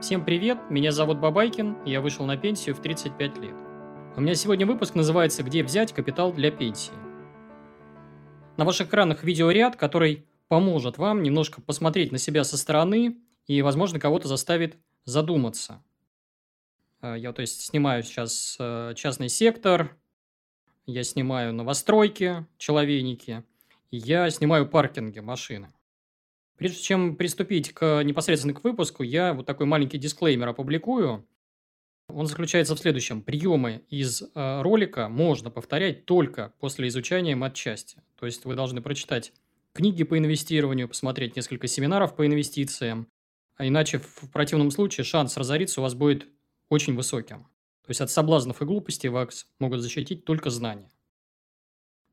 Всем 0.00 0.24
привет, 0.24 0.58
меня 0.70 0.92
зовут 0.92 1.18
Бабайкин, 1.18 1.84
я 1.84 2.00
вышел 2.00 2.24
на 2.24 2.38
пенсию 2.38 2.74
в 2.74 2.80
35 2.80 3.36
лет. 3.36 3.54
У 4.16 4.22
меня 4.22 4.34
сегодня 4.34 4.64
выпуск 4.64 4.94
называется 4.94 5.42
«Где 5.42 5.62
взять 5.62 5.92
капитал 5.92 6.32
для 6.32 6.50
пенсии?». 6.50 6.94
На 8.56 8.64
ваших 8.64 8.88
экранах 8.88 9.22
видеоряд, 9.24 9.76
который 9.76 10.26
поможет 10.48 10.96
вам 10.96 11.22
немножко 11.22 11.60
посмотреть 11.60 12.12
на 12.12 12.18
себя 12.18 12.44
со 12.44 12.56
стороны 12.56 13.18
и, 13.46 13.60
возможно, 13.60 14.00
кого-то 14.00 14.26
заставит 14.26 14.78
задуматься. 15.04 15.84
Э, 17.02 17.16
я, 17.18 17.34
то 17.34 17.42
есть, 17.42 17.60
снимаю 17.60 18.02
сейчас 18.02 18.56
э, 18.58 18.94
частный 18.96 19.28
сектор, 19.28 19.98
я 20.86 21.04
снимаю 21.04 21.52
новостройки, 21.52 22.46
человейники, 22.56 23.44
я 23.90 24.30
снимаю 24.30 24.66
паркинги, 24.66 25.18
машины. 25.18 25.68
Прежде 26.60 26.82
чем 26.82 27.16
приступить 27.16 27.72
к 27.72 28.02
непосредственно 28.04 28.52
к 28.52 28.62
выпуску, 28.62 29.02
я 29.02 29.32
вот 29.32 29.46
такой 29.46 29.64
маленький 29.64 29.96
дисклеймер 29.96 30.46
опубликую. 30.46 31.26
Он 32.08 32.26
заключается 32.26 32.76
в 32.76 32.78
следующем. 32.78 33.22
Приемы 33.22 33.82
из 33.88 34.20
э, 34.22 34.60
ролика 34.60 35.08
можно 35.08 35.50
повторять 35.50 36.04
только 36.04 36.52
после 36.60 36.88
изучения 36.88 37.34
матчасти. 37.34 38.02
То 38.18 38.26
есть 38.26 38.44
вы 38.44 38.56
должны 38.56 38.82
прочитать 38.82 39.32
книги 39.72 40.02
по 40.02 40.18
инвестированию, 40.18 40.86
посмотреть 40.86 41.34
несколько 41.34 41.66
семинаров 41.66 42.14
по 42.14 42.26
инвестициям, 42.26 43.08
а 43.56 43.66
иначе 43.66 43.96
в 43.96 44.30
противном 44.30 44.70
случае 44.70 45.06
шанс 45.06 45.38
разориться 45.38 45.80
у 45.80 45.82
вас 45.82 45.94
будет 45.94 46.28
очень 46.68 46.94
высоким. 46.94 47.44
То 47.86 47.88
есть 47.88 48.02
от 48.02 48.10
соблазнов 48.10 48.60
и 48.60 48.66
глупостей 48.66 49.08
вас 49.08 49.46
могут 49.58 49.80
защитить 49.80 50.26
только 50.26 50.50
знания. 50.50 50.90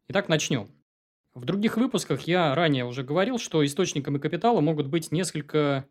Итак, 0.08 0.30
начнем. 0.30 0.70
В 1.38 1.46
других 1.46 1.78
выпусках 1.78 2.22
я 2.24 2.56
ранее 2.56 2.84
уже 2.84 3.04
говорил, 3.04 3.38
что 3.38 3.64
источниками 3.64 4.18
капитала 4.18 4.60
могут 4.60 4.88
быть 4.88 5.12
несколько 5.12 5.88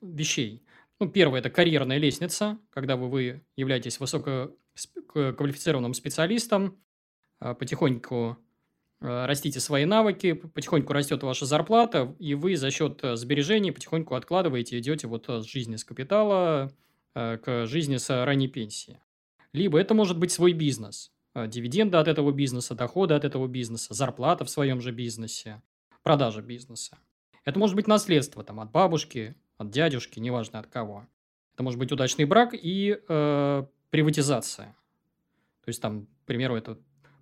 вещей. 0.00 0.62
Ну, 0.98 1.10
первое– 1.10 1.40
это 1.40 1.50
карьерная 1.50 1.98
лестница, 1.98 2.58
когда 2.70 2.96
вы, 2.96 3.10
вы 3.10 3.44
являетесь 3.54 4.00
высококвалифицированным 4.00 5.92
специалистом, 5.92 6.82
а, 7.38 7.52
потихоньку 7.52 8.38
а, 9.00 9.26
растите 9.26 9.60
свои 9.60 9.84
навыки, 9.84 10.32
потихоньку 10.32 10.94
растет 10.94 11.22
ваша 11.22 11.44
зарплата, 11.44 12.16
и 12.18 12.32
вы 12.34 12.56
за 12.56 12.70
счет 12.70 13.02
сбережений 13.02 13.72
потихоньку 13.72 14.14
откладываете, 14.14 14.78
идете 14.78 15.06
вот 15.06 15.28
с 15.28 15.44
жизни 15.44 15.76
с 15.76 15.84
капитала 15.84 16.72
а, 17.12 17.36
к 17.36 17.66
жизни 17.66 17.98
с 17.98 18.24
ранней 18.24 18.48
пенсии. 18.48 19.00
Либо 19.52 19.78
это 19.78 19.92
может 19.92 20.18
быть 20.18 20.32
свой 20.32 20.54
бизнес– 20.54 21.10
Э, 21.13 21.13
дивиденды 21.34 21.96
от 21.96 22.08
этого 22.08 22.32
бизнеса, 22.32 22.74
доходы 22.74 23.14
от 23.14 23.24
этого 23.24 23.46
бизнеса, 23.48 23.94
зарплата 23.94 24.44
в 24.44 24.50
своем 24.50 24.80
же 24.80 24.92
бизнесе, 24.92 25.62
продажа 26.02 26.42
бизнеса. 26.42 26.98
Это 27.44 27.58
может 27.58 27.76
быть 27.76 27.86
наследство 27.86 28.42
там, 28.44 28.60
от 28.60 28.70
бабушки, 28.70 29.34
от 29.58 29.70
дядюшки, 29.70 30.18
неважно 30.20 30.58
от 30.58 30.66
кого. 30.66 31.06
Это 31.54 31.62
может 31.62 31.78
быть 31.78 31.92
удачный 31.92 32.24
брак 32.24 32.50
и 32.54 32.98
э, 33.08 33.64
приватизация. 33.90 34.76
То 35.64 35.68
есть 35.68 35.80
там, 35.80 36.06
к 36.06 36.26
примеру, 36.26 36.56
это 36.56 36.78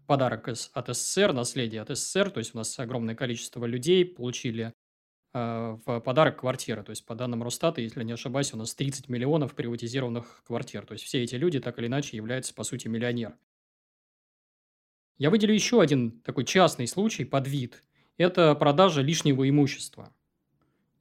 подарок 0.07 0.49
из, 0.49 0.71
от 0.73 0.89
СССР, 0.89 1.33
наследие 1.33 1.83
от 1.83 1.91
СССР. 1.91 2.31
То 2.31 2.39
есть 2.39 2.55
у 2.55 2.59
нас 2.59 2.79
огромное 2.79 3.15
количество 3.15 3.65
людей 3.67 4.05
получили 4.05 4.73
э, 5.35 5.79
в 5.85 6.01
подарок 6.01 6.41
квартиры. 6.41 6.83
То 6.83 6.91
есть 6.91 7.05
по 7.05 7.15
данным 7.15 7.43
Росстата, 7.43 7.81
если 7.81 8.03
не 8.05 8.13
ошибаюсь, 8.13 8.55
у 8.55 8.57
нас 8.57 8.75
30 8.75 9.09
миллионов 9.09 9.55
приватизированных 9.55 10.43
квартир. 10.47 10.87
То 10.87 10.93
есть 10.93 11.05
все 11.05 11.23
эти 11.23 11.35
люди 11.35 11.61
так 11.61 11.79
или 11.79 11.89
иначе 11.89 12.17
являются, 12.17 12.55
по 12.55 12.65
сути, 12.65 12.89
миллионерами. 12.89 13.37
Я 15.19 15.31
выделю 15.31 15.55
еще 15.55 15.81
один 15.81 16.21
такой 16.23 16.45
частный 16.45 16.87
случай 16.87 17.25
под 17.25 17.47
вид. 17.47 17.85
Это 18.17 18.55
продажа 18.55 19.03
лишнего 19.03 19.49
имущества. 19.49 20.13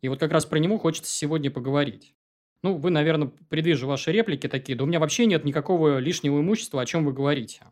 И 0.01 0.09
вот 0.09 0.19
как 0.19 0.31
раз 0.31 0.45
про 0.45 0.59
него 0.59 0.77
хочется 0.77 1.11
сегодня 1.11 1.51
поговорить. 1.51 2.15
Ну, 2.63 2.77
вы, 2.77 2.91
наверное, 2.91 3.31
предвижу 3.49 3.87
ваши 3.87 4.11
реплики 4.11 4.47
такие. 4.47 4.77
Да 4.77 4.83
у 4.83 4.87
меня 4.87 4.99
вообще 4.99 5.25
нет 5.25 5.43
никакого 5.45 5.97
лишнего 5.97 6.39
имущества, 6.39 6.81
о 6.81 6.85
чем 6.85 7.05
вы 7.05 7.13
говорите. 7.13 7.63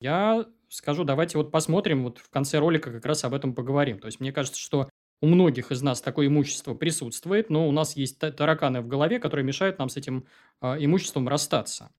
Я 0.00 0.46
скажу, 0.68 1.04
давайте 1.04 1.38
вот 1.38 1.50
посмотрим, 1.50 2.04
вот 2.04 2.18
в 2.18 2.30
конце 2.30 2.58
ролика 2.58 2.92
как 2.92 3.04
раз 3.06 3.24
об 3.24 3.34
этом 3.34 3.54
поговорим. 3.54 3.98
То 3.98 4.06
есть, 4.06 4.20
мне 4.20 4.32
кажется, 4.32 4.60
что 4.60 4.88
у 5.20 5.26
многих 5.26 5.72
из 5.72 5.82
нас 5.82 6.00
такое 6.00 6.26
имущество 6.26 6.74
присутствует, 6.74 7.50
но 7.50 7.68
у 7.68 7.72
нас 7.72 7.96
есть 7.96 8.18
тараканы 8.18 8.80
в 8.80 8.88
голове, 8.88 9.18
которые 9.18 9.44
мешают 9.44 9.78
нам 9.78 9.88
с 9.88 9.96
этим 9.96 10.26
э, 10.60 10.76
имуществом 10.84 11.28
расстаться. 11.28 11.90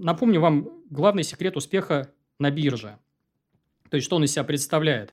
Напомню 0.00 0.40
вам 0.40 0.68
главный 0.90 1.24
секрет 1.24 1.56
успеха 1.56 2.12
на 2.38 2.52
бирже. 2.52 3.00
То 3.90 3.96
есть, 3.96 4.06
что 4.06 4.14
он 4.14 4.22
из 4.22 4.30
себя 4.30 4.44
представляет? 4.44 5.12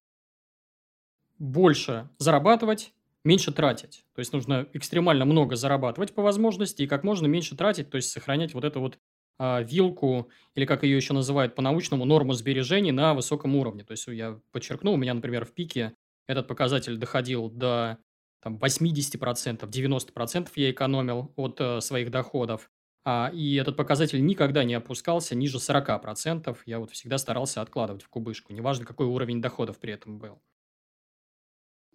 Больше 1.40 2.08
зарабатывать, 2.20 2.94
меньше 3.24 3.52
тратить. 3.52 4.06
То 4.14 4.20
есть, 4.20 4.32
нужно 4.32 4.68
экстремально 4.74 5.26
много 5.26 5.56
зарабатывать 5.56 6.14
по 6.14 6.22
возможности 6.22 6.84
и 6.84 6.88
как 6.88 7.04
можно 7.04 7.26
меньше 7.26 7.58
тратить, 7.58 7.90
то 7.90 7.96
есть, 7.96 8.12
сохранять 8.12 8.54
вот 8.54 8.64
эту 8.64 8.80
вот 8.80 9.00
а, 9.40 9.64
вилку, 9.64 10.30
или 10.54 10.66
как 10.66 10.84
ее 10.84 10.96
еще 10.96 11.14
называют 11.14 11.56
по-научному, 11.56 12.06
норму 12.06 12.34
сбережений 12.34 12.92
на 12.92 13.16
высоком 13.16 13.56
уровне. 13.56 13.84
То 13.84 13.94
есть, 13.94 14.06
я 14.06 14.40
подчеркну, 14.52 14.94
у 14.94 14.98
меня, 14.98 15.16
например, 15.16 15.46
в 15.46 15.54
пике 15.54 15.96
этот 16.28 16.48
показатель 16.48 16.98
доходил 16.98 17.50
до 17.50 17.98
там, 18.40 18.58
80%, 18.58 19.68
90% 19.68 20.50
я 20.58 20.70
экономил 20.70 21.34
от 21.38 21.60
э, 21.60 21.82
своих 21.82 22.12
доходов. 22.12 22.70
А, 23.08 23.30
и 23.32 23.56
этот 23.56 23.78
показатель 23.78 24.26
никогда 24.26 24.64
не 24.64 24.74
опускался 24.74 25.36
ниже 25.36 25.58
40%. 25.58 26.58
Я 26.66 26.80
вот 26.80 26.92
всегда 26.92 27.20
старался 27.20 27.62
откладывать 27.62 28.02
в 28.02 28.10
кубышку, 28.10 28.52
неважно, 28.52 28.84
какой 28.84 29.06
уровень 29.06 29.42
доходов 29.42 29.78
при 29.78 29.94
этом 29.94 30.18
был. 30.18 30.42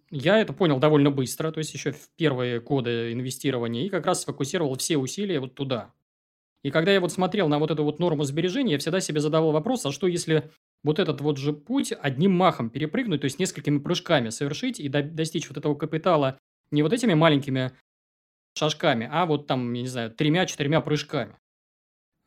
Я 0.09 0.39
это 0.39 0.53
понял 0.53 0.79
довольно 0.79 1.11
быстро, 1.11 1.51
то 1.51 1.59
есть 1.59 1.73
еще 1.73 1.91
в 1.91 2.09
первые 2.15 2.61
годы 2.61 3.13
инвестирования, 3.13 3.85
и 3.85 3.89
как 3.89 4.05
раз 4.05 4.21
сфокусировал 4.21 4.75
все 4.77 4.97
усилия 4.97 5.39
вот 5.39 5.55
туда. 5.55 5.93
И 6.63 6.71
когда 6.71 6.91
я 6.91 7.01
вот 7.01 7.11
смотрел 7.11 7.47
на 7.47 7.59
вот 7.59 7.71
эту 7.71 7.83
вот 7.83 7.99
норму 7.99 8.23
сбережения, 8.23 8.73
я 8.73 8.77
всегда 8.77 8.99
себе 8.99 9.19
задавал 9.19 9.51
вопрос, 9.51 9.85
а 9.85 9.91
что 9.91 10.07
если 10.07 10.51
вот 10.83 10.99
этот 10.99 11.21
вот 11.21 11.37
же 11.37 11.53
путь 11.53 11.93
одним 11.99 12.33
махом 12.33 12.69
перепрыгнуть, 12.69 13.21
то 13.21 13.25
есть 13.25 13.39
несколькими 13.39 13.79
прыжками 13.79 14.29
совершить 14.29 14.79
и 14.79 14.87
достичь 14.89 15.49
вот 15.49 15.57
этого 15.57 15.75
капитала 15.75 16.37
не 16.71 16.83
вот 16.83 16.93
этими 16.93 17.13
маленькими 17.13 17.71
шажками, 18.53 19.09
а 19.11 19.25
вот 19.25 19.47
там, 19.47 19.71
я 19.73 19.81
не 19.81 19.87
знаю, 19.87 20.11
тремя-четырьмя 20.11 20.81
прыжками. 20.81 21.35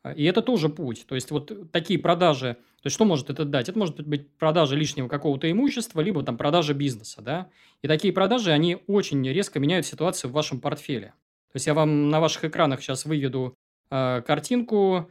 А, 0.03 0.11
и 0.11 0.23
это 0.23 0.41
тоже 0.41 0.69
путь. 0.69 1.05
То 1.07 1.15
есть, 1.15 1.31
вот 1.31 1.71
такие 1.71 1.99
продажи, 1.99 2.53
то 2.53 2.87
есть, 2.87 2.95
что 2.95 3.05
может 3.05 3.29
это 3.29 3.45
дать? 3.45 3.69
Это 3.69 3.79
может 3.79 4.05
быть 4.07 4.29
продажа 4.37 4.75
лишнего 4.75 5.07
какого-то 5.07 5.49
имущества, 5.49 6.01
либо 6.01 6.21
там 6.23 6.37
продажа 6.37 6.73
бизнеса, 6.73 7.21
да? 7.21 7.49
И 7.81 7.87
такие 7.87 8.13
продажи, 8.13 8.51
они 8.51 8.77
очень 8.87 9.27
резко 9.27 9.59
меняют 9.59 9.85
ситуацию 9.85 10.29
в 10.29 10.33
вашем 10.33 10.61
портфеле. 10.61 11.07
То 11.51 11.55
есть, 11.55 11.67
я 11.67 11.73
вам 11.73 12.09
на 12.09 12.19
ваших 12.19 12.45
экранах 12.45 12.81
сейчас 12.81 13.05
выведу 13.05 13.55
э, 13.89 14.21
картинку. 14.21 15.09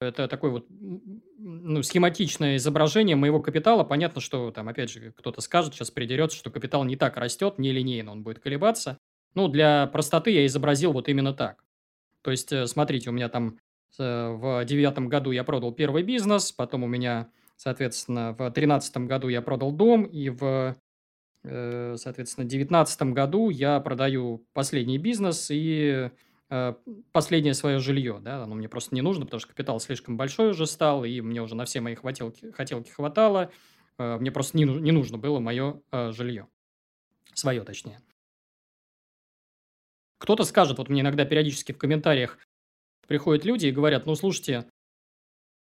Это 0.00 0.28
такое 0.28 0.50
вот 0.50 0.66
ну, 0.68 1.82
схематичное 1.82 2.56
изображение 2.56 3.16
моего 3.16 3.40
капитала. 3.40 3.84
Понятно, 3.84 4.20
что 4.20 4.50
там, 4.50 4.68
опять 4.68 4.90
же, 4.90 5.12
кто-то 5.12 5.40
скажет, 5.40 5.74
сейчас 5.74 5.90
придерется, 5.90 6.36
что 6.36 6.50
капитал 6.50 6.84
не 6.84 6.96
так 6.96 7.16
растет, 7.16 7.58
не 7.58 7.72
линейно 7.72 8.12
он 8.12 8.22
будет 8.22 8.40
колебаться. 8.40 8.98
Ну, 9.34 9.48
для 9.48 9.86
простоты 9.88 10.30
я 10.30 10.46
изобразил 10.46 10.92
вот 10.92 11.08
именно 11.08 11.32
так. 11.32 11.64
То 12.22 12.30
есть, 12.30 12.52
э, 12.52 12.66
смотрите, 12.66 13.10
у 13.10 13.12
меня 13.12 13.28
там 13.28 13.58
э, 13.98 14.28
в 14.30 14.64
девятом 14.64 15.08
году 15.08 15.30
я 15.30 15.44
продал 15.44 15.72
первый 15.72 16.02
бизнес, 16.02 16.52
потом 16.52 16.84
у 16.84 16.86
меня, 16.86 17.28
соответственно, 17.56 18.32
в 18.32 18.50
тринадцатом 18.50 19.06
году 19.06 19.28
я 19.28 19.42
продал 19.42 19.72
дом, 19.72 20.04
и 20.04 20.30
в, 20.30 20.76
э, 21.44 21.94
соответственно, 21.96 22.46
девятнадцатом 22.46 23.12
году 23.12 23.50
я 23.50 23.78
продаю 23.80 24.46
последний 24.52 24.98
бизнес 24.98 25.48
и 25.50 26.10
последнее 27.10 27.54
свое 27.54 27.80
жилье, 27.80 28.20
да, 28.20 28.44
оно 28.44 28.54
мне 28.54 28.68
просто 28.68 28.94
не 28.94 29.00
нужно, 29.00 29.24
потому 29.24 29.40
что 29.40 29.48
капитал 29.48 29.80
слишком 29.80 30.16
большой 30.16 30.50
уже 30.50 30.66
стал, 30.66 31.04
и 31.04 31.20
мне 31.20 31.42
уже 31.42 31.56
на 31.56 31.64
все 31.64 31.80
мои 31.80 31.96
хотелки, 31.96 32.52
хотелки 32.52 32.90
хватало, 32.90 33.50
мне 33.98 34.30
просто 34.30 34.58
не, 34.58 34.64
не 34.64 34.92
нужно 34.92 35.18
было 35.18 35.40
мое 35.40 35.80
жилье, 35.90 36.46
свое 37.32 37.64
точнее. 37.64 37.98
Кто-то 40.18 40.44
скажет, 40.44 40.78
вот 40.78 40.88
мне 40.88 41.00
иногда 41.00 41.24
периодически 41.24 41.72
в 41.72 41.78
комментариях 41.78 42.38
приходят 43.06 43.44
люди 43.44 43.66
и 43.66 43.72
говорят, 43.72 44.06
ну, 44.06 44.14
слушайте, 44.14 44.66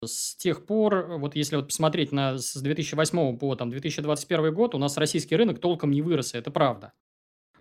с 0.03 0.35
тех 0.35 0.65
пор, 0.65 1.17
вот 1.17 1.35
если 1.35 1.55
вот 1.55 1.67
посмотреть 1.67 2.11
на 2.11 2.37
с 2.37 2.55
2008 2.55 3.37
по 3.37 3.55
там, 3.55 3.69
2021 3.69 4.53
год, 4.53 4.75
у 4.75 4.77
нас 4.77 4.97
российский 4.97 5.35
рынок 5.35 5.59
толком 5.59 5.91
не 5.91 6.01
вырос, 6.01 6.35
и 6.35 6.37
это 6.37 6.51
правда. 6.51 6.93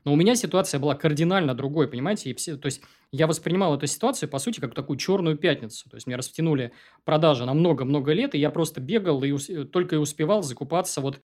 Но 0.05 0.13
у 0.13 0.17
меня 0.17 0.37
ситуация 0.37 0.79
была 0.79 0.95
кардинально 0.95 1.53
другой, 1.55 1.89
понимаете? 1.89 2.31
И 2.31 2.35
все, 2.35 2.57
то 2.57 2.67
есть 2.67 2.81
я 3.11 3.27
воспринимал 3.27 3.75
эту 3.75 3.89
ситуацию, 3.89 4.29
по 4.29 4.39
сути, 4.39 4.61
как 4.61 4.73
такую 4.73 4.99
черную 4.99 5.37
пятницу. 5.37 5.91
То 5.91 5.97
есть 5.97 6.07
мне 6.07 6.15
растянули 6.15 6.73
продажи 7.05 7.45
на 7.45 7.55
много-много 7.55 8.13
лет, 8.13 8.37
и 8.37 8.39
я 8.39 8.51
просто 8.51 8.81
бегал 8.81 9.25
и 9.25 9.65
только 9.65 9.97
и 9.97 9.99
успевал 9.99 10.45
закупаться 10.45 11.01
вот 11.01 11.21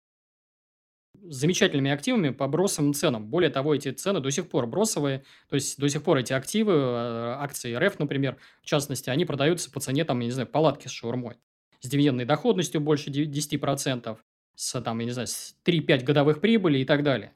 замечательными 1.30 1.92
активами 1.92 2.30
по 2.30 2.48
бросовым 2.48 2.94
ценам. 2.94 3.28
Более 3.28 3.50
того, 3.50 3.76
эти 3.76 3.92
цены 3.92 4.20
до 4.20 4.32
сих 4.32 4.50
пор 4.50 4.68
бросовые, 4.68 5.24
то 5.50 5.56
есть 5.56 5.80
до 5.80 5.88
сих 5.90 6.04
пор 6.04 6.18
эти 6.18 6.34
активы, 6.34 6.74
э, 6.74 7.36
акции 7.40 7.76
РФ, 7.76 8.00
например, 8.00 8.38
в 8.62 8.66
частности, 8.66 9.10
они 9.10 9.26
продаются 9.26 9.72
по 9.72 9.80
цене, 9.80 10.06
там, 10.06 10.20
я 10.20 10.26
не 10.26 10.32
знаю, 10.32 10.48
палатки 10.48 10.88
с 10.88 10.92
шаурмой, 10.92 11.36
с 11.82 11.88
дивидендной 11.88 12.26
доходностью 12.26 12.82
больше 12.82 13.10
10%, 13.10 14.18
с, 14.56 14.82
там, 14.82 15.00
я 15.00 15.06
не 15.06 15.12
знаю, 15.12 15.28
с 15.28 15.56
3-5 15.64 16.04
годовых 16.04 16.42
прибыли 16.42 16.80
и 16.80 16.86
так 16.86 17.04
далее. 17.04 17.34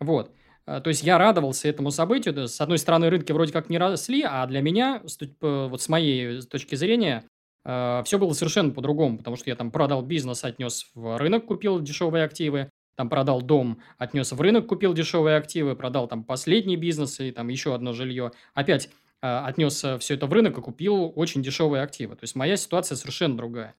Вот. 0.00 0.32
А, 0.66 0.80
то 0.80 0.88
есть 0.88 1.02
я 1.02 1.18
радовался 1.18 1.68
этому 1.68 1.90
событию. 1.90 2.48
С 2.48 2.60
одной 2.60 2.78
стороны, 2.78 3.10
рынки 3.10 3.32
вроде 3.32 3.52
как 3.52 3.70
не 3.70 3.78
росли, 3.78 4.22
а 4.22 4.46
для 4.46 4.60
меня, 4.60 5.02
вот 5.40 5.80
с 5.80 5.88
моей 5.88 6.42
точки 6.42 6.74
зрения, 6.74 7.24
все 7.64 8.18
было 8.18 8.32
совершенно 8.32 8.70
по-другому, 8.70 9.18
потому 9.18 9.36
что 9.36 9.50
я 9.50 9.56
там 9.56 9.70
продал 9.70 10.00
бизнес, 10.00 10.42
отнес 10.42 10.90
в 10.94 11.18
рынок, 11.18 11.44
купил 11.44 11.80
дешевые 11.80 12.24
активы, 12.24 12.70
там 12.98 13.08
продал 13.08 13.42
дом, 13.42 13.80
отнес 13.96 14.32
в 14.32 14.40
рынок, 14.40 14.66
купил 14.66 14.92
дешевые 14.92 15.36
активы, 15.36 15.76
продал 15.76 16.08
там 16.08 16.24
последний 16.24 16.76
бизнес 16.76 17.20
и 17.20 17.30
там 17.30 17.46
еще 17.46 17.72
одно 17.72 17.92
жилье. 17.92 18.32
Опять 18.54 18.90
а, 19.22 19.46
отнес 19.46 19.84
э, 19.84 19.98
все 19.98 20.14
это 20.14 20.26
в 20.26 20.32
рынок 20.32 20.58
и 20.58 20.60
купил 20.60 21.12
очень 21.14 21.40
дешевые 21.40 21.84
активы. 21.84 22.16
То 22.16 22.24
есть 22.24 22.34
моя 22.34 22.56
ситуация 22.56 22.96
совершенно 22.96 23.36
другая. 23.36 23.76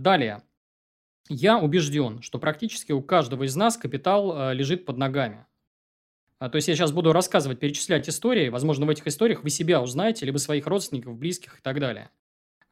Далее. 0.00 0.42
Я 1.28 1.58
убежден, 1.58 2.20
что 2.20 2.40
практически 2.40 2.90
у 2.90 3.00
каждого 3.00 3.44
из 3.44 3.54
нас 3.54 3.76
капитал 3.76 4.36
э, 4.36 4.54
лежит 4.54 4.86
под 4.86 4.98
ногами. 4.98 5.46
А, 6.40 6.50
то 6.50 6.56
есть 6.56 6.66
я 6.66 6.74
сейчас 6.74 6.90
буду 6.90 7.12
рассказывать, 7.12 7.60
перечислять 7.60 8.08
истории. 8.08 8.48
Возможно, 8.48 8.86
в 8.86 8.90
этих 8.90 9.06
историях 9.06 9.44
вы 9.44 9.50
себя 9.50 9.80
узнаете, 9.80 10.26
либо 10.26 10.38
своих 10.38 10.66
родственников, 10.66 11.16
близких 11.16 11.60
и 11.60 11.62
так 11.62 11.78
далее. 11.78 12.10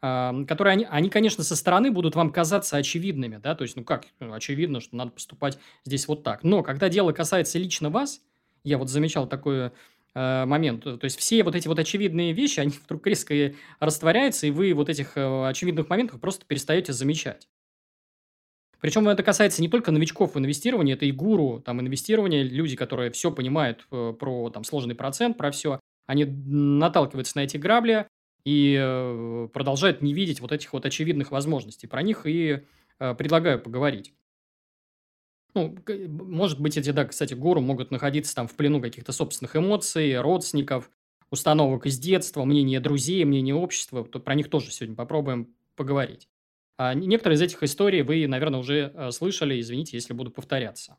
Которые, 0.03 0.73
они, 0.73 0.87
они, 0.91 1.11
конечно, 1.11 1.45
со 1.45 1.55
стороны 1.55 1.93
будут 1.93 2.17
вам 2.17 2.33
казаться 2.33 2.77
очевидными. 2.77 3.37
Да? 3.37 3.55
То 3.55 3.63
есть, 3.63 3.77
ну 3.77 3.85
как, 3.85 4.07
ну, 4.19 4.33
очевидно, 4.33 4.81
что 4.81 4.97
надо 4.97 5.13
поступать 5.13 5.61
здесь 5.85 6.09
вот 6.09 6.25
так. 6.25 6.43
Но 6.43 6.65
когда 6.65 6.89
дело 6.89 7.13
касается 7.13 7.61
лично 7.61 7.89
вас, 7.89 8.21
я 8.65 8.79
вот 8.79 8.89
замечал 8.89 9.29
такой 9.29 9.71
э, 10.15 10.45
момент. 10.45 10.83
То 10.83 10.99
есть 11.05 11.17
все 11.17 11.45
вот 11.45 11.55
эти 11.55 11.69
вот 11.69 11.79
очевидные 11.79 12.33
вещи, 12.33 12.59
они 12.59 12.73
вдруг 12.85 13.07
резко 13.07 13.55
растворяются, 13.79 14.49
и 14.49 14.51
вы 14.51 14.75
вот 14.75 14.89
этих 14.89 15.17
э, 15.17 15.49
очевидных 15.49 15.89
моментов 15.89 16.21
просто 16.21 16.45
перестаете 16.47 16.93
замечать. 16.93 17.47
Причем 18.81 19.09
это 19.09 19.23
касается 19.23 19.63
не 19.63 19.69
только 19.69 19.93
новичков 19.93 20.35
в 20.35 20.39
инвестировании, 20.41 20.95
это 20.95 21.05
и 21.05 21.13
гуру 21.13 21.63
там, 21.65 21.81
инвестирования, 21.81 22.43
люди, 22.43 22.75
которые 22.75 23.13
все 23.13 23.31
понимают 23.31 23.87
э, 23.93 24.15
про 24.19 24.51
там, 24.51 24.65
сложный 24.65 24.97
процент, 24.97 25.39
про 25.39 25.53
все. 25.53 25.79
Они 26.07 26.25
наталкиваются 26.25 27.37
на 27.37 27.43
эти 27.43 27.57
грабли 27.57 28.09
и 28.45 28.77
э, 28.81 29.49
продолжают 29.53 30.03
не 30.03 30.15
видеть 30.15 30.41
вот 30.41 30.53
этих 30.53 30.73
вот 30.73 30.85
очевидных 30.85 31.31
возможностей. 31.31 31.87
Про 31.87 32.03
них 32.03 32.27
и 32.27 32.65
э, 32.99 33.15
предлагаю 33.15 33.61
поговорить. 33.61 34.15
Ну, 35.55 35.77
может 36.09 36.61
быть, 36.61 36.77
эти, 36.77 36.91
да, 36.91 37.05
кстати, 37.05 37.35
гуру 37.35 37.61
могут 37.61 37.91
находиться 37.91 38.35
там 38.35 38.49
в 38.49 38.55
плену 38.55 38.81
каких-то 38.81 39.13
собственных 39.13 39.55
эмоций, 39.55 40.19
родственников, 40.19 40.91
установок 41.31 41.87
из 41.87 41.99
детства, 41.99 42.45
мнения 42.45 42.81
друзей, 42.81 43.25
мнения 43.25 43.55
общества. 43.55 44.03
Про 44.03 44.35
них 44.35 44.49
тоже 44.49 44.71
сегодня 44.71 44.97
попробуем 44.97 45.55
поговорить. 45.77 46.29
А 46.79 46.95
некоторые 46.95 47.37
из 47.37 47.43
этих 47.43 47.63
историй 47.63 48.03
вы, 48.03 48.27
наверное, 48.27 48.61
уже 48.61 48.93
э, 48.95 49.11
слышали, 49.11 49.61
извините, 49.61 49.97
если 49.97 50.15
буду 50.15 50.31
повторяться. 50.31 50.97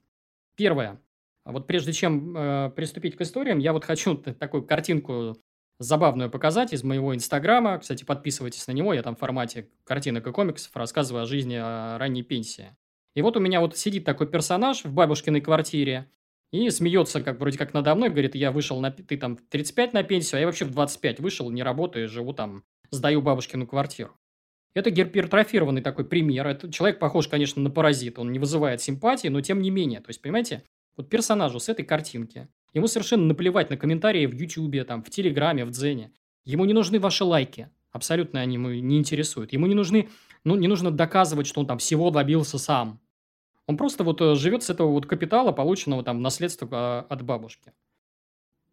Первое. 0.56 1.02
Вот 1.46 1.68
прежде 1.68 1.92
чем 1.92 2.38
э, 2.38 2.72
приступить 2.76 3.18
к 3.18 3.22
историям, 3.22 3.60
я 3.60 3.74
вот 3.74 3.84
хочу 3.84 4.16
такую 4.16 4.64
картинку 4.64 5.36
забавную 5.80 6.30
показать 6.30 6.74
из 6.74 6.84
моего 6.84 7.16
инстаграма. 7.16 7.80
Кстати, 7.80 8.04
подписывайтесь 8.04 8.68
на 8.68 8.72
него, 8.72 8.94
я 8.94 9.02
там 9.04 9.16
в 9.16 9.20
формате 9.20 9.70
картинок 9.84 10.28
и 10.28 10.32
комиксов 10.32 10.76
рассказываю 10.76 11.24
о 11.24 11.26
жизни 11.26 11.56
о 11.56 11.98
ранней 11.98 12.24
пенсии. 12.24 12.76
И 13.16 13.22
вот 13.22 13.38
у 13.38 13.40
меня 13.40 13.60
вот 13.60 13.78
сидит 13.78 14.06
такой 14.06 14.28
персонаж 14.28 14.84
в 14.84 14.94
бабушкиной 14.94 15.42
квартире 15.42 16.10
и 16.52 16.70
смеется, 16.70 17.22
как 17.22 17.40
вроде 17.40 17.58
как 17.58 17.74
надо 17.74 17.94
мной, 17.96 18.10
говорит, 18.10 18.36
я 18.36 18.52
вышел 18.52 18.80
на, 18.80 18.92
ты 18.92 19.18
там 19.18 19.38
35 19.38 19.94
на 19.94 20.04
пенсию, 20.04 20.38
а 20.38 20.40
я 20.42 20.46
вообще 20.46 20.66
в 20.66 20.72
25 20.72 21.20
вышел, 21.20 21.50
не 21.50 21.64
работаю, 21.64 22.08
живу 22.08 22.34
там, 22.34 22.64
сдаю 22.92 23.22
бабушкину 23.22 23.68
квартиру. 23.68 24.18
Это 24.76 24.90
гипертрофированный 24.90 25.82
такой 25.82 26.06
пример. 26.06 26.48
Этот 26.48 26.74
человек 26.74 27.00
похож, 27.00 27.28
конечно, 27.28 27.62
на 27.62 27.70
паразит. 27.70 28.18
Он 28.18 28.32
не 28.32 28.40
вызывает 28.40 28.82
симпатии, 28.82 29.28
но 29.28 29.42
тем 29.42 29.62
не 29.62 29.70
менее. 29.70 30.00
То 30.00 30.10
есть, 30.10 30.22
понимаете, 30.22 30.64
вот 30.98 31.10
персонажу 31.10 31.60
с 31.60 31.70
этой 31.70 31.86
картинки, 31.86 32.48
ему 32.74 32.88
совершенно 32.88 33.26
наплевать 33.26 33.70
на 33.70 33.78
комментарии 33.78 34.26
в 34.26 34.34
Ютубе, 34.34 34.84
там, 34.84 35.04
в 35.04 35.10
Телеграме, 35.10 35.66
в 35.66 35.72
Дзене. 35.72 36.12
Ему 36.46 36.66
не 36.66 36.74
нужны 36.74 37.00
ваши 37.00 37.24
лайки. 37.24 37.70
Абсолютно 37.92 38.42
они 38.42 38.56
ему 38.56 38.70
не 38.70 38.98
интересуют. 38.98 39.54
Ему 39.54 39.68
не 39.68 39.76
нужны, 39.76 40.10
ну, 40.44 40.56
не 40.56 40.68
нужно 40.68 40.92
доказывать, 40.92 41.48
что 41.48 41.62
он 41.62 41.68
там 41.68 41.78
всего 41.78 42.10
добился 42.10 42.58
сам. 42.58 43.00
Он 43.68 43.78
просто 43.78 44.04
вот 44.04 44.20
э, 44.22 44.36
живет 44.36 44.64
с 44.64 44.70
этого 44.70 44.90
вот 44.90 45.06
капитала, 45.06 45.52
полученного 45.52 46.04
там 46.04 46.22
наследства 46.22 46.68
а, 46.72 47.06
от 47.10 47.22
бабушки. 47.22 47.72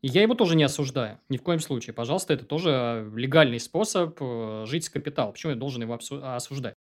И 0.02 0.08
я 0.08 0.22
его 0.22 0.34
тоже 0.34 0.56
не 0.56 0.64
осуждаю. 0.64 1.20
Ни 1.28 1.36
в 1.36 1.42
коем 1.42 1.60
случае. 1.60 1.94
Пожалуйста, 1.94 2.32
это 2.32 2.44
тоже 2.44 3.10
легальный 3.14 3.60
способ 3.60 4.16
э, 4.20 4.64
жить 4.66 4.84
с 4.84 4.90
капиталом. 4.90 5.32
Почему 5.32 5.52
я 5.52 5.58
должен 5.58 5.82
его 5.82 5.98
осуждать? 6.22 6.74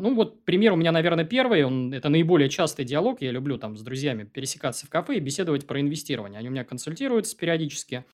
Ну, 0.00 0.14
вот 0.14 0.44
пример 0.44 0.72
у 0.72 0.76
меня, 0.76 0.92
наверное, 0.92 1.24
первый. 1.24 1.62
Он, 1.64 1.92
это 1.92 2.08
наиболее 2.08 2.48
частый 2.48 2.84
диалог. 2.84 3.20
Я 3.20 3.30
люблю 3.30 3.58
там 3.58 3.76
с 3.76 3.82
друзьями 3.82 4.24
пересекаться 4.24 4.86
в 4.86 4.90
кафе 4.90 5.16
и 5.16 5.20
беседовать 5.20 5.66
про 5.66 5.80
инвестирование. 5.80 6.38
Они 6.38 6.48
у 6.48 6.52
меня 6.52 6.64
консультируются 6.64 7.36
периодически 7.36 8.04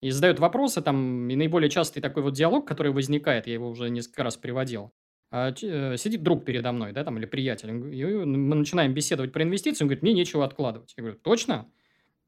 и 0.00 0.10
задают 0.10 0.38
вопросы. 0.38 0.82
Там 0.82 1.28
и 1.28 1.36
наиболее 1.36 1.70
частый 1.70 2.02
такой 2.02 2.22
вот 2.22 2.34
диалог, 2.34 2.66
который 2.66 2.92
возникает, 2.92 3.46
я 3.46 3.54
его 3.54 3.68
уже 3.68 3.90
несколько 3.90 4.22
раз 4.24 4.36
приводил. 4.36 4.92
А, 5.30 5.50
э, 5.50 5.96
сидит 5.96 6.22
друг 6.22 6.44
передо 6.44 6.72
мной, 6.72 6.92
да, 6.92 7.04
там, 7.04 7.16
или 7.18 7.24
приятель. 7.24 7.70
И 7.70 8.04
мы 8.04 8.54
начинаем 8.54 8.92
беседовать 8.92 9.32
про 9.32 9.42
инвестиции. 9.42 9.82
Он 9.82 9.88
говорит, 9.88 10.02
мне 10.02 10.12
нечего 10.12 10.44
откладывать. 10.44 10.92
Я 10.96 11.02
говорю, 11.02 11.18
точно? 11.18 11.70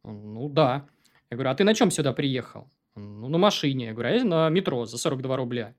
Ну, 0.03 0.49
да. 0.49 0.87
Я 1.31 1.37
говорю, 1.37 1.51
а 1.51 1.55
ты 1.55 1.65
на 1.65 1.75
чем 1.75 1.91
сюда 1.91 2.13
приехал? 2.13 2.71
Ну, 2.97 3.29
на 3.29 3.39
машине. 3.39 3.87
Я 3.87 3.93
говорю, 3.93 4.09
а 4.09 4.13
я 4.13 4.25
на 4.25 4.49
метро 4.49 4.87
за 4.87 4.97
42 4.97 5.37
рубля. 5.37 5.75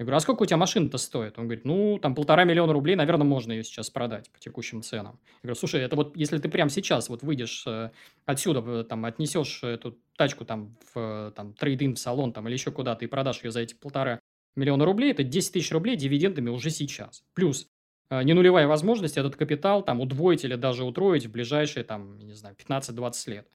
Я 0.00 0.04
говорю, 0.04 0.16
а 0.16 0.20
сколько 0.20 0.44
у 0.44 0.46
тебя 0.46 0.56
машина-то 0.56 0.96
стоит? 0.96 1.38
Он 1.38 1.44
говорит, 1.44 1.66
ну, 1.66 1.98
там 1.98 2.14
полтора 2.14 2.44
миллиона 2.44 2.72
рублей, 2.72 2.96
наверное, 2.96 3.26
можно 3.26 3.52
ее 3.52 3.62
сейчас 3.62 3.90
продать 3.90 4.30
по 4.30 4.40
текущим 4.40 4.80
ценам. 4.80 5.20
Я 5.26 5.48
говорю, 5.48 5.56
слушай, 5.56 5.82
это 5.82 5.94
вот 5.94 6.16
если 6.16 6.38
ты 6.38 6.48
прямо 6.48 6.70
сейчас 6.70 7.10
вот 7.10 7.22
выйдешь 7.22 7.64
э, 7.66 7.90
отсюда, 8.24 8.64
э, 8.66 8.84
там, 8.84 9.04
отнесешь 9.04 9.62
эту 9.62 9.98
тачку 10.16 10.46
там 10.46 10.74
в 10.94 11.34
там, 11.36 11.52
трейдинг 11.52 11.98
в 11.98 12.00
салон 12.00 12.32
там 12.32 12.48
или 12.48 12.54
еще 12.54 12.70
куда-то 12.70 13.04
и 13.04 13.08
продашь 13.08 13.44
ее 13.44 13.50
за 13.50 13.60
эти 13.60 13.74
полтора 13.74 14.20
миллиона 14.56 14.86
рублей, 14.86 15.10
это 15.10 15.22
10 15.22 15.52
тысяч 15.52 15.70
рублей 15.70 15.96
дивидендами 15.96 16.48
уже 16.48 16.70
сейчас. 16.70 17.22
Плюс 17.34 17.66
э, 18.08 18.22
не 18.22 18.32
нулевая 18.32 18.66
возможность 18.66 19.18
этот 19.18 19.36
капитал 19.36 19.82
там 19.82 20.00
удвоить 20.00 20.44
или 20.46 20.54
даже 20.54 20.84
утроить 20.84 21.26
в 21.26 21.30
ближайшие 21.30 21.84
там, 21.84 22.18
не 22.20 22.32
знаю, 22.32 22.56
15-20 22.56 23.30
лет. 23.30 23.48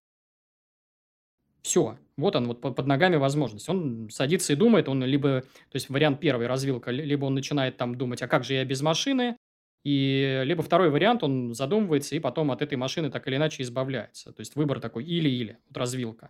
Все, 1.66 1.98
вот 2.16 2.36
он, 2.36 2.46
вот 2.46 2.62
под 2.62 2.86
ногами 2.86 3.16
возможность. 3.16 3.68
Он 3.70 4.08
садится 4.12 4.54
и 4.54 4.56
думает, 4.56 4.88
он 4.88 5.04
либо, 5.04 5.42
то 5.42 5.76
есть 5.76 5.90
вариант 5.90 6.20
первый, 6.20 6.46
развилка, 6.46 6.92
либо 6.92 7.26
он 7.26 7.34
начинает 7.34 7.76
там 7.76 7.96
думать, 7.96 8.22
а 8.22 8.28
как 8.28 8.44
же 8.44 8.54
я 8.54 8.64
без 8.66 8.84
машины, 8.84 9.36
и 9.84 10.44
либо 10.46 10.62
второй 10.62 10.92
вариант, 10.92 11.24
он 11.24 11.56
задумывается 11.56 12.16
и 12.16 12.20
потом 12.20 12.52
от 12.52 12.62
этой 12.62 12.76
машины 12.76 13.10
так 13.10 13.28
или 13.28 13.38
иначе 13.38 13.64
избавляется. 13.64 14.32
То 14.32 14.42
есть 14.42 14.56
выбор 14.56 14.80
такой 14.80 15.06
или-или, 15.06 15.58
вот 15.68 15.76
развилка. 15.76 16.30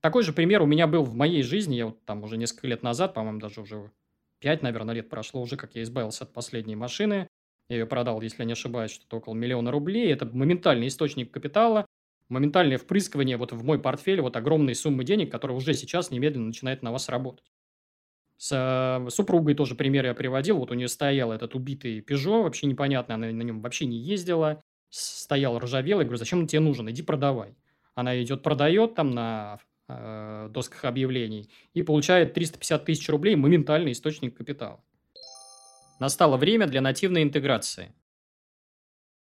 Такой 0.00 0.22
же 0.22 0.32
пример 0.32 0.62
у 0.62 0.66
меня 0.66 0.86
был 0.86 1.04
в 1.04 1.14
моей 1.14 1.42
жизни, 1.42 1.74
я 1.74 1.84
вот 1.84 2.02
там 2.06 2.24
уже 2.24 2.38
несколько 2.38 2.66
лет 2.66 2.82
назад, 2.82 3.12
по-моему, 3.12 3.38
даже 3.38 3.60
уже 3.60 3.90
5, 4.38 4.62
наверное, 4.62 4.94
лет 4.94 5.10
прошло 5.10 5.42
уже, 5.42 5.58
как 5.58 5.74
я 5.74 5.82
избавился 5.82 6.24
от 6.24 6.32
последней 6.32 6.74
машины. 6.74 7.28
Я 7.68 7.76
ее 7.76 7.86
продал, 7.86 8.22
если 8.22 8.38
я 8.38 8.46
не 8.46 8.54
ошибаюсь, 8.54 8.92
что-то 8.92 9.18
около 9.18 9.34
миллиона 9.34 9.70
рублей. 9.70 10.10
Это 10.10 10.24
моментальный 10.24 10.86
источник 10.86 11.30
капитала 11.30 11.84
моментальное 12.30 12.78
впрыскивание 12.78 13.36
вот 13.36 13.52
в 13.52 13.62
мой 13.64 13.78
портфель 13.78 14.20
вот 14.20 14.36
огромной 14.36 14.74
суммы 14.74 15.04
денег, 15.04 15.30
которая 15.30 15.56
уже 15.56 15.74
сейчас 15.74 16.10
немедленно 16.10 16.46
начинает 16.46 16.82
на 16.82 16.92
вас 16.92 17.08
работать. 17.08 17.44
С 18.38 18.52
э, 18.52 19.10
супругой 19.10 19.54
тоже 19.54 19.74
пример 19.74 20.06
я 20.06 20.14
приводил. 20.14 20.56
Вот 20.56 20.70
у 20.70 20.74
нее 20.74 20.88
стоял 20.88 21.30
этот 21.30 21.54
убитый 21.54 22.00
Peugeot, 22.00 22.42
вообще 22.42 22.66
непонятно, 22.66 23.16
она 23.16 23.26
на 23.26 23.42
нем 23.42 23.60
вообще 23.60 23.84
не 23.84 23.98
ездила. 23.98 24.62
Стоял 24.88 25.58
ржавел, 25.58 25.98
я 25.98 26.04
говорю, 26.04 26.16
зачем 26.16 26.40
он 26.40 26.46
тебе 26.46 26.60
нужен, 26.60 26.88
иди 26.90 27.02
продавай. 27.02 27.54
Она 27.94 28.20
идет, 28.22 28.42
продает 28.42 28.94
там 28.94 29.10
на 29.10 29.58
э, 29.88 30.48
досках 30.50 30.86
объявлений 30.86 31.50
и 31.74 31.82
получает 31.82 32.32
350 32.32 32.84
тысяч 32.86 33.08
рублей 33.10 33.36
моментальный 33.36 33.92
источник 33.92 34.36
капитала. 34.36 34.82
Настало 35.98 36.38
время 36.38 36.66
для 36.66 36.80
нативной 36.80 37.22
интеграции. 37.22 37.92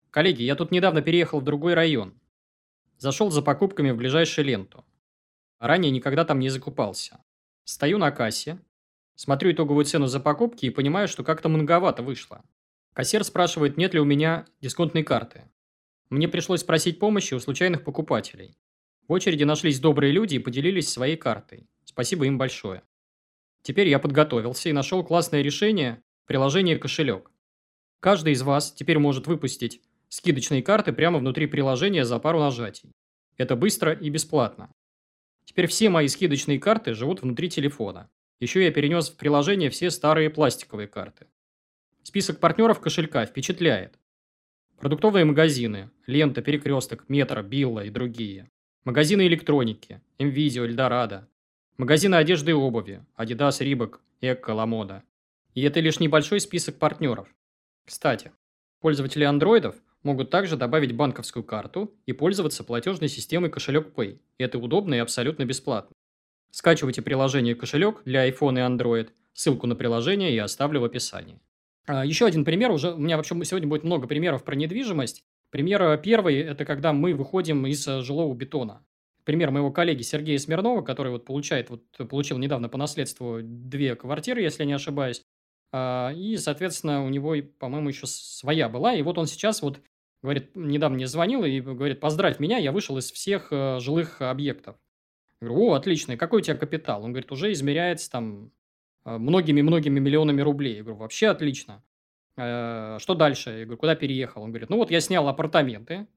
Коллеги, 0.09 0.43
я 0.43 0.55
тут 0.55 0.71
недавно 0.71 1.01
переехал 1.01 1.39
в 1.39 1.45
другой 1.45 1.75
район. 1.75 2.19
Зашел 2.97 3.29
за 3.29 3.41
покупками 3.41 3.91
в 3.91 3.97
ближайшую 3.97 4.45
ленту. 4.45 4.83
Ранее 5.59 5.91
никогда 5.91 6.25
там 6.25 6.39
не 6.39 6.49
закупался. 6.49 7.23
Стою 7.63 7.97
на 7.97 8.11
кассе, 8.11 8.59
смотрю 9.15 9.51
итоговую 9.51 9.85
цену 9.85 10.07
за 10.07 10.19
покупки 10.19 10.65
и 10.65 10.71
понимаю, 10.71 11.07
что 11.07 11.23
как-то 11.23 11.49
многовато 11.49 12.01
вышло. 12.01 12.43
Кассир 12.93 13.23
спрашивает, 13.23 13.77
нет 13.77 13.93
ли 13.93 13.99
у 13.99 14.05
меня 14.05 14.47
дисконтной 14.61 15.03
карты. 15.03 15.43
Мне 16.09 16.27
пришлось 16.27 16.61
спросить 16.61 16.99
помощи 16.99 17.33
у 17.33 17.39
случайных 17.39 17.83
покупателей. 17.83 18.57
В 19.07 19.13
очереди 19.13 19.43
нашлись 19.43 19.79
добрые 19.79 20.11
люди 20.11 20.35
и 20.35 20.39
поделились 20.39 20.89
своей 20.89 21.17
картой. 21.17 21.69
Спасибо 21.85 22.25
им 22.25 22.37
большое. 22.37 22.81
Теперь 23.61 23.89
я 23.89 23.99
подготовился 23.99 24.69
и 24.69 24.73
нашел 24.73 25.03
классное 25.03 25.41
решение– 25.41 26.01
приложение 26.25 26.77
«Кошелек». 26.77 27.31
Каждый 27.99 28.33
из 28.33 28.41
вас 28.41 28.71
теперь 28.71 28.99
может 28.99 29.27
выпустить 29.27 29.81
скидочные 30.09 30.63
карты 30.63 30.93
прямо 30.93 31.19
внутри 31.19 31.47
приложения 31.47 32.05
за 32.05 32.19
пару 32.19 32.39
нажатий. 32.39 32.91
Это 33.37 33.55
быстро 33.55 33.93
и 33.93 34.09
бесплатно. 34.09 34.71
Теперь 35.45 35.67
все 35.67 35.89
мои 35.89 36.07
скидочные 36.07 36.59
карты 36.59 36.93
живут 36.93 37.21
внутри 37.21 37.49
телефона. 37.49 38.09
Еще 38.39 38.63
я 38.63 38.71
перенес 38.71 39.09
в 39.09 39.17
приложение 39.17 39.69
все 39.69 39.89
старые 39.89 40.29
пластиковые 40.29 40.87
карты. 40.87 41.27
Список 42.03 42.39
партнеров 42.39 42.79
кошелька 42.79 43.25
впечатляет. 43.25 43.97
Продуктовые 44.79 45.25
магазины, 45.25 45.89
Лента, 46.05 46.41
Перекресток, 46.41 47.09
Метро, 47.09 47.41
Билла 47.41 47.83
и 47.83 47.89
другие. 47.89 48.49
Магазины 48.83 49.25
электроники, 49.25 50.01
Мвизио, 50.19 50.65
Эльдорадо. 50.65 51.27
Магазины 51.77 52.15
одежды 52.15 52.51
и 52.51 52.53
обуви, 52.53 53.03
Adidas, 53.17 53.63
Рибок, 53.63 54.01
Экко, 54.21 54.51
Ламода. 54.51 55.03
И 55.53 55.63
это 55.63 55.79
лишь 55.79 55.99
небольшой 55.99 56.39
список 56.39 56.77
партнеров. 56.77 57.27
Кстати, 57.85 58.31
пользователи 58.79 59.23
андроидов 59.23 59.75
могут 60.07 60.29
также 60.29 60.55
добавить 60.55 60.95
банковскую 60.95 61.43
карту 61.43 61.93
и 62.05 62.13
пользоваться 62.13 62.63
платежной 62.63 63.09
системой 63.09 63.49
кошелек 63.49 63.93
Pay. 63.95 64.19
Это 64.37 64.57
удобно 64.57 64.95
и 64.95 64.99
абсолютно 64.99 65.45
бесплатно. 65.45 65.93
Скачивайте 66.49 67.01
приложение 67.01 67.55
«Кошелек» 67.55 68.01
для 68.05 68.27
iPhone 68.27 68.57
и 68.57 68.61
Android. 68.61 69.09
Ссылку 69.33 69.67
на 69.67 69.75
приложение 69.75 70.33
я 70.33 70.45
оставлю 70.45 70.79
в 70.79 70.85
описании. 70.85 71.39
А, 71.85 72.05
еще 72.05 72.25
один 72.25 72.45
пример. 72.45 72.71
Уже 72.71 72.93
у 72.93 72.97
меня 72.97 73.17
вообще 73.17 73.35
сегодня 73.43 73.67
будет 73.67 73.83
много 73.83 74.07
примеров 74.07 74.43
про 74.43 74.55
недвижимость. 74.55 75.23
Пример 75.51 75.81
э, 75.83 76.01
первый– 76.01 76.37
это 76.39 76.65
когда 76.65 76.93
мы 76.93 77.13
выходим 77.13 77.65
из 77.67 77.87
э, 77.87 78.01
жилого 78.01 78.33
бетона. 78.33 78.83
Пример 79.25 79.51
моего 79.51 79.71
коллеги 79.71 80.03
Сергея 80.03 80.37
Смирнова, 80.37 80.81
который 80.81 81.11
вот 81.11 81.25
получает, 81.25 81.69
вот 81.69 81.83
получил 82.09 82.37
недавно 82.37 82.69
по 82.69 82.77
наследству 82.77 83.39
две 83.43 83.95
квартиры, 83.95 84.41
если 84.41 84.63
не 84.63 84.73
ошибаюсь. 84.73 85.21
А, 85.71 86.11
и, 86.15 86.37
соответственно, 86.37 87.05
у 87.05 87.09
него, 87.09 87.35
по-моему, 87.59 87.89
еще 87.89 88.07
своя 88.07 88.69
была. 88.69 88.93
И 88.93 89.01
вот 89.01 89.17
он 89.17 89.27
сейчас 89.27 89.61
вот 89.61 89.79
говорит, 90.23 90.55
недавно 90.55 90.95
мне 90.95 91.07
звонил 91.07 91.43
и 91.43 91.59
говорит, 91.61 91.99
поздравь 91.99 92.39
меня, 92.39 92.57
я 92.57 92.71
вышел 92.71 92.97
из 92.97 93.11
всех 93.11 93.49
э, 93.51 93.79
жилых 93.79 94.21
объектов. 94.21 94.77
Я 95.41 95.47
говорю, 95.47 95.67
о, 95.67 95.73
отлично, 95.73 96.17
какой 96.17 96.39
у 96.39 96.43
тебя 96.43 96.55
капитал? 96.55 97.03
Он 97.03 97.11
говорит, 97.11 97.31
уже 97.31 97.51
измеряется 97.51 98.09
там 98.09 98.51
э, 99.05 99.17
многими-многими 99.17 99.99
миллионами 99.99 100.41
рублей. 100.41 100.77
Я 100.77 100.83
говорю, 100.83 100.97
вообще 100.97 101.27
отлично. 101.27 101.83
Э, 102.37 102.97
что 102.99 103.13
дальше? 103.13 103.51
Я 103.51 103.65
говорю, 103.65 103.77
куда 103.77 103.95
переехал? 103.95 104.41
Он 104.41 104.51
говорит, 104.51 104.69
ну 104.69 104.77
вот 104.77 104.89
я 104.89 104.99
снял 104.99 105.27
апартаменты, 105.27 106.07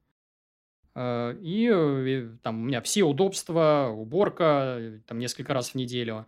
э, 0.95 1.37
и 1.43 2.29
там 2.43 2.63
у 2.63 2.65
меня 2.65 2.81
все 2.81 3.03
удобства, 3.03 3.91
уборка, 3.95 5.03
там 5.07 5.19
несколько 5.19 5.53
раз 5.53 5.71
в 5.71 5.75
неделю, 5.75 6.27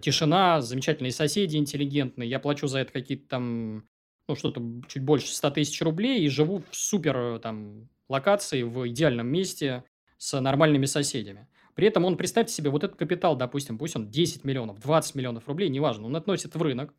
тишина, 0.00 0.60
замечательные 0.60 1.10
соседи 1.10 1.56
интеллигентные, 1.56 2.30
я 2.30 2.38
плачу 2.38 2.68
за 2.68 2.78
это 2.78 2.92
какие-то 2.92 3.26
там, 3.28 3.88
ну, 4.30 4.36
что-то 4.36 4.62
чуть 4.88 5.02
больше 5.02 5.34
100 5.34 5.50
тысяч 5.50 5.82
рублей 5.82 6.24
и 6.24 6.28
живу 6.28 6.62
в 6.70 6.76
супер 6.76 7.38
там 7.40 7.88
локации, 8.08 8.62
в 8.62 8.88
идеальном 8.88 9.26
месте 9.26 9.84
с 10.18 10.38
нормальными 10.40 10.86
соседями. 10.86 11.48
При 11.74 11.86
этом 11.86 12.04
он, 12.04 12.16
представьте 12.16 12.52
себе, 12.52 12.70
вот 12.70 12.84
этот 12.84 12.96
капитал, 12.96 13.36
допустим, 13.36 13.78
пусть 13.78 13.96
он 13.96 14.08
10 14.08 14.44
миллионов, 14.44 14.80
20 14.80 15.14
миллионов 15.14 15.48
рублей, 15.48 15.68
неважно, 15.68 16.06
он 16.06 16.16
относит 16.16 16.54
в 16.54 16.62
рынок 16.62 16.94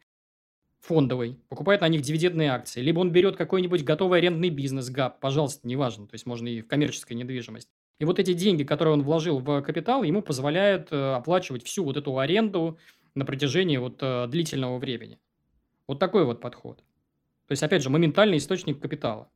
фондовый, 0.79 1.39
покупает 1.47 1.81
на 1.81 1.88
них 1.88 2.01
дивидендные 2.01 2.51
акции, 2.51 2.81
либо 2.81 3.00
он 3.00 3.11
берет 3.11 3.38
какой-нибудь 3.38 3.83
готовый 3.83 4.19
арендный 4.19 4.50
бизнес, 4.50 4.89
ГАП, 4.89 5.19
пожалуйста, 5.19 5.67
неважно, 5.67 6.07
то 6.07 6.15
есть 6.15 6.25
можно 6.25 6.47
и 6.47 6.61
в 6.61 6.67
коммерческой 6.67 7.13
недвижимость. 7.13 7.69
И 8.00 8.05
вот 8.05 8.17
эти 8.17 8.33
деньги, 8.33 8.63
которые 8.63 8.95
он 8.95 9.03
вложил 9.03 9.38
в 9.39 9.61
капитал, 9.61 10.01
ему 10.01 10.23
позволяют 10.23 10.91
э, 10.91 11.13
оплачивать 11.13 11.63
всю 11.63 11.83
вот 11.83 11.97
эту 11.97 12.17
аренду 12.17 12.79
на 13.13 13.25
протяжении 13.25 13.77
вот 13.77 14.00
э, 14.01 14.25
длительного 14.27 14.79
времени. 14.79 15.19
Вот 15.88 16.00
такой 16.00 16.25
вот 16.25 16.41
подход. 16.41 16.83
То 17.51 17.53
есть, 17.53 17.63
опять 17.63 17.84
же, 17.84 17.89
моментальный 17.89 18.38
источник 18.38 18.79
капитала. 18.79 19.29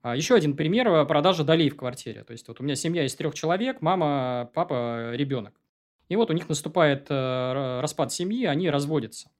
А 0.00 0.16
еще 0.16 0.34
один 0.34 0.56
пример 0.56 0.88
э,– 0.88 1.04
продажа 1.06 1.44
долей 1.44 1.68
в 1.68 1.76
квартире. 1.76 2.24
То 2.24 2.32
есть, 2.32 2.48
вот 2.48 2.58
у 2.58 2.64
меня 2.64 2.74
семья 2.74 3.04
из 3.04 3.14
трех 3.14 3.34
человек, 3.34 3.82
мама, 3.82 4.50
папа, 4.54 5.12
ребенок. 5.12 5.60
И 6.08 6.16
вот 6.16 6.30
у 6.30 6.32
них 6.32 6.48
наступает 6.48 7.08
э, 7.10 7.80
распад 7.82 8.14
семьи, 8.14 8.46
они 8.46 8.70
разводятся. 8.70 9.30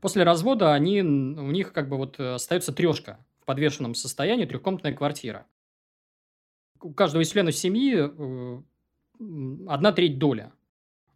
После 0.00 0.22
развода 0.22 0.72
они, 0.72 1.02
у 1.02 1.50
них 1.50 1.74
как 1.74 1.90
бы 1.90 1.98
вот 1.98 2.18
остается 2.18 2.72
трешка 2.72 3.22
в 3.42 3.44
подвешенном 3.44 3.94
состоянии, 3.94 4.46
трехкомнатная 4.46 4.94
квартира. 4.94 5.46
У 6.80 6.94
каждого 6.94 7.20
из 7.20 7.30
членов 7.30 7.54
семьи 7.54 7.98
э, 7.98 8.62
одна 9.68 9.92
треть 9.92 10.18
доля. 10.18 10.54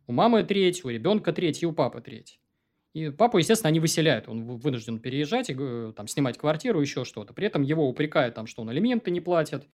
У 0.07 0.13
мамы 0.13 0.45
треть, 0.45 0.85
у 0.85 0.91
ребенка 0.91 1.33
треть 1.33 1.63
и 1.63 1.67
у 1.67 1.73
папы 1.73 2.03
треть. 2.03 2.42
И 2.93 3.09
папу, 3.09 3.39
естественно, 3.39 3.69
они 3.69 3.81
выселяют. 3.81 4.29
Он 4.29 4.59
вынужден 4.59 4.99
переезжать 4.99 5.49
и 5.49 5.55
там, 5.97 6.07
снимать 6.07 6.37
квартиру, 6.37 6.81
еще 6.81 7.05
что-то. 7.05 7.33
При 7.33 7.47
этом 7.47 7.63
его 7.63 7.89
упрекают, 7.89 8.35
там, 8.35 8.47
что 8.47 8.63
он 8.63 8.69
алименты 8.69 9.11
не 9.11 9.21
платит, 9.21 9.67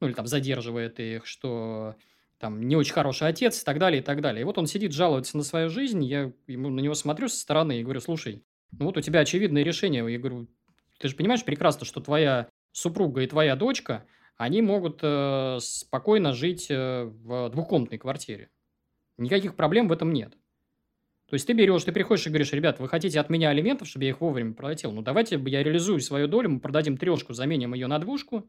ну 0.00 0.08
или 0.08 0.14
там 0.14 0.26
задерживает 0.26 0.98
их, 0.98 1.26
что 1.26 1.94
там 2.38 2.66
не 2.66 2.74
очень 2.74 2.92
хороший 2.92 3.28
отец 3.28 3.62
и 3.62 3.64
так 3.64 3.78
далее, 3.78 4.02
и 4.02 4.04
так 4.04 4.20
далее. 4.20 4.42
И 4.42 4.44
вот 4.44 4.58
он 4.58 4.66
сидит, 4.66 4.92
жалуется 4.92 5.36
на 5.36 5.44
свою 5.44 5.70
жизнь, 5.70 6.04
я 6.04 6.32
ему 6.48 6.68
на 6.68 6.80
него 6.80 6.94
смотрю 6.94 7.28
со 7.28 7.38
стороны 7.38 7.78
и 7.78 7.84
говорю, 7.84 8.00
слушай, 8.00 8.44
ну 8.72 8.86
вот 8.86 8.96
у 8.96 9.00
тебя 9.00 9.20
очевидное 9.20 9.62
решение. 9.62 10.04
Я 10.12 10.18
говорю, 10.18 10.48
ты 10.98 11.08
же 11.08 11.14
понимаешь 11.14 11.44
прекрасно, 11.44 11.86
что 11.86 12.00
твоя 12.00 12.48
супруга 12.72 13.22
и 13.22 13.26
твоя 13.28 13.54
дочка, 13.54 14.04
они 14.36 14.62
могут 14.62 14.98
э, 15.02 15.58
спокойно 15.60 16.32
жить 16.32 16.66
э, 16.70 17.04
в 17.04 17.50
двухкомнатной 17.50 17.98
квартире. 17.98 18.50
Никаких 19.16 19.54
проблем 19.54 19.86
в 19.86 19.92
этом 19.92 20.12
нет. 20.12 20.34
То 21.34 21.36
есть 21.36 21.48
ты 21.48 21.52
берешь, 21.52 21.82
ты 21.82 21.90
приходишь 21.90 22.24
и 22.28 22.28
говоришь, 22.28 22.52
ребят, 22.52 22.78
вы 22.78 22.88
хотите 22.88 23.18
от 23.18 23.28
меня 23.28 23.48
алиментов, 23.48 23.88
чтобы 23.88 24.04
я 24.04 24.10
их 24.10 24.20
вовремя 24.20 24.54
платил? 24.54 24.92
Ну, 24.92 25.02
давайте 25.02 25.34
я 25.46 25.64
реализую 25.64 25.98
свою 25.98 26.28
долю, 26.28 26.48
мы 26.48 26.60
продадим 26.60 26.96
трешку, 26.96 27.32
заменим 27.32 27.74
ее 27.74 27.88
на 27.88 27.98
двушку, 27.98 28.48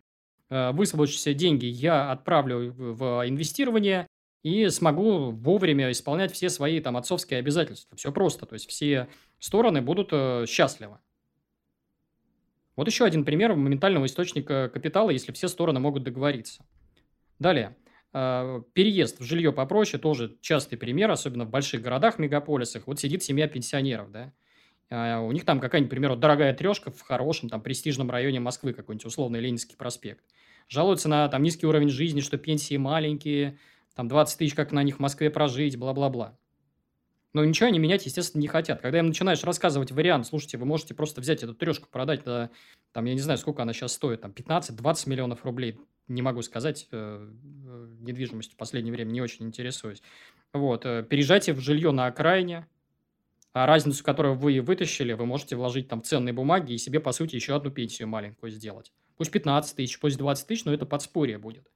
э, 0.52 0.72
высвободившиеся 0.72 1.34
деньги 1.34 1.66
я 1.66 2.12
отправлю 2.12 2.72
в 2.78 3.28
инвестирование 3.28 4.06
и 4.44 4.70
смогу 4.70 5.32
вовремя 5.32 5.90
исполнять 5.90 6.32
все 6.32 6.48
свои 6.52 6.80
там 6.80 6.96
отцовские 6.96 7.40
обязательства. 7.40 7.98
Все 7.98 8.12
просто, 8.12 8.46
то 8.46 8.54
есть 8.54 8.70
все 8.70 9.08
стороны 9.40 9.82
будут 9.82 10.10
э, 10.12 10.46
счастливы. 10.48 11.00
Вот 12.76 12.86
еще 12.86 13.04
один 13.04 13.26
пример 13.26 13.56
моментального 13.56 14.06
источника 14.06 14.70
капитала, 14.72 15.10
если 15.10 15.32
все 15.32 15.48
стороны 15.48 15.80
могут 15.80 16.04
договориться. 16.04 16.64
Далее. 17.40 17.76
А, 18.18 18.62
переезд 18.72 19.20
в 19.20 19.26
жилье 19.26 19.52
попроще, 19.52 20.02
тоже 20.02 20.38
частый 20.40 20.78
пример, 20.78 21.12
особенно 21.12 21.44
в 21.44 21.50
больших 21.50 21.82
городах, 21.82 22.18
мегаполисах. 22.18 22.88
Вот 22.88 22.98
сидит 22.98 23.24
семья 23.24 23.46
пенсионеров, 23.50 24.10
да, 24.10 24.32
а, 24.90 25.20
у 25.20 25.34
них 25.34 25.44
там 25.44 25.60
какая-нибудь, 25.60 25.92
к 25.98 26.16
дорогая 26.16 26.54
трешка 26.54 26.92
в 26.92 27.02
хорошем, 27.02 27.50
там, 27.50 27.62
престижном 27.62 28.10
районе 28.10 28.40
Москвы, 28.40 28.72
какой-нибудь 28.72 29.06
условный 29.06 29.42
Ленинский 29.42 29.76
проспект. 29.76 30.24
Жалуются 30.70 31.10
на 31.10 31.28
там 31.28 31.44
низкий 31.44 31.68
уровень 31.68 31.90
жизни, 31.90 32.22
что 32.22 32.38
пенсии 32.38 32.78
маленькие, 32.78 33.60
там 33.96 34.08
20 34.08 34.40
тысяч, 34.40 34.54
как 34.54 34.72
на 34.72 34.82
них 34.82 34.96
в 34.96 35.00
Москве 35.00 35.30
прожить, 35.30 35.76
бла-бла-бла. 35.76 36.40
Но 37.36 37.44
ничего 37.44 37.68
они 37.68 37.80
менять, 37.80 38.06
естественно, 38.06 38.40
не 38.40 38.48
хотят. 38.48 38.80
Когда 38.80 39.00
им 39.00 39.08
начинаешь 39.08 39.44
рассказывать 39.44 39.92
вариант, 39.92 40.26
слушайте, 40.26 40.58
вы 40.58 40.66
можете 40.66 40.94
просто 40.94 41.20
взять 41.20 41.44
эту 41.44 41.54
трешку, 41.54 41.90
продать, 41.92 42.24
да, 42.24 42.50
там, 42.94 43.04
я 43.04 43.14
не 43.14 43.20
знаю, 43.20 43.38
сколько 43.38 43.62
она 43.62 43.74
сейчас 43.74 43.92
стоит, 43.92 44.22
там, 44.22 44.32
15-20 44.32 45.10
миллионов 45.10 45.44
рублей, 45.44 45.78
не 46.08 46.22
могу 46.22 46.42
сказать, 46.44 46.88
э, 46.94 47.28
э, 47.28 47.88
недвижимостью 48.00 48.54
в 48.54 48.58
последнее 48.58 48.94
время 48.94 49.12
не 49.12 49.20
очень 49.20 49.46
интересуюсь. 49.46 50.02
Вот, 50.54 50.86
э, 50.86 51.04
переезжайте 51.04 51.52
в 51.52 51.60
жилье 51.60 51.92
на 51.92 52.06
окраине, 52.06 52.68
а 53.52 53.66
разницу, 53.66 54.02
которую 54.02 54.36
вы 54.36 54.62
вытащили, 54.62 55.12
вы 55.12 55.26
можете 55.26 55.58
вложить 55.58 55.90
там 55.90 56.02
в 56.04 56.06
ценные 56.06 56.32
бумаги 56.32 56.72
и 56.72 56.78
себе, 56.78 57.02
по 57.02 57.12
сути, 57.12 57.36
еще 57.36 57.54
одну 57.54 57.70
пенсию 57.70 58.08
маленькую 58.08 58.50
сделать. 58.50 58.94
Пусть 59.18 59.32
15 59.32 59.76
тысяч, 59.76 60.00
пусть 60.00 60.18
20 60.18 60.48
тысяч, 60.48 60.64
но 60.64 60.74
это 60.74 60.86
подспорье 60.86 61.38
будет. 61.38 61.70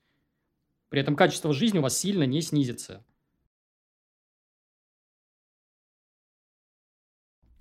При 0.88 1.02
этом 1.02 1.18
качество 1.18 1.52
жизни 1.52 1.80
у 1.80 1.82
вас 1.82 1.98
сильно 1.98 2.24
не 2.24 2.42
снизится. 2.42 3.04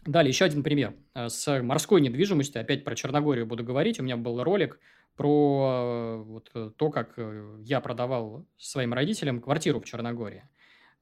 Далее, 0.08 0.30
еще 0.30 0.46
один 0.46 0.62
пример. 0.62 0.94
Э, 1.14 1.28
с 1.28 1.62
морской 1.62 2.00
недвижимостью, 2.00 2.62
опять 2.62 2.82
про 2.82 2.94
Черногорию 2.94 3.44
буду 3.44 3.62
говорить. 3.62 4.00
У 4.00 4.02
меня 4.02 4.16
был 4.16 4.42
ролик 4.42 4.80
про 5.16 5.68
э, 5.70 6.22
вот 6.22 6.50
э, 6.54 6.70
то, 6.74 6.90
как 6.90 7.18
я 7.58 7.82
продавал 7.82 8.46
своим 8.56 8.94
родителям 8.94 9.42
квартиру 9.42 9.80
в 9.80 9.84
Черногории. 9.84 10.48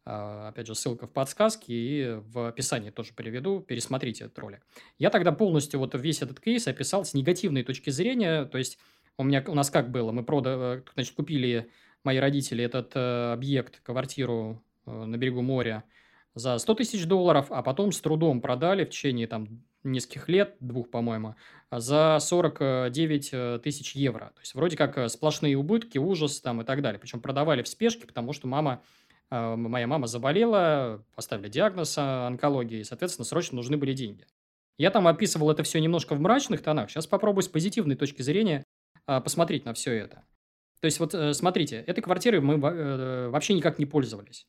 Опять 0.05 0.69
же, 0.69 0.77
ссылка 0.77 1.09
в 1.09 1.13
подсказке 1.13 1.75
и 1.75 2.21
в 2.21 2.49
описании 2.49 2.91
тоже 2.91 3.13
приведу. 3.13 3.61
Пересмотрите 3.61 4.25
этот 4.25 4.39
ролик. 4.39 4.65
Я 4.99 5.11
тогда 5.11 5.33
полностью 5.33 5.81
вот 5.81 5.97
весь 5.97 6.23
этот 6.23 6.39
кейс 6.39 6.69
описал 6.69 7.05
с 7.05 7.13
негативной 7.13 7.65
точки 7.65 7.91
зрения. 7.91 8.45
То 8.45 8.59
есть 8.59 8.79
у, 9.19 9.25
меня, 9.25 9.43
у 9.49 9.55
нас 9.55 9.69
как 9.69 9.91
было? 9.91 10.13
Мы 10.13 10.25
прода, 10.25 10.85
значит, 10.95 11.15
купили 11.15 11.71
мои 12.05 12.19
родители 12.19 12.63
этот 12.63 12.97
объект, 12.97 13.81
квартиру 13.83 14.63
на 14.85 15.17
берегу 15.17 15.43
моря– 15.43 15.85
за 16.37 16.59
100 16.59 16.75
тысяч 16.75 17.07
долларов, 17.07 17.47
а 17.49 17.63
потом 17.63 17.93
с 17.93 18.01
трудом 18.01 18.43
продали 18.43 18.85
в 18.85 18.91
течение 18.91 19.27
там 19.27 19.65
нескольких 19.83 20.29
лет, 20.29 20.57
двух, 20.61 20.91
по-моему, 20.91 21.35
за 21.71 22.19
49 22.21 23.31
э, 23.33 23.61
тысяч 23.65 23.97
евро. 23.97 24.33
То 24.35 24.41
есть, 24.41 24.55
вроде 24.55 24.77
как 24.77 24.99
э, 24.99 25.09
сплошные 25.09 25.57
убытки, 25.57 25.97
ужас 25.97 26.41
там 26.43 26.61
и 26.61 26.65
так 26.65 26.83
далее. 26.83 27.01
Причем 27.01 27.23
продавали 27.23 27.63
в 27.63 27.69
спешке, 27.69 28.07
потому 28.07 28.35
что 28.35 28.49
мама, 28.49 28.83
э, 29.31 29.57
моя 29.57 29.87
мама 29.87 30.07
заболела, 30.09 31.03
поставили 31.15 31.49
диагноз 31.49 31.97
онкологии, 31.97 32.81
и, 32.81 32.85
соответственно, 32.85 33.25
срочно 33.25 33.57
нужны 33.57 33.79
были 33.79 33.95
деньги. 33.95 34.27
Я 34.77 34.91
там 34.91 35.09
описывал 35.09 35.51
это 35.51 35.63
все 35.63 35.81
немножко 35.81 36.15
в 36.15 36.21
мрачных 36.21 36.63
тонах. 36.63 36.91
Сейчас 36.91 37.07
попробую 37.07 37.45
с 37.45 37.49
позитивной 37.49 37.97
точки 37.97 38.21
зрения 38.21 38.63
посмотреть 39.07 39.65
на 39.65 39.73
все 39.73 39.93
это. 39.93 40.27
То 40.81 40.85
есть, 40.85 41.01
вот 41.01 41.15
смотрите, 41.35 41.77
этой 41.77 42.03
квартирой 42.03 42.43
мы 42.43 42.59
вообще 43.31 43.55
никак 43.55 43.79
не 43.79 43.87
пользовались. 43.87 44.47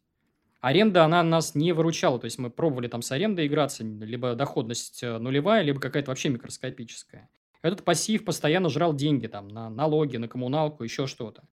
Аренда, 0.68 1.06
она 1.06 1.24
нас 1.24 1.56
не 1.56 1.72
выручала, 1.72 2.20
то 2.20 2.26
есть 2.26 2.38
мы 2.40 2.50
пробовали 2.50 2.90
там 2.90 3.02
с 3.02 3.10
арендой 3.14 3.48
играться, 3.48 3.86
либо 3.86 4.36
доходность 4.36 5.02
э, 5.02 5.18
нулевая, 5.18 5.62
либо 5.62 5.80
какая-то 5.80 6.12
вообще 6.12 6.28
микроскопическая. 6.28 7.30
Этот 7.62 7.86
пассив 7.86 8.26
постоянно 8.26 8.68
жрал 8.68 8.94
деньги 8.94 9.28
там 9.28 9.48
на 9.48 9.70
налоги, 9.70 10.18
на 10.18 10.28
коммуналку, 10.28 10.84
еще 10.84 11.08
что-то. 11.08 11.44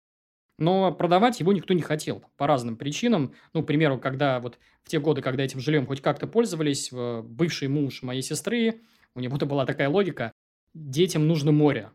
Но 0.59 0.93
продавать 0.93 1.39
его 1.39 1.53
никто 1.53 1.75
не 1.75 1.83
хотел 1.83 2.25
по 2.37 2.49
разным 2.49 2.77
причинам. 2.77 3.35
Ну, 3.53 3.63
к 3.63 3.67
примеру, 3.67 4.01
когда 4.01 4.41
вот 4.41 4.59
в 4.83 4.89
те 4.89 4.99
годы, 4.99 5.23
когда 5.23 5.45
этим 5.45 5.61
жильем 5.61 5.87
хоть 5.87 6.01
как-то 6.01 6.27
пользовались, 6.27 6.91
э, 6.93 7.23
бывший 7.23 7.69
муж 7.69 8.03
моей 8.03 8.23
сестры, 8.23 8.81
у 9.15 9.21
него 9.21 9.37
была 9.47 9.65
такая 9.65 9.89
логика, 9.89 10.33
детям 10.75 11.29
нужно 11.29 11.53
море. 11.53 11.93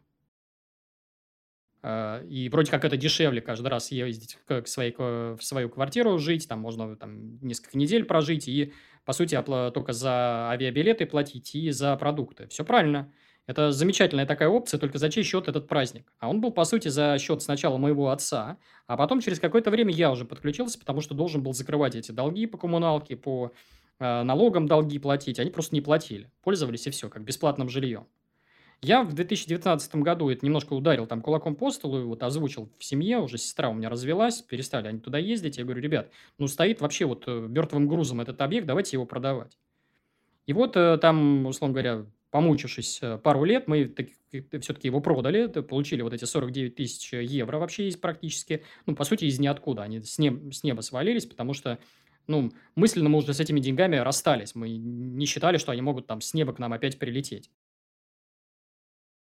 Э, 1.82 2.24
и 2.28 2.50
вроде 2.50 2.72
как 2.72 2.86
это 2.86 2.98
дешевле 2.98 3.42
каждый 3.42 3.68
раз 3.68 3.92
ездить 3.92 4.38
к 4.46 4.68
своей, 4.68 4.94
в 4.98 5.40
свою 5.42 5.70
квартиру 5.70 6.18
жить, 6.18 6.48
там 6.48 6.60
можно 6.60 6.96
там, 6.96 7.40
несколько 7.40 7.78
недель 7.78 8.04
прожить 8.04 8.48
и, 8.48 8.74
по 9.06 9.14
сути, 9.14 9.42
только 9.44 9.94
за 9.94 10.50
авиабилеты 10.50 11.06
платить 11.06 11.56
и 11.56 11.72
за 11.72 11.96
продукты. 11.96 12.48
Все 12.48 12.64
правильно. 12.64 13.12
Это 13.50 13.72
замечательная 13.72 14.28
такая 14.28 14.48
опция, 14.48 14.80
только 14.80 15.00
за 15.00 15.10
чей 15.10 15.24
счет 15.24 15.48
этот 15.48 15.68
праздник? 15.68 16.14
А 16.20 16.30
он 16.30 16.40
был, 16.40 16.52
по 16.52 16.66
сути, 16.66 16.90
за 16.90 17.18
счет 17.18 17.42
сначала 17.42 17.78
моего 17.78 18.12
отца, 18.12 18.58
а 18.86 18.96
потом 18.96 19.22
через 19.22 19.40
какое-то 19.40 19.72
время 19.72 19.92
я 19.92 20.12
уже 20.12 20.24
подключился, 20.24 20.78
потому 20.78 21.02
что 21.02 21.16
должен 21.16 21.42
был 21.42 21.54
закрывать 21.54 21.96
эти 21.96 22.12
долги 22.12 22.46
по 22.46 22.60
коммуналке, 22.60 23.16
по 23.16 23.52
э, 23.98 24.22
налогам 24.22 24.68
долги 24.68 25.00
платить. 25.00 25.40
Они 25.40 25.50
просто 25.50 25.74
не 25.74 25.82
платили. 25.82 26.30
Пользовались 26.44 26.86
и 26.86 26.92
все, 26.92 27.10
как 27.10 27.24
бесплатным 27.24 27.70
жильем. 27.70 28.06
Я 28.82 29.04
в 29.04 29.14
2019 29.14 29.96
году 29.96 30.30
это 30.30 30.46
немножко 30.46 30.74
ударил 30.74 31.06
там 31.06 31.22
кулаком 31.22 31.56
по 31.56 31.70
столу, 31.70 32.00
и 32.00 32.04
вот 32.04 32.24
озвучил 32.24 32.70
в 32.78 32.84
семье, 32.84 33.20
уже 33.20 33.38
сестра 33.38 33.70
у 33.70 33.74
меня 33.74 33.90
развелась, 33.90 34.42
перестали 34.42 34.88
они 34.88 35.00
туда 35.00 35.18
ездить. 35.18 35.58
Я 35.58 35.66
говорю, 35.66 35.82
ребят, 35.82 36.10
ну 36.38 36.48
стоит 36.48 36.80
вообще 36.80 37.06
вот 37.06 37.26
э, 37.28 37.48
мертвым 37.50 37.90
грузом 37.90 38.22
этот 38.22 38.40
объект, 38.42 38.66
давайте 38.66 38.96
его 38.96 39.06
продавать. 39.06 39.58
И 40.46 40.54
вот 40.54 40.78
э, 40.78 40.98
там, 40.98 41.46
условно 41.46 41.74
говоря, 41.74 42.06
помучившись 42.32 43.00
э, 43.02 43.18
пару 43.18 43.44
лет, 43.44 43.68
мы 43.68 43.94
все-таки 44.32 44.88
его 44.88 45.02
продали, 45.02 45.48
получили 45.48 46.02
вот 46.02 46.14
эти 46.14 46.24
49 46.24 46.76
тысяч 46.76 47.12
евро 47.12 47.58
вообще 47.58 47.86
есть 47.86 48.00
практически, 48.00 48.64
ну, 48.86 48.96
по 48.96 49.04
сути, 49.04 49.26
из 49.26 49.40
ниоткуда. 49.40 49.84
Они 49.84 50.00
с, 50.00 50.18
неб, 50.20 50.54
с 50.54 50.64
неба 50.64 50.80
свалились, 50.80 51.26
потому 51.26 51.54
что 51.54 51.80
ну, 52.28 52.54
мысленно 52.76 53.10
мы 53.10 53.18
уже 53.18 53.34
с 53.34 53.40
этими 53.42 53.60
деньгами 53.60 53.98
расстались. 53.98 54.56
Мы 54.56 54.78
не 54.78 55.26
считали, 55.26 55.58
что 55.58 55.74
они 55.74 55.82
могут 55.82 56.08
там 56.08 56.22
с 56.22 56.34
неба 56.34 56.54
к 56.54 56.60
нам 56.60 56.72
опять 56.72 56.98
прилететь. 56.98 57.50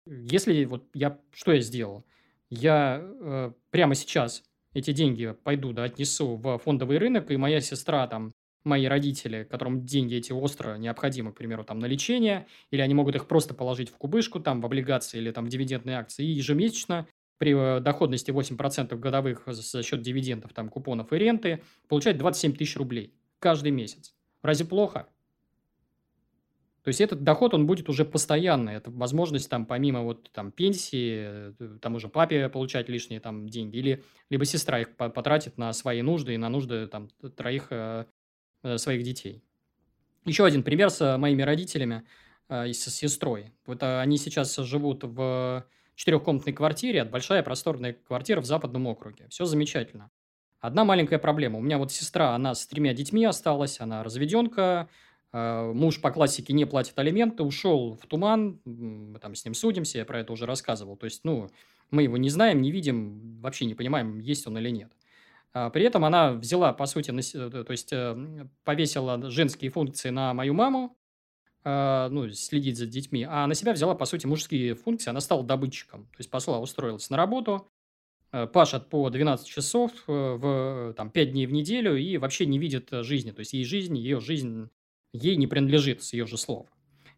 Если 0.05 0.65
вот 0.65 0.89
я, 0.93 1.19
что 1.31 1.53
я 1.53 1.61
сделал? 1.61 2.05
Я 2.49 2.99
э, 3.01 3.51
прямо 3.69 3.95
сейчас 3.95 4.43
эти 4.73 4.93
деньги 4.93 5.35
пойду, 5.43 5.73
да, 5.73 5.83
отнесу 5.83 6.35
в 6.35 6.57
фондовый 6.59 6.97
рынок, 6.97 7.29
и 7.31 7.37
моя 7.37 7.61
сестра 7.61 8.07
там, 8.07 8.31
мои 8.63 8.85
родители, 8.85 9.47
которым 9.49 9.85
деньги 9.85 10.15
эти 10.15 10.31
остро 10.31 10.77
необходимы, 10.77 11.31
к 11.31 11.37
примеру, 11.37 11.63
там 11.63 11.79
на 11.79 11.85
лечение, 11.85 12.47
или 12.69 12.81
они 12.81 12.93
могут 12.93 13.15
их 13.15 13.27
просто 13.27 13.53
положить 13.53 13.89
в 13.89 13.97
кубышку, 13.97 14.39
там 14.39 14.61
в 14.61 14.65
облигации 14.65 15.17
или 15.17 15.31
там 15.31 15.45
в 15.45 15.49
дивидендные 15.49 15.97
акции, 15.97 16.25
и 16.25 16.31
ежемесячно 16.31 17.07
при 17.37 17.55
э, 17.55 17.79
доходности 17.79 18.31
8% 18.31 18.95
годовых 18.97 19.43
за 19.47 19.83
счет 19.83 20.01
дивидендов, 20.01 20.53
там, 20.53 20.69
купонов 20.69 21.11
и 21.13 21.17
ренты, 21.17 21.61
получать 21.87 22.17
27 22.17 22.53
тысяч 22.55 22.75
рублей 22.77 23.13
каждый 23.39 23.71
месяц. 23.71 24.13
Разве 24.43 24.65
плохо? 24.65 25.07
То 26.83 26.87
есть 26.87 26.99
этот 26.99 27.23
доход, 27.23 27.53
он 27.53 27.67
будет 27.67 27.89
уже 27.89 28.05
постоянный. 28.05 28.73
Это 28.73 28.89
возможность 28.89 29.49
там 29.49 29.65
помимо 29.65 30.01
вот 30.01 30.31
там 30.31 30.51
пенсии, 30.51 31.53
э, 31.59 31.77
там 31.79 31.95
уже 31.95 32.09
папе 32.09 32.49
получать 32.49 32.89
лишние 32.89 33.19
там 33.19 33.47
деньги, 33.47 33.77
или 33.77 34.03
либо 34.29 34.45
сестра 34.45 34.79
их 34.79 34.95
потратит 34.95 35.57
на 35.57 35.73
свои 35.73 36.01
нужды 36.01 36.33
и 36.33 36.37
на 36.37 36.49
нужды 36.49 36.87
там 36.87 37.09
троих 37.35 37.67
э, 37.69 38.05
э, 38.63 38.77
своих 38.77 39.03
детей. 39.03 39.43
Еще 40.25 40.45
один 40.45 40.63
пример 40.63 40.89
с 40.89 41.17
моими 41.17 41.43
родителями 41.43 42.03
э, 42.49 42.69
и 42.69 42.73
с 42.73 42.83
сестрой. 42.85 43.51
Вот 43.67 43.83
э, 43.83 43.99
они 43.99 44.17
сейчас 44.17 44.55
живут 44.55 45.03
в 45.03 45.65
четырехкомнатной 45.95 46.53
квартире, 46.53 46.99
это 46.99 47.11
большая 47.11 47.43
просторная 47.43 47.93
квартира 47.93 48.41
в 48.41 48.45
западном 48.45 48.87
округе. 48.87 49.27
Все 49.29 49.45
замечательно. 49.45 50.09
Одна 50.59 50.83
маленькая 50.83 51.19
проблема. 51.19 51.57
У 51.57 51.61
меня 51.61 51.77
вот 51.77 51.91
сестра, 51.91 52.35
она 52.35 52.53
с 52.53 52.67
тремя 52.67 52.93
детьми 52.93 53.25
осталась, 53.25 53.79
она 53.79 54.03
разведенка, 54.03 54.63
а, 54.71 54.87
муж 55.33 56.01
по 56.01 56.11
классике 56.11 56.53
не 56.53 56.65
платит 56.65 56.97
алименты, 56.99 57.43
ушел 57.43 57.97
в 58.01 58.05
туман, 58.07 58.59
мы 58.65 59.17
там 59.19 59.35
с 59.35 59.45
ним 59.45 59.53
судимся, 59.53 59.99
я 59.99 60.05
про 60.05 60.19
это 60.19 60.33
уже 60.33 60.45
рассказывал. 60.45 60.97
То 60.97 61.05
есть, 61.05 61.21
ну, 61.23 61.49
мы 61.89 62.03
его 62.03 62.17
не 62.17 62.29
знаем, 62.29 62.61
не 62.61 62.71
видим, 62.71 63.39
вообще 63.41 63.65
не 63.65 63.75
понимаем, 63.75 64.19
есть 64.19 64.47
он 64.47 64.57
или 64.57 64.69
нет. 64.69 64.91
А 65.53 65.69
при 65.69 65.83
этом 65.83 66.05
она 66.05 66.31
взяла, 66.31 66.73
по 66.73 66.85
сути, 66.85 67.11
э, 67.11 67.63
то 67.63 67.71
есть 67.71 67.91
э, 67.91 68.47
повесила 68.63 69.29
женские 69.29 69.69
функции 69.69 70.09
на 70.09 70.33
мою 70.33 70.53
маму, 70.53 70.97
а, 71.63 72.09
ну, 72.09 72.27
следить 72.31 72.77
за 72.77 72.87
детьми, 72.87 73.23
а 73.29 73.45
на 73.45 73.53
себя 73.53 73.73
взяла, 73.73 73.93
по 73.93 74.05
сути, 74.05 74.25
мужские 74.25 74.73
функции, 74.73 75.11
она 75.11 75.19
стала 75.19 75.43
добытчиком. 75.43 76.05
То 76.05 76.17
есть, 76.17 76.31
посла 76.31 76.59
устроилась 76.59 77.09
на 77.09 77.17
работу, 77.17 77.69
э, 78.31 78.47
пашет 78.47 78.89
по 78.89 79.09
12 79.09 79.47
часов 79.47 79.91
в 80.07 80.93
там, 80.97 81.11
5 81.11 81.31
дней 81.31 81.45
в 81.45 81.51
неделю 81.51 81.97
и 81.97 82.17
вообще 82.17 82.45
не 82.45 82.57
видит 82.57 82.89
жизни. 82.91 83.31
То 83.31 83.41
есть, 83.41 83.53
ей 83.53 83.65
жизнь, 83.65 83.97
ее 83.97 84.21
жизнь 84.21 84.69
ей 85.13 85.35
не 85.35 85.47
принадлежит, 85.47 86.03
с 86.03 86.13
ее 86.13 86.25
же 86.25 86.37
слов. 86.37 86.67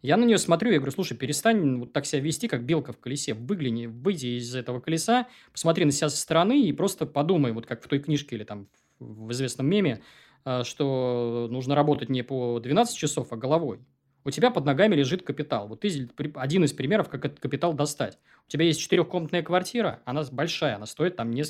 Я 0.01 0.17
на 0.17 0.25
нее 0.25 0.37
смотрю, 0.37 0.71
я 0.71 0.79
говорю, 0.79 0.91
слушай, 0.91 1.15
перестань 1.15 1.79
вот 1.79 1.93
так 1.93 2.05
себя 2.05 2.21
вести, 2.21 2.49
как 2.49 2.65
белка 2.65 2.91
в 2.91 2.99
колесе. 2.99 3.33
Выгляни, 3.33 3.85
выйди 3.85 4.37
из 4.37 4.53
этого 4.53 4.81
колеса, 4.81 5.27
посмотри 5.53 5.85
на 5.85 5.91
себя 5.91 6.09
со 6.09 6.17
стороны 6.17 6.61
и 6.61 6.73
просто 6.73 7.05
подумай, 7.05 7.53
вот 7.53 7.65
как 7.65 7.81
в 7.81 7.87
той 7.87 7.99
книжке 7.99 8.35
или 8.35 8.43
там 8.43 8.67
в 8.99 9.31
известном 9.31 9.67
меме, 9.67 10.03
а, 10.43 10.65
что 10.65 11.47
нужно 11.49 11.73
работать 11.73 12.09
не 12.09 12.21
по 12.21 12.59
12 12.59 12.97
часов, 12.97 13.31
а 13.31 13.37
головой. 13.37 13.79
У 14.25 14.31
тебя 14.31 14.51
под 14.51 14.65
ногами 14.65 14.95
лежит 14.95 15.23
капитал. 15.23 15.67
Вот 15.67 15.81
ты 15.81 16.09
один 16.35 16.63
из 16.65 16.73
примеров, 16.73 17.09
как 17.09 17.25
этот 17.25 17.39
капитал 17.39 17.73
достать. 17.73 18.17
У 18.47 18.49
тебя 18.49 18.65
есть 18.65 18.81
четырехкомнатная 18.81 19.41
квартира, 19.41 20.01
она 20.05 20.23
большая, 20.31 20.75
она 20.75 20.85
стоит 20.85 21.15
там 21.15 21.31
не, 21.31 21.43
э, 21.43 21.45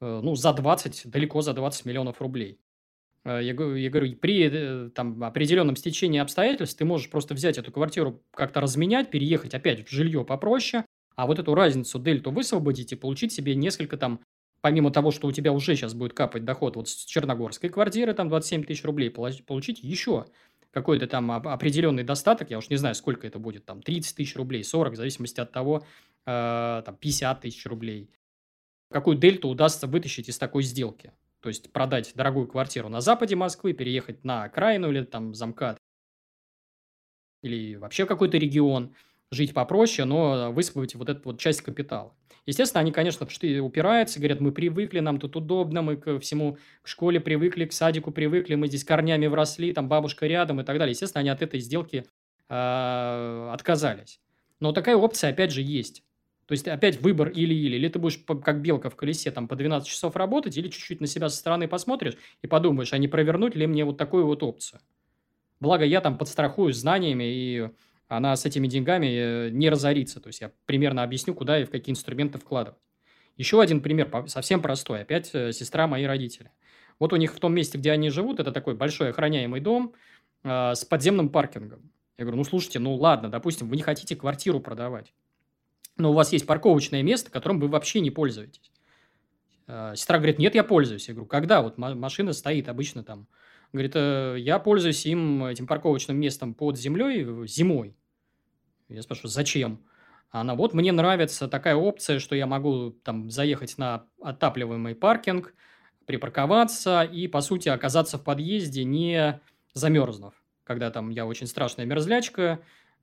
ну, 0.00 0.34
за 0.34 0.52
20, 0.52 1.10
далеко 1.10 1.42
за 1.42 1.52
20 1.52 1.84
миллионов 1.84 2.20
рублей. 2.20 2.58
Э, 3.28 3.40
я, 3.42 3.52
я 3.52 3.90
говорю, 3.90 4.16
при 4.16 4.48
э, 4.50 4.90
там, 4.94 5.22
определенном 5.22 5.76
стечении 5.76 6.18
обстоятельств 6.18 6.78
ты 6.78 6.84
можешь 6.86 7.10
просто 7.10 7.34
взять 7.34 7.58
эту 7.58 7.70
квартиру, 7.70 8.22
как-то 8.32 8.60
разменять, 8.60 9.10
переехать 9.10 9.54
опять 9.54 9.86
в 9.86 9.90
жилье 9.90 10.24
попроще, 10.24 10.84
а 11.14 11.26
вот 11.26 11.38
эту 11.38 11.54
разницу, 11.54 11.98
дельту 11.98 12.30
высвободить 12.30 12.92
и 12.92 12.96
получить 12.96 13.32
себе 13.32 13.54
несколько 13.54 13.98
там, 13.98 14.20
помимо 14.62 14.90
того, 14.90 15.10
что 15.10 15.28
у 15.28 15.32
тебя 15.32 15.52
уже 15.52 15.76
сейчас 15.76 15.92
будет 15.92 16.14
капать 16.14 16.44
доход 16.44 16.76
вот 16.76 16.88
с 16.88 17.04
черногорской 17.04 17.68
квартиры, 17.68 18.14
там 18.14 18.30
27 18.30 18.64
тысяч 18.64 18.84
рублей, 18.84 19.10
получить 19.10 19.82
еще 19.82 20.24
какой-то 20.70 21.06
там 21.06 21.30
определенный 21.30 22.04
достаток, 22.04 22.50
я 22.50 22.58
уж 22.58 22.70
не 22.70 22.76
знаю, 22.76 22.94
сколько 22.94 23.26
это 23.26 23.38
будет, 23.38 23.66
там 23.66 23.82
30 23.82 24.16
тысяч 24.16 24.36
рублей, 24.36 24.64
40, 24.64 24.94
в 24.94 24.96
зависимости 24.96 25.40
от 25.40 25.52
того, 25.52 25.84
э, 26.26 26.82
там 26.84 26.96
50 26.96 27.40
тысяч 27.40 27.66
рублей. 27.66 28.10
Какую 28.90 29.18
дельту 29.18 29.48
удастся 29.48 29.86
вытащить 29.86 30.28
из 30.28 30.38
такой 30.38 30.62
сделки? 30.62 31.12
То 31.40 31.48
есть 31.48 31.72
продать 31.72 32.12
дорогую 32.14 32.48
квартиру 32.48 32.88
на 32.88 33.00
западе 33.00 33.36
Москвы, 33.36 33.72
переехать 33.72 34.24
на 34.24 34.44
окраину 34.44 34.90
или 34.90 35.04
там 35.04 35.34
замкат, 35.34 35.78
или 37.42 37.76
вообще 37.76 38.06
какой-то 38.06 38.38
регион, 38.38 38.94
жить 39.30 39.54
попроще, 39.54 40.04
но 40.06 40.50
высвободить 40.52 40.96
вот 40.96 41.08
эту 41.08 41.20
вот 41.24 41.38
часть 41.38 41.62
капитала. 41.62 42.14
Естественно, 42.46 42.80
они, 42.80 42.92
конечно, 42.92 43.26
упираются, 43.26 44.18
говорят, 44.18 44.40
мы 44.40 44.52
привыкли, 44.52 45.00
нам 45.00 45.20
тут 45.20 45.36
удобно, 45.36 45.82
мы 45.82 45.98
ко 45.98 46.18
всему, 46.18 46.56
к 46.80 46.88
школе 46.88 47.20
привыкли, 47.20 47.66
к 47.66 47.74
садику 47.74 48.10
привыкли, 48.10 48.54
мы 48.54 48.68
здесь 48.68 48.84
корнями 48.84 49.26
вросли, 49.26 49.74
там 49.74 49.86
бабушка 49.86 50.26
рядом 50.26 50.60
и 50.60 50.64
так 50.64 50.78
далее. 50.78 50.92
Естественно, 50.92 51.20
они 51.20 51.28
от 51.28 51.42
этой 51.42 51.60
сделки 51.60 52.06
э, 52.48 53.50
отказались. 53.52 54.20
Но 54.60 54.72
такая 54.72 54.96
опция, 54.96 55.30
опять 55.30 55.52
же, 55.52 55.60
есть. 55.60 56.02
То 56.48 56.52
есть, 56.52 56.66
опять 56.66 56.98
выбор 57.02 57.28
или-или. 57.28 57.76
Или 57.76 57.88
ты 57.88 57.98
будешь 57.98 58.18
как 58.42 58.62
белка 58.62 58.88
в 58.88 58.96
колесе 58.96 59.30
там 59.30 59.48
по 59.48 59.54
12 59.54 59.86
часов 59.86 60.16
работать, 60.16 60.56
или 60.56 60.68
чуть-чуть 60.68 60.98
на 60.98 61.06
себя 61.06 61.28
со 61.28 61.36
стороны 61.36 61.68
посмотришь 61.68 62.14
и 62.40 62.46
подумаешь, 62.46 62.94
а 62.94 62.98
не 62.98 63.06
провернуть 63.06 63.54
ли 63.54 63.66
мне 63.66 63.84
вот 63.84 63.98
такую 63.98 64.24
вот 64.24 64.42
опцию. 64.42 64.80
Благо, 65.60 65.84
я 65.84 66.00
там 66.00 66.16
подстрахую 66.16 66.72
знаниями, 66.72 67.24
и 67.24 67.68
она 68.08 68.34
с 68.34 68.46
этими 68.46 68.66
деньгами 68.66 69.06
э, 69.06 69.50
не 69.50 69.68
разорится. 69.68 70.20
То 70.20 70.28
есть, 70.28 70.40
я 70.40 70.50
примерно 70.64 71.02
объясню, 71.02 71.34
куда 71.34 71.60
и 71.60 71.64
в 71.64 71.70
какие 71.70 71.92
инструменты 71.92 72.38
вкладывать. 72.38 72.80
Еще 73.36 73.60
один 73.60 73.82
пример, 73.82 74.10
совсем 74.26 74.62
простой. 74.62 75.02
Опять 75.02 75.30
э, 75.34 75.52
сестра 75.52 75.86
моей 75.86 76.06
родители. 76.06 76.50
Вот 76.98 77.12
у 77.12 77.16
них 77.16 77.34
в 77.34 77.38
том 77.40 77.52
месте, 77.52 77.76
где 77.76 77.92
они 77.92 78.08
живут, 78.08 78.40
это 78.40 78.52
такой 78.52 78.74
большой 78.74 79.10
охраняемый 79.10 79.60
дом 79.60 79.92
э, 80.44 80.74
с 80.74 80.82
подземным 80.86 81.28
паркингом. 81.28 81.92
Я 82.16 82.24
говорю, 82.24 82.38
ну, 82.38 82.44
слушайте, 82.44 82.78
ну, 82.78 82.94
ладно, 82.94 83.28
допустим, 83.28 83.68
вы 83.68 83.76
не 83.76 83.82
хотите 83.82 84.16
квартиру 84.16 84.60
продавать 84.60 85.12
но 85.98 86.10
у 86.10 86.14
вас 86.14 86.32
есть 86.32 86.46
парковочное 86.46 87.02
место, 87.02 87.30
которым 87.30 87.60
вы 87.60 87.68
вообще 87.68 88.00
не 88.00 88.10
пользуетесь. 88.10 88.72
А, 89.66 89.94
сестра 89.94 90.16
говорит, 90.18 90.38
нет, 90.38 90.54
я 90.54 90.64
пользуюсь. 90.64 91.08
Я 91.08 91.14
говорю, 91.14 91.28
когда? 91.28 91.60
Вот 91.60 91.76
машина 91.76 92.32
стоит 92.32 92.68
обычно 92.68 93.04
там. 93.04 93.28
Говорит, 93.72 93.92
«Э, 93.96 94.36
я 94.38 94.58
пользуюсь 94.58 95.04
им, 95.04 95.44
этим 95.44 95.66
парковочным 95.66 96.18
местом 96.18 96.54
под 96.54 96.78
землей 96.78 97.22
э, 97.22 97.46
зимой. 97.46 97.94
Я 98.88 99.02
спрашиваю, 99.02 99.30
зачем? 99.30 99.84
Она, 100.30 100.54
вот 100.54 100.72
мне 100.72 100.90
нравится 100.90 101.48
такая 101.48 101.76
опция, 101.76 102.18
что 102.18 102.34
я 102.34 102.46
могу 102.46 102.90
там 102.90 103.30
заехать 103.30 103.76
на 103.76 104.06
отапливаемый 104.22 104.94
паркинг, 104.94 105.54
припарковаться 106.06 107.02
и, 107.02 107.28
по 107.28 107.42
сути, 107.42 107.68
оказаться 107.68 108.16
в 108.16 108.24
подъезде, 108.24 108.84
не 108.84 109.40
замерзнув. 109.74 110.34
Когда 110.64 110.90
там 110.90 111.10
я 111.10 111.26
очень 111.26 111.46
страшная 111.46 111.84
мерзлячка, 111.84 112.60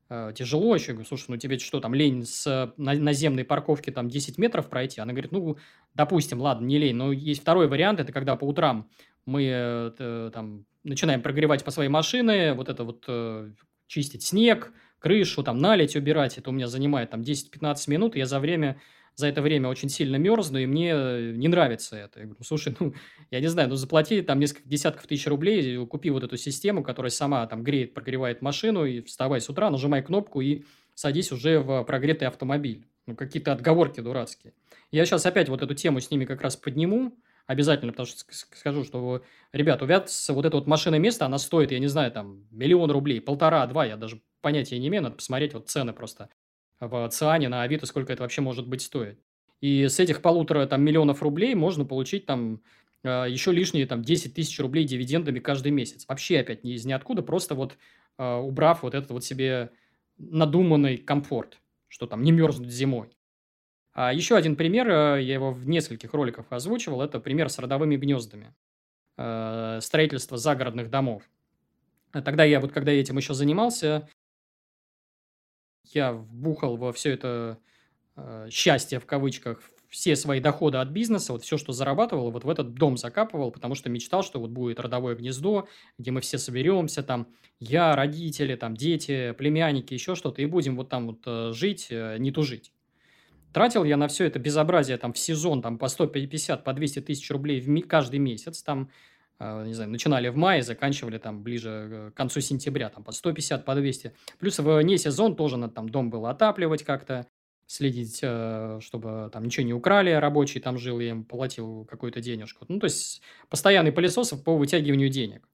тяжело 0.10 0.76
еще. 0.76 0.88
Я 0.88 0.94
говорю, 0.94 1.08
слушай, 1.08 1.26
ну 1.30 1.38
тебе 1.38 1.58
что, 1.60 1.80
там 1.80 1.94
лень 1.94 2.26
с 2.26 2.74
наземной 2.78 3.44
парковки 3.44 3.90
там 3.90 4.10
10 4.10 4.38
метров 4.38 4.70
пройти? 4.70 5.02
Она 5.02 5.14
говорит, 5.14 5.32
ну, 5.32 5.58
допустим, 5.94 6.42
ладно, 6.42 6.66
не 6.66 6.78
лень, 6.78 6.96
но 6.96 7.12
есть 7.12 7.42
второй 7.42 7.68
вариант, 7.68 8.00
это 8.00 8.12
когда 8.12 8.36
по 8.36 8.46
утрам 8.46 8.90
мы 9.26 9.94
э, 9.98 10.30
там 10.34 10.66
начинаем 10.84 11.22
прогревать 11.22 11.64
по 11.64 11.72
своей 11.72 11.90
машине, 11.90 12.54
вот 12.54 12.70
это 12.70 12.84
вот 12.84 13.06
э, 13.08 13.52
чистить 13.88 14.24
снег, 14.24 14.72
крышу, 15.00 15.44
там 15.44 15.58
налить, 15.58 15.96
убирать, 15.96 16.38
это 16.38 16.50
у 16.50 16.54
меня 16.54 16.68
занимает 16.68 17.10
там 17.10 17.22
10-15 17.22 17.90
минут, 17.90 18.16
я 18.16 18.26
за 18.26 18.40
время 18.40 18.80
за 19.16 19.28
это 19.28 19.42
время 19.42 19.70
очень 19.70 19.90
сильно 19.90 20.18
мерзну, 20.18 20.60
и 20.60 20.66
мне 20.66 20.92
не 21.34 21.48
нравится 21.48 21.96
это. 21.96 22.20
Я 22.20 22.26
говорю, 22.26 22.44
слушай, 22.44 22.76
ну, 22.80 22.94
я 23.32 23.40
не 23.40 23.48
знаю, 23.48 23.70
ну, 23.70 23.76
заплати 23.76 24.22
там 24.22 24.40
несколько 24.40 24.68
десятков 24.68 25.08
тысяч 25.08 25.26
рублей, 25.28 25.86
купи 25.88 26.10
вот 26.10 26.24
эту 26.24 26.38
систему, 26.38 26.84
которая 26.84 27.10
сама 27.10 27.48
там 27.48 27.64
греет, 27.64 27.94
прогревает 27.94 28.42
машину, 28.42 28.86
и 28.86 29.02
вставай 29.02 29.42
с 29.42 29.50
утра, 29.50 29.70
нажимай 29.70 30.04
кнопку 30.04 30.42
и 30.42 30.64
садись 30.94 31.32
уже 31.32 31.60
в 31.60 31.84
прогретый 31.84 32.28
автомобиль. 32.28 32.88
Ну, 33.08 33.16
какие-то 33.16 33.52
отговорки 33.52 34.00
дурацкие. 34.00 34.54
Я 34.92 35.06
сейчас 35.06 35.26
опять 35.26 35.48
вот 35.48 35.62
эту 35.62 35.76
тему 35.76 36.02
с 36.02 36.10
ними 36.10 36.26
как 36.26 36.42
раз 36.42 36.56
подниму, 36.56 37.18
обязательно, 37.46 37.92
потому 37.92 38.08
что 38.08 38.24
скажу, 38.32 38.84
что, 38.84 39.22
ребят, 39.54 39.84
у 39.84 39.86
вас 39.86 40.30
вот 40.30 40.46
эта 40.46 40.58
вот 40.58 40.66
машина 40.66 40.96
место, 40.96 41.26
она 41.26 41.38
стоит, 41.38 41.72
я 41.72 41.80
не 41.80 41.88
знаю, 41.88 42.12
там, 42.12 42.48
миллион 42.50 42.90
рублей, 42.90 43.22
полтора, 43.22 43.66
два, 43.68 43.86
я 43.86 43.98
даже 43.98 44.22
понятия 44.42 44.80
не 44.80 44.88
имею, 44.88 45.04
надо 45.04 45.16
посмотреть 45.18 45.54
вот 45.54 45.70
цены 45.70 45.94
просто 45.94 46.30
в 46.80 47.10
Циане, 47.10 47.50
на 47.50 47.64
Авито, 47.64 47.86
сколько 47.86 48.14
это 48.14 48.24
вообще 48.24 48.42
может 48.42 48.68
быть 48.68 48.82
стоить. 48.82 49.18
И 49.62 49.88
с 49.88 50.00
этих 50.00 50.22
полутора 50.22 50.66
там, 50.68 50.84
миллионов 50.84 51.24
рублей 51.24 51.56
можно 51.56 51.86
получить 51.86 52.26
там 52.26 52.62
а, 53.04 53.26
еще 53.26 53.52
лишние 53.52 53.86
там 53.86 54.02
10 54.02 54.34
тысяч 54.34 54.60
рублей 54.60 54.86
дивидендами 54.86 55.40
каждый 55.40 55.72
месяц. 55.72 56.06
Вообще 56.08 56.40
опять 56.40 56.64
не 56.64 56.74
из 56.74 56.86
ниоткуда, 56.86 57.22
просто 57.22 57.56
вот 57.56 57.78
а, 58.18 58.40
убрав 58.40 58.84
вот 58.84 58.94
этот 58.94 59.12
вот 59.12 59.24
себе 59.24 59.72
надуманный 60.18 60.98
комфорт, 60.98 61.60
что 61.88 62.08
там 62.08 62.24
не 62.24 62.32
мерзнуть 62.32 62.72
зимой. 62.72 63.10
А 63.94 64.12
еще 64.12 64.36
один 64.36 64.56
пример, 64.56 64.88
я 64.90 65.34
его 65.34 65.52
в 65.52 65.68
нескольких 65.70 66.14
роликах 66.14 66.48
озвучивал, 66.50 67.02
это 67.02 67.20
пример 67.20 67.50
с 67.50 67.60
родовыми 67.60 67.96
гнездами. 67.96 68.54
Строительство 69.16 70.38
загородных 70.38 70.90
домов. 70.90 71.24
Тогда 72.12 72.44
я 72.44 72.60
вот, 72.60 72.74
когда 72.74 72.92
этим 72.92 73.18
еще 73.18 73.34
занимался, 73.34 74.10
я 75.94 76.14
вбухал 76.14 76.78
во 76.78 76.92
все 76.94 77.12
это 77.12 77.60
э, 78.16 78.48
счастье 78.52 79.00
в 79.00 79.06
кавычках, 79.06 79.62
все 79.90 80.16
свои 80.18 80.42
доходы 80.42 80.80
от 80.80 80.90
бизнеса, 80.90 81.32
вот 81.32 81.44
все, 81.44 81.58
что 81.58 81.72
зарабатывал, 81.72 82.30
вот 82.32 82.44
в 82.44 82.50
этот 82.50 82.74
дом 82.74 82.98
закапывал, 82.98 83.52
потому 83.52 83.76
что 83.76 83.90
мечтал, 83.90 84.24
что 84.24 84.42
вот 84.42 84.50
будет 84.50 84.80
родовое 84.80 85.16
гнездо, 85.16 85.70
где 85.98 86.12
мы 86.12 86.20
все 86.20 86.38
соберемся, 86.38 87.02
там 87.02 87.28
я, 87.60 87.96
родители, 87.96 88.56
там 88.56 88.76
дети, 88.76 89.34
племянники, 89.38 89.94
еще 89.94 90.16
что-то, 90.16 90.42
и 90.42 90.46
будем 90.48 90.76
вот 90.76 90.90
там 90.90 91.08
вот 91.08 91.20
э, 91.26 91.52
жить, 91.54 91.88
э, 91.92 92.18
не 92.20 92.32
тужить. 92.32 92.74
Тратил 93.54 93.86
я 93.86 93.96
на 93.96 94.10
все 94.10 94.26
это 94.26 94.38
безобразие 94.38 94.98
там 94.98 95.14
в 95.14 95.18
сезон 95.18 95.62
там 95.62 95.78
по 95.78 95.88
150, 95.88 96.66
по 96.66 96.74
200 96.74 97.00
тысяч 97.00 97.32
рублей 97.32 97.62
в 97.62 97.88
каждый 97.88 98.20
месяц, 98.20 98.62
там 98.64 98.90
не 99.40 99.74
знаю, 99.74 99.90
начинали 99.90 100.30
в 100.30 100.38
мае, 100.38 100.64
заканчивали 100.64 101.18
там 101.18 101.44
ближе 101.44 101.70
э, 101.70 102.12
к 102.12 102.14
концу 102.14 102.42
сентября, 102.42 102.90
там 102.90 103.04
по 103.04 103.12
150, 103.12 103.66
по 103.66 103.76
200. 103.76 104.14
Плюс 104.40 104.60
в 104.60 104.82
не 104.82 104.98
сезон 104.98 105.36
тоже 105.36 105.58
надо 105.58 105.74
там 105.74 105.90
дом 105.90 106.10
было 106.10 106.30
отапливать 106.30 106.84
как-то, 106.84 107.28
следить, 107.68 108.20
э, 108.22 108.80
чтобы 108.82 109.30
там 109.34 109.46
ничего 109.46 109.66
не 109.66 109.74
украли, 109.74 110.12
рабочий 110.12 110.60
там 110.60 110.78
жил, 110.78 111.00
я 111.00 111.10
им 111.10 111.24
платил 111.24 111.86
какую-то 111.86 112.22
денежку. 112.22 112.66
Ну, 112.68 112.80
то 112.80 112.86
есть, 112.86 113.22
постоянный 113.50 113.92
пылесос 113.92 114.30
по 114.30 114.56
вытягиванию 114.56 115.10
денег. 115.10 115.48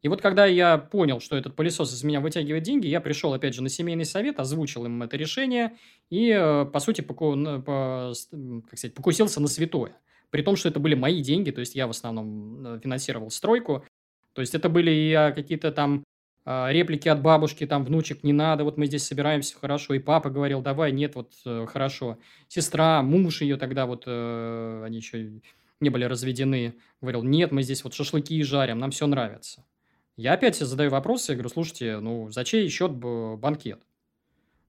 И 0.00 0.08
вот 0.08 0.22
когда 0.22 0.46
я 0.46 0.78
понял, 0.78 1.20
что 1.20 1.36
этот 1.36 1.56
пылесос 1.56 1.92
из 1.92 2.04
меня 2.04 2.20
вытягивает 2.20 2.62
деньги, 2.62 2.86
я 2.86 3.00
пришел 3.00 3.32
опять 3.34 3.54
же 3.54 3.62
на 3.62 3.68
семейный 3.68 4.04
совет, 4.04 4.38
озвучил 4.38 4.86
им 4.86 5.02
это 5.02 5.16
решение 5.16 5.76
и, 6.08 6.30
э, 6.30 6.64
по 6.66 6.80
сути, 6.80 7.00
поку... 7.00 7.32
по... 7.64 8.12
как 8.70 8.78
сказать, 8.78 8.94
покусился 8.94 9.40
на 9.40 9.48
святое. 9.48 9.96
При 10.30 10.42
том, 10.42 10.56
что 10.56 10.68
это 10.68 10.80
были 10.80 10.94
мои 10.94 11.22
деньги, 11.22 11.50
то 11.50 11.60
есть 11.60 11.74
я 11.74 11.86
в 11.86 11.90
основном 11.90 12.66
э, 12.66 12.80
финансировал 12.82 13.30
стройку. 13.30 13.84
То 14.34 14.40
есть 14.40 14.54
это 14.54 14.68
были 14.68 14.90
и 14.90 15.12
а, 15.12 15.32
какие-то 15.32 15.72
там 15.72 16.04
а, 16.44 16.70
реплики 16.70 17.08
от 17.08 17.20
бабушки, 17.20 17.66
там, 17.66 17.84
внучек, 17.84 18.22
не 18.22 18.32
надо, 18.32 18.64
вот 18.64 18.78
мы 18.78 18.86
здесь 18.86 19.06
собираемся, 19.06 19.54
хорошо. 19.58 19.92
И 19.92 19.98
папа 19.98 20.30
говорил, 20.30 20.62
давай, 20.62 20.92
нет, 20.92 21.14
вот, 21.14 21.34
э, 21.44 21.66
хорошо. 21.66 22.18
Сестра, 22.48 23.02
муж 23.02 23.42
ее 23.42 23.58
тогда, 23.58 23.84
вот, 23.84 24.04
э, 24.06 24.82
они 24.82 24.96
еще 24.96 25.40
не 25.80 25.90
были 25.90 26.04
разведены, 26.04 26.74
говорил, 27.02 27.22
нет, 27.22 27.52
мы 27.52 27.62
здесь 27.62 27.84
вот 27.84 27.92
шашлыки 27.92 28.42
жарим, 28.42 28.78
нам 28.78 28.92
все 28.92 29.06
нравится. 29.06 29.66
Я 30.16 30.32
опять 30.32 30.56
задаю 30.56 30.90
вопросы, 30.90 31.32
я 31.32 31.36
говорю, 31.36 31.50
слушайте, 31.50 31.98
ну, 31.98 32.30
за 32.30 32.44
чей 32.44 32.66
счет 32.70 32.92
банкет? 32.92 33.82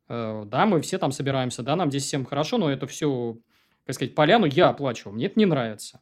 Да, 0.08 0.65
мы 0.67 0.82
все 0.82 0.98
там 0.98 1.12
собираемся, 1.12 1.63
да, 1.63 1.76
нам 1.76 1.89
здесь 1.89 2.04
всем 2.04 2.26
хорошо, 2.26 2.58
но 2.58 2.69
это 2.69 2.88
все 2.88 3.38
так 3.89 3.95
сказать, 3.95 4.13
поляну 4.13 4.45
я 4.45 4.69
оплачивал, 4.69 5.13
мне 5.13 5.25
это 5.25 5.39
не 5.39 5.47
нравится. 5.47 5.99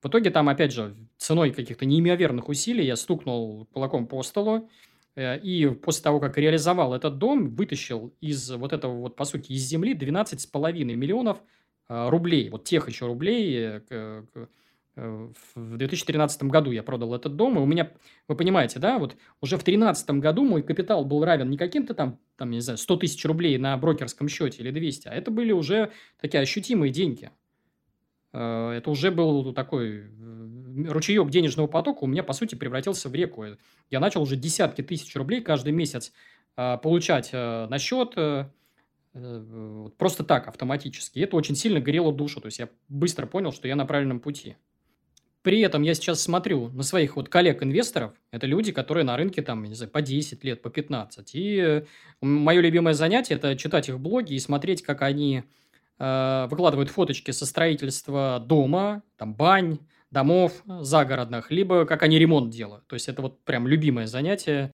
В 0.00 0.08
итоге 0.08 0.30
там, 0.30 0.48
опять 0.48 0.72
же, 0.72 0.96
ценой 1.18 1.50
каких-то 1.50 1.84
неимоверных 1.84 2.48
усилий 2.48 2.86
я 2.86 2.96
стукнул 2.96 3.66
кулаком 3.74 4.06
по 4.06 4.22
столу, 4.22 4.70
э, 5.14 5.38
и 5.40 5.68
после 5.68 6.02
того, 6.02 6.18
как 6.18 6.38
реализовал 6.38 6.94
этот 6.94 7.18
дом, 7.18 7.54
вытащил 7.54 8.14
из 8.22 8.50
вот 8.52 8.72
этого 8.72 9.00
вот, 9.00 9.16
по 9.16 9.26
сути, 9.26 9.52
из 9.52 9.64
земли 9.64 9.94
12,5 9.94 10.72
миллионов 10.94 11.42
э, 11.90 12.08
рублей. 12.08 12.48
Вот 12.48 12.64
тех 12.64 12.88
еще 12.88 13.04
рублей, 13.04 13.82
Э, 13.90 14.24
в 15.54 15.76
2013 15.76 16.44
году 16.44 16.70
я 16.72 16.82
продал 16.82 17.14
этот 17.14 17.36
дом, 17.36 17.56
и 17.56 17.60
у 17.60 17.66
меня, 17.66 17.92
вы 18.26 18.36
понимаете, 18.36 18.78
да, 18.78 18.98
вот 18.98 19.16
уже 19.40 19.56
в 19.56 19.64
2013 19.64 20.10
году 20.12 20.44
мой 20.44 20.62
капитал 20.62 21.04
был 21.04 21.24
равен 21.24 21.50
не 21.50 21.56
каким-то 21.56 21.94
там, 21.94 22.18
там, 22.36 22.50
не 22.50 22.60
знаю, 22.60 22.78
100 22.78 22.96
тысяч 22.96 23.24
рублей 23.24 23.56
на 23.58 23.76
брокерском 23.76 24.28
счете 24.28 24.62
или 24.62 24.70
200, 24.70 25.08
а 25.08 25.12
это 25.12 25.30
были 25.30 25.52
уже 25.52 25.92
такие 26.20 26.40
ощутимые 26.40 26.92
деньги. 26.92 27.30
Э, 28.32 28.72
это 28.72 28.90
уже 28.90 29.10
был 29.10 29.52
такой 29.52 30.00
э, 30.00 30.88
ручеек 30.88 31.30
денежного 31.30 31.68
потока 31.68 32.04
у 32.04 32.06
меня, 32.06 32.22
по 32.22 32.32
сути, 32.32 32.54
превратился 32.54 33.08
в 33.08 33.14
реку. 33.14 33.44
Я 33.90 34.00
начал 34.00 34.22
уже 34.22 34.36
десятки 34.36 34.82
тысяч 34.82 35.14
рублей 35.16 35.42
каждый 35.42 35.72
месяц 35.72 36.12
получать 36.56 37.32
на 37.32 37.78
счет, 37.78 38.16
просто 39.12 40.24
так, 40.24 40.48
автоматически. 40.48 41.20
И 41.20 41.22
это 41.22 41.36
очень 41.36 41.54
сильно 41.54 41.78
горело 41.78 42.12
душу. 42.12 42.40
То 42.40 42.46
есть, 42.46 42.58
я 42.58 42.68
быстро 42.88 43.26
понял, 43.26 43.52
что 43.52 43.68
я 43.68 43.76
на 43.76 43.86
правильном 43.86 44.18
пути. 44.18 44.56
При 45.42 45.60
этом 45.60 45.82
я 45.82 45.94
сейчас 45.94 46.20
смотрю 46.20 46.68
на 46.70 46.82
своих 46.82 47.16
вот 47.16 47.28
коллег-инвесторов, 47.28 48.12
это 48.32 48.46
люди, 48.46 48.72
которые 48.72 49.04
на 49.04 49.16
рынке 49.16 49.40
там, 49.40 49.64
не 49.64 49.74
знаю, 49.74 49.90
по 49.90 50.02
10 50.02 50.42
лет, 50.42 50.62
по 50.62 50.68
15. 50.68 51.30
И 51.34 51.84
мое 52.20 52.60
любимое 52.60 52.94
занятие– 52.94 53.34
это 53.36 53.56
читать 53.56 53.88
их 53.88 54.00
блоги 54.00 54.34
и 54.34 54.38
смотреть, 54.40 54.82
как 54.82 55.02
они 55.02 55.44
э, 55.98 56.46
выкладывают 56.50 56.90
фоточки 56.90 57.30
со 57.30 57.46
строительства 57.46 58.44
дома, 58.44 59.04
там, 59.16 59.34
бань, 59.34 59.78
домов 60.10 60.60
загородных, 60.66 61.52
либо 61.52 61.84
как 61.84 62.02
они 62.02 62.18
ремонт 62.18 62.50
делают. 62.50 62.86
То 62.88 62.94
есть, 62.94 63.08
это 63.08 63.22
вот 63.22 63.44
прям 63.44 63.68
любимое 63.68 64.08
занятие. 64.08 64.72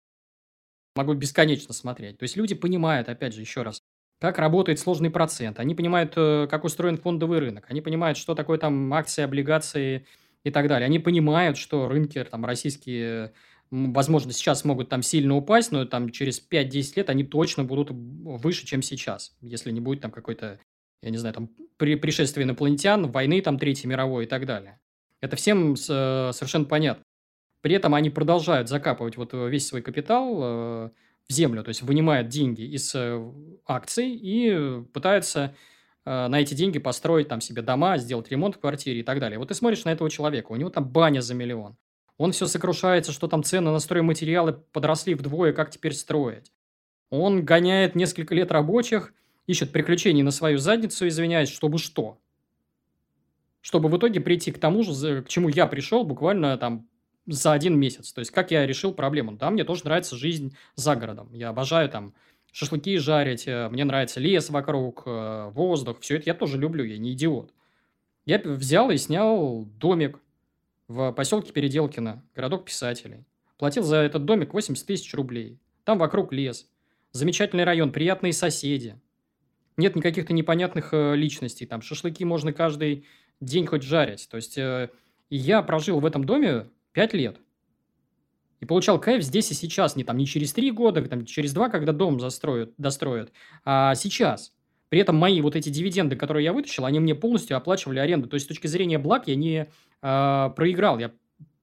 Могу 0.95 1.13
бесконечно 1.13 1.73
смотреть. 1.73 2.19
То 2.19 2.23
есть, 2.23 2.37
люди 2.37 2.55
понимают, 2.55 3.09
опять 3.09 3.33
же, 3.33 3.41
еще 3.41 3.63
раз, 3.63 3.79
как 4.21 4.37
работает 4.37 4.79
сложный 4.79 5.09
процент. 5.09 5.59
Они 5.59 5.75
понимают, 5.75 6.13
э, 6.15 6.47
как 6.49 6.63
устроен 6.63 6.95
фондовый 6.95 7.39
рынок. 7.39 7.65
Они 7.67 7.81
понимают, 7.81 8.17
что 8.17 8.33
такое 8.33 8.57
там 8.57 8.93
акции, 8.93 9.23
облигации– 9.23 10.05
и 10.43 10.51
так 10.51 10.67
далее. 10.67 10.85
Они 10.85 10.99
понимают, 10.99 11.57
что 11.57 11.87
рынки 11.87 12.23
там 12.23 12.45
российские, 12.45 13.33
возможно, 13.71 14.31
сейчас 14.31 14.65
могут 14.65 14.89
там 14.89 15.01
сильно 15.01 15.35
упасть, 15.35 15.71
но 15.71 15.85
там 15.85 16.09
через 16.09 16.41
5-10 16.45 16.93
лет 16.97 17.09
они 17.09 17.23
точно 17.23 17.63
будут 17.63 17.89
выше, 17.91 18.65
чем 18.65 18.81
сейчас, 18.81 19.35
если 19.41 19.71
не 19.71 19.79
будет 19.79 20.01
там 20.01 20.11
какой-то, 20.11 20.59
я 21.01 21.09
не 21.09 21.17
знаю, 21.17 21.33
там 21.33 21.49
при 21.77 21.95
пришествия 21.95 22.43
инопланетян, 22.43 23.11
войны 23.11 23.41
там 23.41 23.57
Третьей 23.57 23.89
мировой 23.89 24.25
и 24.25 24.27
так 24.27 24.45
далее. 24.45 24.79
Это 25.21 25.35
всем 25.37 25.75
совершенно 25.75 26.65
понятно. 26.65 27.03
При 27.61 27.73
этом 27.75 27.95
они 27.95 28.09
продолжают 28.09 28.67
закапывать 28.67 29.15
вот 29.15 29.31
весь 29.31 29.65
свой 29.65 29.81
капитал 29.81 30.37
э, 30.41 30.89
в 31.29 31.31
землю, 31.31 31.63
то 31.63 31.69
есть 31.69 31.81
вынимают 31.81 32.27
деньги 32.27 32.61
из 32.63 32.93
э, 32.93 33.31
акций 33.65 34.09
и 34.13 34.83
пытаются 34.91 35.55
на 36.05 36.39
эти 36.39 36.53
деньги 36.53 36.79
построить 36.79 37.27
там 37.27 37.41
себе 37.41 37.61
дома, 37.61 37.97
сделать 37.97 38.29
ремонт 38.29 38.55
в 38.55 38.59
квартире 38.59 38.99
и 38.99 39.03
так 39.03 39.19
далее. 39.19 39.39
Вот 39.39 39.47
ты 39.47 39.53
смотришь 39.53 39.85
на 39.85 39.91
этого 39.91 40.09
человека, 40.09 40.51
у 40.51 40.55
него 40.55 40.69
там 40.69 40.87
баня 40.87 41.21
за 41.21 41.33
миллион. 41.33 41.77
Он 42.17 42.31
все 42.31 42.45
сокрушается, 42.45 43.11
что 43.11 43.27
там 43.27 43.43
цены 43.43 43.71
на 43.71 43.79
стройматериалы 43.79 44.53
подросли 44.53 45.15
вдвое, 45.15 45.53
как 45.53 45.71
теперь 45.71 45.93
строить. 45.93 46.51
Он 47.09 47.43
гоняет 47.43 47.95
несколько 47.95 48.35
лет 48.35 48.51
рабочих, 48.51 49.13
ищет 49.47 49.71
приключений 49.71 50.23
на 50.23 50.31
свою 50.31 50.57
задницу, 50.57 51.07
извиняюсь, 51.07 51.49
чтобы 51.49 51.77
что? 51.77 52.19
Чтобы 53.61 53.89
в 53.89 53.97
итоге 53.97 54.19
прийти 54.19 54.51
к 54.51 54.59
тому 54.59 54.83
же, 54.83 55.23
к 55.23 55.29
чему 55.29 55.49
я 55.49 55.67
пришел 55.67 56.03
буквально 56.03 56.57
там 56.57 56.87
за 57.25 57.53
один 57.53 57.79
месяц. 57.79 58.11
То 58.11 58.19
есть, 58.19 58.31
как 58.31 58.51
я 58.51 58.65
решил 58.65 58.93
проблему. 58.93 59.33
Да, 59.33 59.49
мне 59.49 59.63
тоже 59.63 59.85
нравится 59.85 60.15
жизнь 60.15 60.55
за 60.75 60.95
городом. 60.95 61.33
Я 61.33 61.49
обожаю 61.49 61.89
там 61.89 62.13
шашлыки 62.53 62.97
жарить, 62.97 63.47
э, 63.47 63.67
мне 63.69 63.83
нравится 63.83 64.19
лес 64.21 64.49
вокруг, 64.49 65.03
э, 65.05 65.49
воздух, 65.49 65.99
все 65.99 66.17
это 66.17 66.25
я 66.27 66.33
тоже 66.35 66.57
люблю, 66.57 66.85
я 66.85 66.97
не 66.97 67.13
идиот. 67.13 67.51
Я 68.25 68.39
взял 68.39 68.89
и 68.91 68.97
снял 68.97 69.65
домик 69.65 70.19
в 70.87 71.11
поселке 71.11 71.51
Переделкино, 71.51 72.23
городок 72.35 72.65
писателей. 72.65 73.25
Платил 73.57 73.83
за 73.83 73.97
этот 73.97 74.23
домик 74.25 74.53
80 74.53 74.85
тысяч 74.85 75.13
рублей. 75.13 75.59
Там 75.83 75.97
вокруг 75.97 76.31
лес. 76.31 76.69
Замечательный 77.11 77.63
район, 77.63 77.91
приятные 77.91 78.33
соседи. 78.33 78.99
Нет 79.75 79.95
никаких-то 79.95 80.31
непонятных 80.31 80.93
э, 80.93 81.15
личностей. 81.15 81.65
Там 81.65 81.81
шашлыки 81.81 82.23
можно 82.23 82.53
каждый 82.53 83.05
день 83.41 83.65
хоть 83.65 83.81
жарить. 83.83 84.29
То 84.29 84.37
есть, 84.37 84.57
я 85.29 85.63
прожил 85.63 85.99
в 85.99 86.05
этом 86.05 86.23
доме 86.23 86.67
5 86.93 87.13
лет. 87.13 87.39
И 88.63 88.65
получал 88.65 88.97
кайф 88.97 89.21
здесь 89.23 89.51
и 89.51 89.53
сейчас. 89.53 89.97
Не, 89.97 90.05
там, 90.05 90.15
не 90.15 90.25
через 90.25 90.53
3 90.53 90.71
года, 90.71 91.01
там, 91.01 91.25
через 91.25 91.51
2, 91.51 91.67
когда 91.67 91.91
дом 91.91 92.21
застроят, 92.21 92.71
достроят, 92.77 93.33
а 93.65 93.93
сейчас. 93.93 94.53
При 94.87 95.01
этом 95.01 95.17
мои 95.17 95.41
вот 95.41 95.57
эти 95.57 95.67
дивиденды, 95.67 96.15
которые 96.15 96.45
я 96.45 96.53
вытащил, 96.53 96.85
они 96.85 97.01
мне 97.01 97.13
полностью 97.13 97.57
оплачивали 97.57 97.99
аренду. 97.99 98.29
То 98.29 98.35
есть, 98.35 98.45
с 98.45 98.47
точки 98.47 98.67
зрения 98.67 98.99
благ 98.99 99.27
я 99.27 99.35
не 99.35 99.67
э, 100.01 100.49
проиграл. 100.55 100.97
Я 100.97 101.11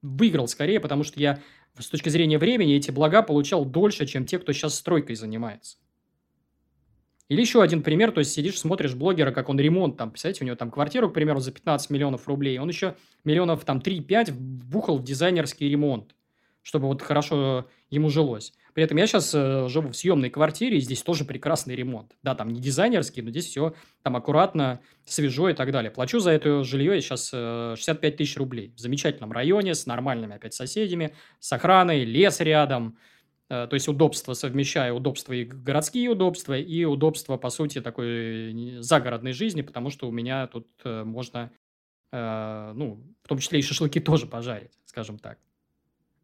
выиграл 0.03 0.47
скорее, 0.47 0.79
потому 0.79 1.03
что 1.03 1.19
я 1.19 1.39
с 1.75 1.87
точки 1.87 2.09
зрения 2.09 2.37
времени 2.37 2.75
эти 2.75 2.91
блага 2.91 3.23
получал 3.23 3.65
дольше, 3.65 4.05
чем 4.05 4.27
те, 4.27 4.37
кто 4.37 4.53
сейчас 4.53 4.75
стройкой 4.75 5.15
занимается. 5.15 5.77
Или 7.29 7.41
еще 7.41 7.63
один 7.63 7.81
пример, 7.81 8.11
то 8.11 8.19
есть 8.19 8.31
сидишь, 8.31 8.59
смотришь 8.59 8.93
блогера, 8.93 9.31
как 9.31 9.49
он 9.49 9.59
ремонт, 9.59 9.97
там, 9.97 10.11
представляете, 10.11 10.43
у 10.43 10.45
него 10.45 10.55
там 10.55 10.69
квартиру, 10.69 11.09
к 11.09 11.13
примеру, 11.13 11.39
за 11.39 11.51
15 11.51 11.89
миллионов 11.89 12.27
рублей, 12.27 12.59
он 12.59 12.69
еще 12.69 12.95
миллионов 13.23 13.65
там 13.65 13.79
3-5 13.79 14.33
вбухал 14.33 14.99
в 14.99 15.03
дизайнерский 15.03 15.67
ремонт, 15.67 16.13
чтобы 16.61 16.87
вот 16.87 17.01
хорошо 17.01 17.67
ему 17.89 18.09
жилось. 18.09 18.53
При 18.73 18.83
этом 18.83 18.97
я 18.97 19.07
сейчас 19.07 19.31
э, 19.33 19.67
живу 19.67 19.89
в 19.89 19.95
съемной 19.95 20.29
квартире, 20.29 20.77
и 20.77 20.81
здесь 20.81 21.01
тоже 21.01 21.25
прекрасный 21.25 21.75
ремонт. 21.75 22.15
Да, 22.23 22.35
там 22.35 22.49
не 22.49 22.61
дизайнерский, 22.61 23.21
но 23.21 23.29
здесь 23.31 23.47
все 23.47 23.73
там 24.01 24.15
аккуратно, 24.15 24.79
свежо 25.05 25.49
и 25.49 25.53
так 25.53 25.71
далее. 25.71 25.91
Плачу 25.91 26.19
за 26.19 26.31
это 26.31 26.63
жилье 26.63 27.01
сейчас 27.01 27.31
э, 27.33 27.75
65 27.77 28.15
тысяч 28.15 28.37
рублей. 28.37 28.73
В 28.75 28.79
замечательном 28.79 29.31
районе, 29.31 29.75
с 29.75 29.85
нормальными 29.85 30.35
опять 30.35 30.53
соседями, 30.53 31.13
с 31.39 31.51
охраной, 31.51 32.05
лес 32.05 32.39
рядом. 32.39 32.97
Э, 33.49 33.67
то 33.67 33.73
есть 33.73 33.89
удобство 33.89 34.33
совмещая 34.33 34.93
удобства 34.93 35.33
и 35.33 35.43
городские 35.43 36.09
удобства, 36.09 36.57
и 36.57 36.85
удобства, 36.85 37.35
по 37.35 37.49
сути, 37.49 37.81
такой 37.81 38.77
загородной 38.79 39.33
жизни, 39.33 39.61
потому 39.61 39.89
что 39.89 40.07
у 40.07 40.11
меня 40.11 40.47
тут 40.47 40.67
э, 40.85 41.03
можно, 41.03 41.51
э, 42.13 42.71
ну, 42.73 43.03
в 43.21 43.27
том 43.27 43.39
числе 43.39 43.59
и 43.59 43.61
шашлыки 43.61 43.99
тоже 43.99 44.27
пожарить, 44.27 44.79
скажем 44.85 45.19
так. 45.19 45.37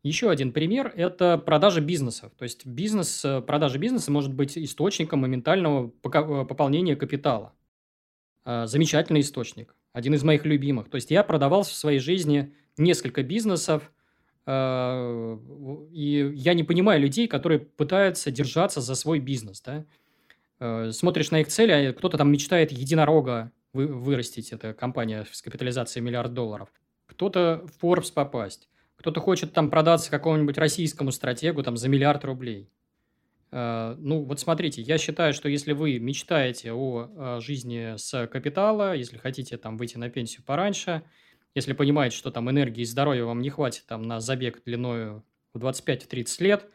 Еще 0.04 0.30
один 0.30 0.52
пример– 0.52 0.94
это 0.96 1.38
продажа 1.38 1.82
бизнесов. 1.82 2.32
То 2.38 2.44
есть 2.44 2.66
бизнес, 2.66 3.26
э, 3.26 3.42
продажа 3.42 3.78
бизнеса 3.80 4.12
может 4.12 4.34
быть 4.34 4.58
источником 4.58 5.20
моментального 5.22 5.88
э, 5.88 5.90
пополнения 6.02 6.96
капитала. 6.96 7.54
Э, 8.46 8.68
замечательный 8.68 9.22
источник, 9.22 9.76
один 9.94 10.14
из 10.14 10.24
моих 10.24 10.46
любимых. 10.46 10.90
То 10.90 10.96
есть 10.96 11.12
я 11.12 11.24
продавал 11.24 11.64
в 11.64 11.72
своей 11.72 12.00
жизни 12.00 12.54
несколько 12.78 13.24
бизнесов, 13.24 13.92
и 14.50 14.52
я 16.36 16.54
не 16.54 16.64
понимаю 16.64 17.02
людей, 17.02 17.28
которые 17.28 17.60
пытаются 17.60 18.32
держаться 18.32 18.80
за 18.80 18.96
свой 18.96 19.20
бизнес. 19.20 19.62
Да? 19.62 20.92
Смотришь 20.94 21.32
на 21.32 21.42
их 21.42 21.50
цели, 21.50 21.72
а 21.72 21.92
кто-то 21.92 22.18
там 22.18 22.32
мечтает 22.32 22.72
единорога 22.72 23.52
вырастить, 23.74 24.54
это 24.54 24.74
компания 24.74 25.26
с 25.30 25.42
капитализацией 25.42 26.06
миллиард 26.06 26.34
долларов. 26.34 26.70
Кто-то 27.08 27.66
в 27.66 27.84
Forbes 27.84 28.14
попасть 28.14 28.70
кто-то 28.98 29.22
хочет 29.22 29.54
там 29.54 29.70
продаться 29.70 30.12
какому-нибудь 30.12 30.58
российскому 30.58 31.12
стратегу 31.12 31.64
там 31.64 31.78
за 31.78 31.88
миллиард 31.88 32.26
рублей. 32.26 32.70
Э, 33.52 33.96
ну, 33.98 34.24
вот 34.24 34.40
смотрите, 34.40 34.82
я 34.82 34.98
считаю, 34.98 35.34
что 35.34 35.50
если 35.50 35.74
вы 35.74 36.00
мечтаете 36.00 36.74
о 36.74 37.40
жизни 37.40 37.96
с 37.98 38.28
капитала, 38.28 38.96
если 38.96 39.18
хотите 39.18 39.58
там 39.58 39.78
выйти 39.78 39.98
на 39.98 40.10
пенсию 40.10 40.44
пораньше, 40.44 41.04
если 41.56 41.74
понимаете, 41.74 42.18
что 42.18 42.32
там 42.32 42.50
энергии 42.50 42.82
и 42.82 42.86
здоровья 42.86 43.24
вам 43.24 43.42
не 43.42 43.50
хватит 43.50 43.86
там 43.88 44.04
на 44.04 44.20
забег 44.20 44.64
длиною 44.64 45.24
в 45.54 45.60
25-30 45.60 46.44
лет, 46.44 46.70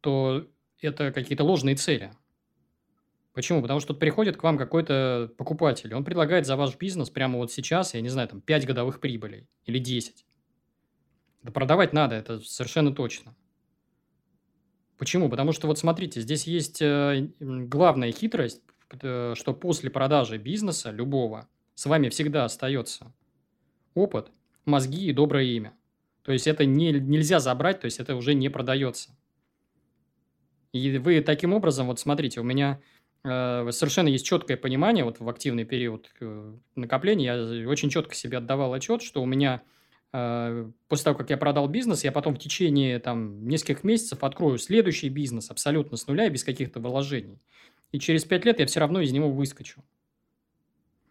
то 0.00 0.46
это 0.80 1.12
какие-то 1.12 1.44
ложные 1.44 1.76
цели. 1.76 2.12
Почему? 3.32 3.62
Потому 3.62 3.80
что 3.80 3.94
приходит 3.94 4.36
к 4.36 4.42
вам 4.42 4.58
какой-то 4.58 5.32
покупатель, 5.38 5.94
он 5.94 6.04
предлагает 6.04 6.46
за 6.46 6.56
ваш 6.56 6.76
бизнес 6.76 7.10
прямо 7.10 7.38
вот 7.38 7.52
сейчас, 7.52 7.94
я 7.94 8.00
не 8.00 8.08
знаю, 8.08 8.28
там 8.28 8.40
5 8.40 8.66
годовых 8.66 9.00
прибылей 9.00 9.48
или 9.66 9.78
10. 9.78 10.26
Да 11.42 11.52
продавать 11.52 11.92
надо, 11.92 12.14
это 12.16 12.40
совершенно 12.40 12.92
точно. 12.94 13.34
Почему? 14.98 15.30
Потому 15.30 15.52
что 15.52 15.66
вот 15.66 15.78
смотрите, 15.78 16.20
здесь 16.20 16.46
есть 16.46 16.82
э, 16.82 17.28
главная 17.40 18.12
хитрость, 18.12 18.62
э, 19.00 19.32
что 19.34 19.54
после 19.54 19.88
продажи 19.88 20.36
бизнеса 20.36 20.90
любого 20.90 21.48
с 21.74 21.86
вами 21.86 22.10
всегда 22.10 22.44
остается 22.44 23.14
опыт, 23.94 24.30
мозги 24.66 25.06
и 25.06 25.12
доброе 25.14 25.44
имя. 25.44 25.72
То 26.22 26.32
есть 26.32 26.46
это 26.46 26.66
не, 26.66 26.92
нельзя 26.92 27.40
забрать, 27.40 27.80
то 27.80 27.86
есть 27.86 27.98
это 27.98 28.14
уже 28.14 28.34
не 28.34 28.50
продается. 28.50 29.16
И 30.72 30.98
вы 30.98 31.22
таким 31.22 31.54
образом, 31.54 31.86
вот 31.86 31.98
смотрите, 31.98 32.40
у 32.40 32.44
меня 32.44 32.80
э, 33.24 33.70
совершенно 33.70 34.08
есть 34.08 34.26
четкое 34.26 34.58
понимание, 34.58 35.04
вот 35.04 35.18
в 35.18 35.28
активный 35.28 35.64
период 35.64 36.10
э, 36.20 36.54
накопления 36.76 37.24
я 37.24 37.68
очень 37.68 37.88
четко 37.88 38.14
себе 38.14 38.36
отдавал 38.36 38.74
отчет, 38.74 39.00
что 39.00 39.22
у 39.22 39.26
меня 39.26 39.62
после 40.12 41.04
того, 41.04 41.16
как 41.16 41.30
я 41.30 41.36
продал 41.36 41.68
бизнес, 41.68 42.04
я 42.04 42.10
потом 42.10 42.34
в 42.34 42.38
течение 42.38 42.98
там, 42.98 43.46
нескольких 43.46 43.84
месяцев 43.84 44.24
открою 44.24 44.58
следующий 44.58 45.08
бизнес 45.08 45.50
абсолютно 45.50 45.96
с 45.96 46.06
нуля 46.06 46.26
и 46.26 46.30
без 46.30 46.42
каких-то 46.42 46.80
вложений. 46.80 47.38
И 47.92 47.98
через 47.98 48.24
пять 48.24 48.44
лет 48.44 48.58
я 48.58 48.66
все 48.66 48.80
равно 48.80 49.00
из 49.00 49.12
него 49.12 49.30
выскочу. 49.30 49.84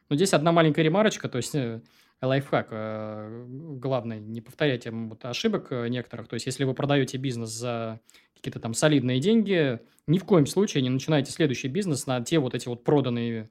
Но 0.09 0.15
здесь 0.15 0.33
одна 0.33 0.51
маленькая 0.51 0.81
ремарочка, 0.81 1.29
то 1.29 1.37
есть 1.37 1.55
э, 1.55 1.81
лайфхак 2.21 2.67
э, 2.71 3.45
главный, 3.79 4.19
не 4.19 4.41
повторяйте 4.41 4.91
вот 4.91 5.23
ошибок 5.23 5.71
некоторых. 5.71 6.27
То 6.27 6.33
есть, 6.33 6.45
если 6.45 6.63
вы 6.63 6.73
продаете 6.73 7.17
бизнес 7.17 7.49
за 7.49 7.99
какие-то 8.35 8.59
там 8.59 8.73
солидные 8.73 9.19
деньги, 9.19 9.79
ни 10.07 10.17
в 10.17 10.25
коем 10.25 10.45
случае 10.45 10.81
не 10.83 10.89
начинайте 10.89 11.31
следующий 11.31 11.67
бизнес 11.67 12.07
на 12.07 12.21
те 12.21 12.39
вот 12.39 12.55
эти 12.55 12.67
вот 12.67 12.83
проданные 12.83 13.43
Э, 13.43 13.47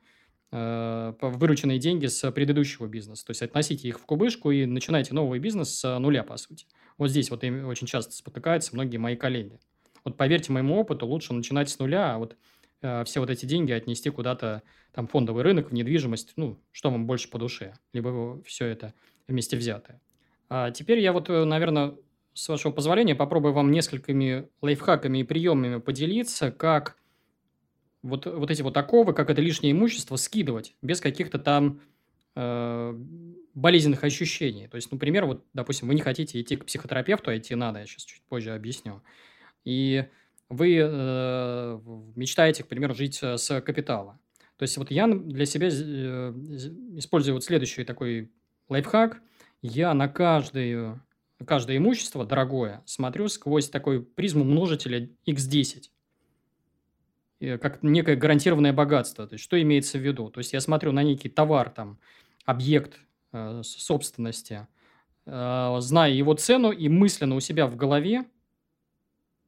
вырученные 0.51 1.79
деньги 1.79 2.07
с 2.07 2.31
предыдущего 2.33 2.87
бизнеса. 2.87 3.27
То 3.27 3.31
есть, 3.33 3.43
относите 3.43 3.89
их 3.89 4.01
в 4.01 4.07
кубышку 4.07 4.51
и 4.51 4.65
начинайте 4.65 5.15
новый 5.15 5.39
бизнес 5.41 5.75
с 5.75 5.99
нуля, 5.99 6.23
по 6.23 6.37
сути. 6.37 6.67
Вот 6.97 7.11
здесь 7.11 7.31
вот 7.31 7.45
очень 7.45 7.87
часто 7.87 8.13
спотыкаются 8.13 8.75
многие 8.75 8.97
мои 8.97 9.15
коллеги. 9.17 9.59
Вот 10.05 10.17
поверьте 10.17 10.53
моему 10.53 10.77
опыту, 10.77 11.07
лучше 11.07 11.35
начинать 11.35 11.69
с 11.69 11.79
нуля, 11.79 12.15
а 12.15 12.19
вот 12.19 12.37
э, 12.83 13.05
все 13.05 13.21
вот 13.21 13.31
эти 13.31 13.47
деньги 13.47 13.73
отнести 13.73 14.11
куда-то, 14.11 14.63
там, 14.93 15.07
фондовый 15.07 15.43
рынок, 15.43 15.71
в 15.71 15.75
недвижимость, 15.75 16.33
ну, 16.37 16.59
что 16.73 16.91
вам 16.91 17.07
больше 17.07 17.29
по 17.31 17.39
душе, 17.39 17.75
либо 17.93 18.43
все 18.45 18.67
это 18.67 18.95
вместе 19.27 19.57
взятое. 19.57 20.01
А 20.49 20.71
теперь 20.71 20.99
я 21.01 21.13
вот, 21.13 21.29
э, 21.29 21.45
наверное, 21.45 21.95
с 22.33 22.49
вашего 22.49 22.73
позволения 22.73 23.15
попробую 23.15 23.53
вам 23.53 23.71
несколькими 23.71 24.49
лайфхаками 24.63 25.19
и 25.19 25.25
приемами 25.25 25.79
поделиться, 25.79 26.51
как 26.51 26.97
вот, 28.09 28.27
вот 28.27 28.51
эти 28.51 28.63
вот 28.63 28.77
оковы, 28.77 29.13
как 29.13 29.31
это 29.31 29.41
лишнее 29.41 29.73
имущество, 29.73 30.17
скидывать 30.17 30.75
без 30.83 31.01
каких-то 31.01 31.39
там 31.39 31.81
э, 32.35 32.95
болезненных 33.55 34.05
ощущений. 34.05 34.69
То 34.69 34.77
есть, 34.77 34.91
например, 34.91 35.27
вот, 35.27 35.45
допустим, 35.53 35.89
вы 35.89 35.95
не 35.95 36.01
хотите 36.01 36.41
идти 36.41 36.57
к 36.57 36.65
психотерапевту, 36.65 37.31
а 37.31 37.37
идти 37.37 37.55
надо, 37.55 37.81
я 37.81 37.87
сейчас 37.87 38.05
чуть 38.05 38.23
позже 38.23 38.55
объясню. 38.55 39.03
И 39.65 40.05
вы 40.49 40.79
э, 40.81 41.81
мечтаете, 42.17 42.65
к 42.65 42.69
примеру, 42.69 42.95
жить 42.95 43.19
э, 43.23 43.37
с 43.37 43.61
капитала. 43.61 44.19
То 44.57 44.63
есть, 44.63 44.77
вот 44.77 44.91
я 44.91 45.07
для 45.07 45.47
себя 45.47 45.69
э, 45.69 45.71
использую 46.97 47.35
вот 47.35 47.45
следующий 47.45 47.85
такой 47.85 48.31
лайфхак. 48.69 49.21
Я 49.61 49.93
на 49.93 50.09
каждое, 50.09 51.05
каждое 51.45 51.77
имущество 51.77 52.25
дорогое 52.25 52.83
смотрю 52.87 53.29
сквозь 53.29 53.69
такой 53.69 54.03
призму 54.03 54.45
множителя 54.45 55.11
x10 55.27 55.91
как 57.41 57.83
некое 57.83 58.17
гарантированное 58.17 58.73
богатство. 58.73 59.27
То 59.27 59.35
есть, 59.35 59.45
что 59.45 59.61
имеется 59.61 59.99
в 59.99 60.01
виду? 60.01 60.31
То 60.31 60.39
есть, 60.39 60.53
я 60.53 60.61
смотрю 60.61 60.93
на 60.93 61.03
некий 61.03 61.29
товар, 61.29 61.71
там, 61.71 61.99
объект 62.45 62.99
э, 63.33 63.63
собственности, 63.63 64.67
э, 65.27 65.77
зная 65.81 66.11
его 66.11 66.35
цену 66.35 66.71
и 66.71 66.89
мысленно 66.89 67.37
у 67.37 67.41
себя 67.41 67.67
в 67.67 67.77
голове 67.77 68.25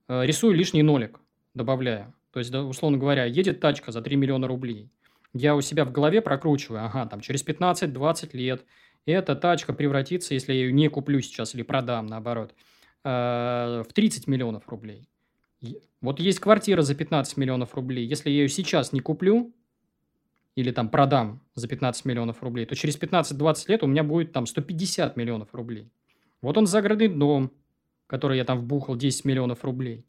э, 0.08 0.24
рисую 0.24 0.54
лишний 0.54 0.82
нолик, 0.82 1.18
добавляю. 1.54 2.14
То 2.32 2.38
есть, 2.38 2.54
условно 2.54 2.98
говоря, 2.98 3.24
едет 3.24 3.60
тачка 3.60 3.90
за 3.90 4.02
3 4.02 4.16
миллиона 4.16 4.46
рублей. 4.46 4.90
Я 5.32 5.54
у 5.56 5.60
себя 5.60 5.84
в 5.84 5.92
голове 5.92 6.20
прокручиваю, 6.22 6.84
ага, 6.84 7.06
там 7.06 7.20
через 7.20 7.44
15-20 7.44 8.36
лет 8.36 8.64
эта 9.06 9.34
тачка 9.34 9.72
превратится, 9.72 10.34
если 10.34 10.52
я 10.52 10.60
ее 10.60 10.72
не 10.72 10.88
куплю 10.88 11.20
сейчас 11.20 11.54
или 11.54 11.62
продам, 11.62 12.06
наоборот, 12.06 12.54
э, 13.04 13.82
в 13.88 13.92
30 13.92 14.26
миллионов 14.26 14.68
рублей. 14.68 15.08
Вот 16.00 16.20
есть 16.20 16.40
квартира 16.40 16.82
за 16.82 16.94
15 16.94 17.36
миллионов 17.36 17.74
рублей. 17.74 18.06
Если 18.06 18.30
я 18.30 18.42
ее 18.42 18.48
сейчас 18.48 18.92
не 18.92 19.00
куплю 19.00 19.54
или 20.54 20.70
там 20.70 20.88
продам 20.88 21.42
за 21.54 21.68
15 21.68 22.04
миллионов 22.04 22.42
рублей, 22.42 22.66
то 22.66 22.74
через 22.74 22.98
15-20 22.98 23.64
лет 23.68 23.82
у 23.82 23.86
меня 23.86 24.02
будет 24.02 24.32
там 24.32 24.46
150 24.46 25.16
миллионов 25.16 25.54
рублей. 25.54 25.90
Вот 26.40 26.56
он 26.56 26.66
загородный 26.66 27.08
дом, 27.08 27.52
который 28.06 28.38
я 28.38 28.44
там 28.44 28.60
вбухал 28.60 28.96
10 28.96 29.24
миллионов 29.24 29.62
рублей. 29.64 30.04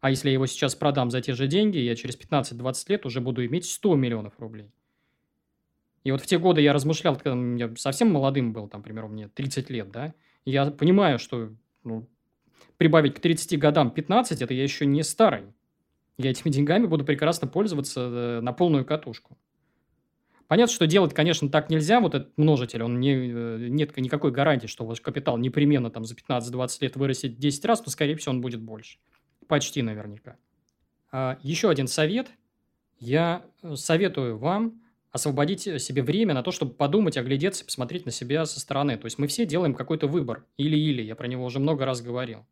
А 0.00 0.10
если 0.10 0.28
я 0.28 0.34
его 0.34 0.46
сейчас 0.46 0.74
продам 0.74 1.10
за 1.10 1.20
те 1.20 1.34
же 1.34 1.46
деньги, 1.46 1.78
я 1.78 1.94
через 1.96 2.18
15-20 2.18 2.84
лет 2.88 3.06
уже 3.06 3.20
буду 3.20 3.44
иметь 3.46 3.66
100 3.66 3.94
миллионов 3.96 4.34
рублей. 4.38 4.70
И 6.02 6.10
вот 6.10 6.20
в 6.20 6.26
те 6.26 6.38
годы 6.38 6.60
я 6.60 6.72
размышлял, 6.72 7.16
когда 7.16 7.34
я 7.56 7.74
совсем 7.76 8.12
молодым 8.12 8.52
был, 8.52 8.68
там, 8.68 8.82
примеру, 8.82 9.08
мне 9.08 9.28
30 9.28 9.70
лет, 9.70 9.90
да, 9.90 10.14
я 10.44 10.70
понимаю, 10.70 11.18
что 11.18 11.54
ну, 11.84 12.06
прибавить 12.84 13.14
к 13.14 13.20
30 13.20 13.58
годам 13.58 13.90
15, 13.90 14.42
это 14.42 14.52
я 14.52 14.62
еще 14.62 14.84
не 14.84 15.02
старый. 15.02 15.44
Я 16.18 16.30
этими 16.30 16.52
деньгами 16.52 16.84
буду 16.84 17.02
прекрасно 17.02 17.48
пользоваться 17.48 18.00
э, 18.00 18.40
на 18.42 18.52
полную 18.52 18.84
катушку. 18.84 19.38
Понятно, 20.48 20.74
что 20.74 20.86
делать, 20.86 21.14
конечно, 21.14 21.48
так 21.48 21.70
нельзя. 21.70 22.00
Вот 22.00 22.14
этот 22.14 22.36
множитель, 22.36 22.82
он 22.82 23.00
не, 23.00 23.14
э, 23.14 23.68
нет 23.70 23.96
никакой 23.96 24.32
гарантии, 24.32 24.66
что 24.66 24.84
ваш 24.84 25.00
капитал 25.00 25.38
непременно 25.38 25.90
там 25.90 26.04
за 26.04 26.14
15-20 26.14 26.76
лет 26.82 26.96
вырастет 26.96 27.38
10 27.38 27.64
раз, 27.64 27.82
но, 27.86 27.90
скорее 27.90 28.16
всего, 28.16 28.34
он 28.34 28.42
будет 28.42 28.60
больше. 28.60 28.98
Почти 29.48 29.80
наверняка. 29.80 30.36
А, 31.10 31.38
еще 31.40 31.70
один 31.70 31.86
совет. 31.86 32.28
Я 32.98 33.46
э, 33.62 33.76
советую 33.76 34.36
вам 34.36 34.82
освободить 35.10 35.62
себе 35.80 36.02
время 36.02 36.34
на 36.34 36.42
то, 36.42 36.50
чтобы 36.50 36.74
подумать, 36.74 37.16
оглядеться, 37.16 37.64
посмотреть 37.64 38.04
на 38.04 38.12
себя 38.12 38.44
со 38.44 38.60
стороны. 38.60 38.98
То 38.98 39.06
есть 39.06 39.18
мы 39.18 39.26
все 39.26 39.46
делаем 39.46 39.72
какой-то 39.72 40.06
выбор. 40.06 40.44
Или-или, 40.58 41.00
я 41.00 41.14
про 41.14 41.28
него 41.28 41.46
уже 41.46 41.60
много 41.60 41.86
раз 41.86 42.02
говорил. 42.02 42.44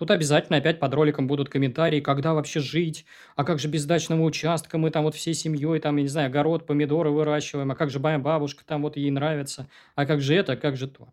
Тут 0.00 0.10
обязательно 0.10 0.56
опять 0.56 0.80
под 0.80 0.94
роликом 0.94 1.26
будут 1.26 1.50
комментарии, 1.50 2.00
когда 2.00 2.32
вообще 2.32 2.58
жить, 2.60 3.04
а 3.36 3.44
как 3.44 3.58
же 3.58 3.68
без 3.68 3.84
дачного 3.84 4.22
участка, 4.22 4.78
мы 4.78 4.90
там 4.90 5.04
вот 5.04 5.14
всей 5.14 5.34
семьей, 5.34 5.78
там, 5.78 5.98
я 5.98 6.02
не 6.04 6.08
знаю, 6.08 6.28
огород, 6.28 6.64
помидоры 6.66 7.10
выращиваем, 7.10 7.70
а 7.70 7.74
как 7.74 7.90
же 7.90 8.00
моя 8.00 8.18
бабушка, 8.18 8.64
там 8.64 8.80
вот 8.80 8.96
ей 8.96 9.10
нравится, 9.10 9.68
а 9.96 10.06
как 10.06 10.22
же 10.22 10.34
это, 10.34 10.52
а 10.52 10.56
как 10.56 10.78
же 10.78 10.88
то. 10.88 11.12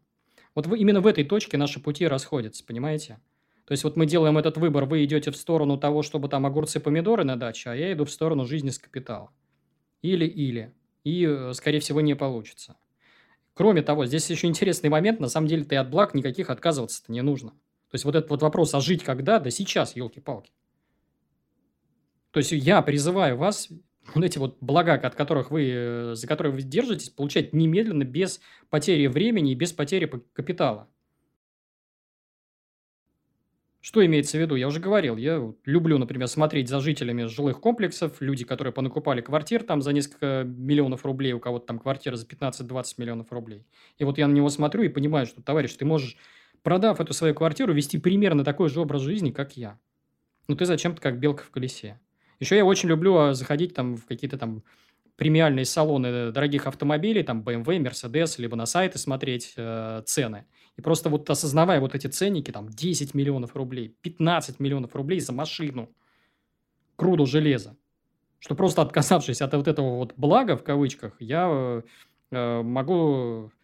Вот 0.56 0.68
именно 0.68 1.02
в 1.02 1.08
этой 1.08 1.26
точке 1.26 1.58
наши 1.58 1.82
пути 1.82 2.08
расходятся, 2.08 2.64
понимаете? 2.66 3.20
То 3.66 3.74
есть 3.74 3.84
вот 3.84 3.98
мы 3.98 4.06
делаем 4.06 4.38
этот 4.38 4.56
выбор, 4.56 4.86
вы 4.86 5.04
идете 5.04 5.32
в 5.32 5.36
сторону 5.36 5.78
того, 5.78 6.02
чтобы 6.02 6.30
там 6.30 6.46
огурцы, 6.46 6.80
помидоры 6.80 7.26
на 7.26 7.36
даче, 7.36 7.72
а 7.72 7.76
я 7.76 7.92
иду 7.92 8.06
в 8.06 8.10
сторону 8.10 8.46
жизни 8.46 8.70
с 8.70 8.80
капитала. 8.80 9.32
Или-или. 10.02 10.74
И, 11.04 11.26
э, 11.26 11.52
скорее 11.52 11.82
всего, 11.82 12.00
не 12.00 12.16
получится. 12.16 12.78
Кроме 13.54 13.82
того, 13.82 14.06
здесь 14.06 14.30
еще 14.30 14.48
интересный 14.48 14.90
момент, 14.90 15.20
на 15.20 15.28
самом 15.28 15.48
деле 15.48 15.66
ты 15.66 15.76
от 15.76 15.90
благ 15.90 16.14
никаких 16.14 16.50
отказываться-то 16.50 17.12
не 17.12 17.22
нужно. 17.22 17.52
То 17.90 17.96
есть 17.96 18.06
вот 18.06 18.16
этот 18.16 18.30
вот 18.30 18.42
вопрос, 18.42 18.74
а 18.74 18.82
жить 18.82 19.04
когда? 19.04 19.40
Да 19.40 19.50
сейчас, 19.50 19.96
елки-палки. 19.96 20.52
То 22.32 22.40
есть 22.40 22.52
я 22.52 22.82
призываю 22.82 23.38
вас 23.38 23.70
вот 24.14 24.24
эти 24.24 24.38
вот 24.38 24.58
блага, 24.62 24.94
от 24.94 25.16
которых 25.16 25.52
вы, 25.52 25.70
э, 25.70 26.16
за 26.16 26.28
которые 26.28 26.54
вы 26.54 26.62
держитесь, 26.62 27.10
получать 27.10 27.54
немедленно, 27.54 28.04
без 28.04 28.40
потери 28.70 29.08
времени 29.08 29.52
и 29.52 29.56
без 29.56 29.74
потери 29.74 30.12
капитала. 30.34 30.90
Что 33.80 34.06
имеется 34.06 34.38
в 34.38 34.42
виду? 34.42 34.56
Я 34.56 34.68
уже 34.68 34.82
говорил, 34.82 35.16
я 35.16 35.42
люблю, 35.64 35.98
например, 35.98 36.28
смотреть 36.28 36.68
за 36.68 36.82
жителями 36.82 37.24
жилых 37.24 37.62
комплексов, 37.62 38.20
люди, 38.20 38.44
которые 38.44 38.74
понакупали 38.74 39.22
квартир 39.22 39.64
там 39.64 39.82
за 39.82 39.94
несколько 39.94 40.44
миллионов 40.46 41.06
рублей, 41.06 41.32
у 41.32 41.40
кого-то 41.40 41.68
там 41.68 41.80
квартира 41.80 42.18
за 42.18 42.26
15-20 42.26 42.96
миллионов 42.98 43.32
рублей. 43.32 43.66
И 43.98 44.04
вот 44.04 44.18
я 44.18 44.28
на 44.28 44.34
него 44.34 44.50
смотрю 44.50 44.84
и 44.84 44.90
понимаю, 44.90 45.26
что, 45.26 45.42
товарищ, 45.42 45.74
ты 45.76 45.86
можешь 45.86 46.18
продав 46.68 47.00
эту 47.00 47.14
свою 47.14 47.34
квартиру, 47.34 47.74
вести 47.74 47.98
примерно 47.98 48.44
такой 48.44 48.68
же 48.68 48.82
образ 48.82 49.02
жизни, 49.02 49.32
как 49.32 49.56
я. 49.56 49.80
Ну, 50.50 50.58
ты 50.58 50.66
зачем-то 50.66 51.02
как 51.02 51.18
белка 51.18 51.46
в 51.46 51.50
колесе. 51.50 51.98
Еще 52.42 52.58
я 52.58 52.66
очень 52.66 52.90
люблю 52.90 53.16
а, 53.16 53.34
заходить 53.34 53.74
там 53.74 53.96
в 53.96 54.06
какие-то 54.06 54.38
там 54.38 54.64
премиальные 55.16 55.64
салоны 55.64 56.34
дорогих 56.34 56.68
автомобилей, 56.68 57.24
там 57.24 57.42
BMW, 57.42 57.80
Mercedes, 57.80 58.36
либо 58.38 58.58
на 58.58 58.66
сайты 58.66 58.98
смотреть 58.98 59.54
э, 59.56 60.02
цены. 60.06 60.44
И 60.76 60.82
просто 60.82 61.08
вот 61.08 61.30
осознавая 61.30 61.80
вот 61.80 61.96
эти 61.96 62.08
ценники, 62.08 62.52
там 62.52 62.68
10 62.68 63.14
миллионов 63.14 63.56
рублей, 63.56 63.96
15 64.02 64.60
миллионов 64.60 64.94
рублей 64.94 65.22
за 65.22 65.32
машину, 65.32 65.90
круду 66.98 67.26
железа, 67.26 67.78
что 68.40 68.56
просто 68.56 68.82
отказавшись 68.82 69.42
от 69.42 69.54
вот 69.54 69.70
этого 69.70 69.96
вот 69.96 70.16
блага, 70.18 70.58
в 70.58 70.66
кавычках, 70.66 71.16
я 71.22 71.48
э, 71.50 71.82
э 72.32 72.62
могу 72.62 73.54
Э, 73.54 73.57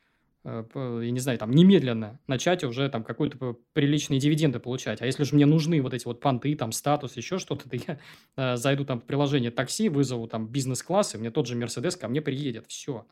я 0.45 1.11
не 1.11 1.19
знаю, 1.19 1.39
там, 1.39 1.51
немедленно 1.51 2.19
начать 2.27 2.63
уже 2.63 2.89
там 2.89 3.03
какой-то 3.03 3.57
приличные 3.73 4.19
дивиденды 4.19 4.59
получать. 4.59 5.01
А 5.01 5.05
если 5.05 5.23
же 5.23 5.35
мне 5.35 5.45
нужны 5.45 5.81
вот 5.81 5.93
эти 5.93 6.05
вот 6.05 6.19
понты, 6.19 6.55
там, 6.55 6.71
статус, 6.71 7.15
еще 7.15 7.39
что-то, 7.39 7.69
то 7.69 7.77
я 7.77 7.99
э, 8.35 8.57
зайду 8.57 8.83
там 8.83 8.99
в 8.99 9.05
приложение 9.05 9.51
такси, 9.51 9.87
вызову 9.89 10.27
там 10.27 10.47
бизнес-класс, 10.47 11.15
и 11.15 11.17
мне 11.17 11.31
тот 11.31 11.47
же 11.47 11.55
Мерседес 11.55 11.95
ко 11.95 12.07
мне 12.07 12.21
приедет. 12.21 12.65
Все. 12.67 13.05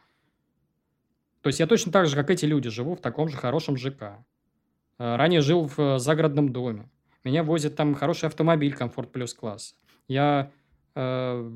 То 1.41 1.47
есть 1.47 1.59
я 1.59 1.67
точно 1.67 1.91
так 1.91 2.07
же, 2.07 2.15
как 2.15 2.29
эти 2.29 2.45
люди, 2.45 2.69
живу 2.69 2.95
в 2.95 3.01
таком 3.01 3.29
же 3.29 3.37
хорошем 3.37 3.77
ЖК. 3.77 4.23
Э, 4.99 5.15
ранее 5.15 5.41
жил 5.41 5.67
в 5.67 5.79
э, 5.79 5.99
загородном 5.99 6.51
доме. 6.51 6.89
Меня 7.23 7.43
возит 7.43 7.75
там 7.75 7.95
хороший 7.95 8.25
автомобиль 8.25 8.73
комфорт 8.73 9.11
плюс 9.11 9.33
класс. 9.33 9.75
Я 10.07 10.51
э, 10.95 11.51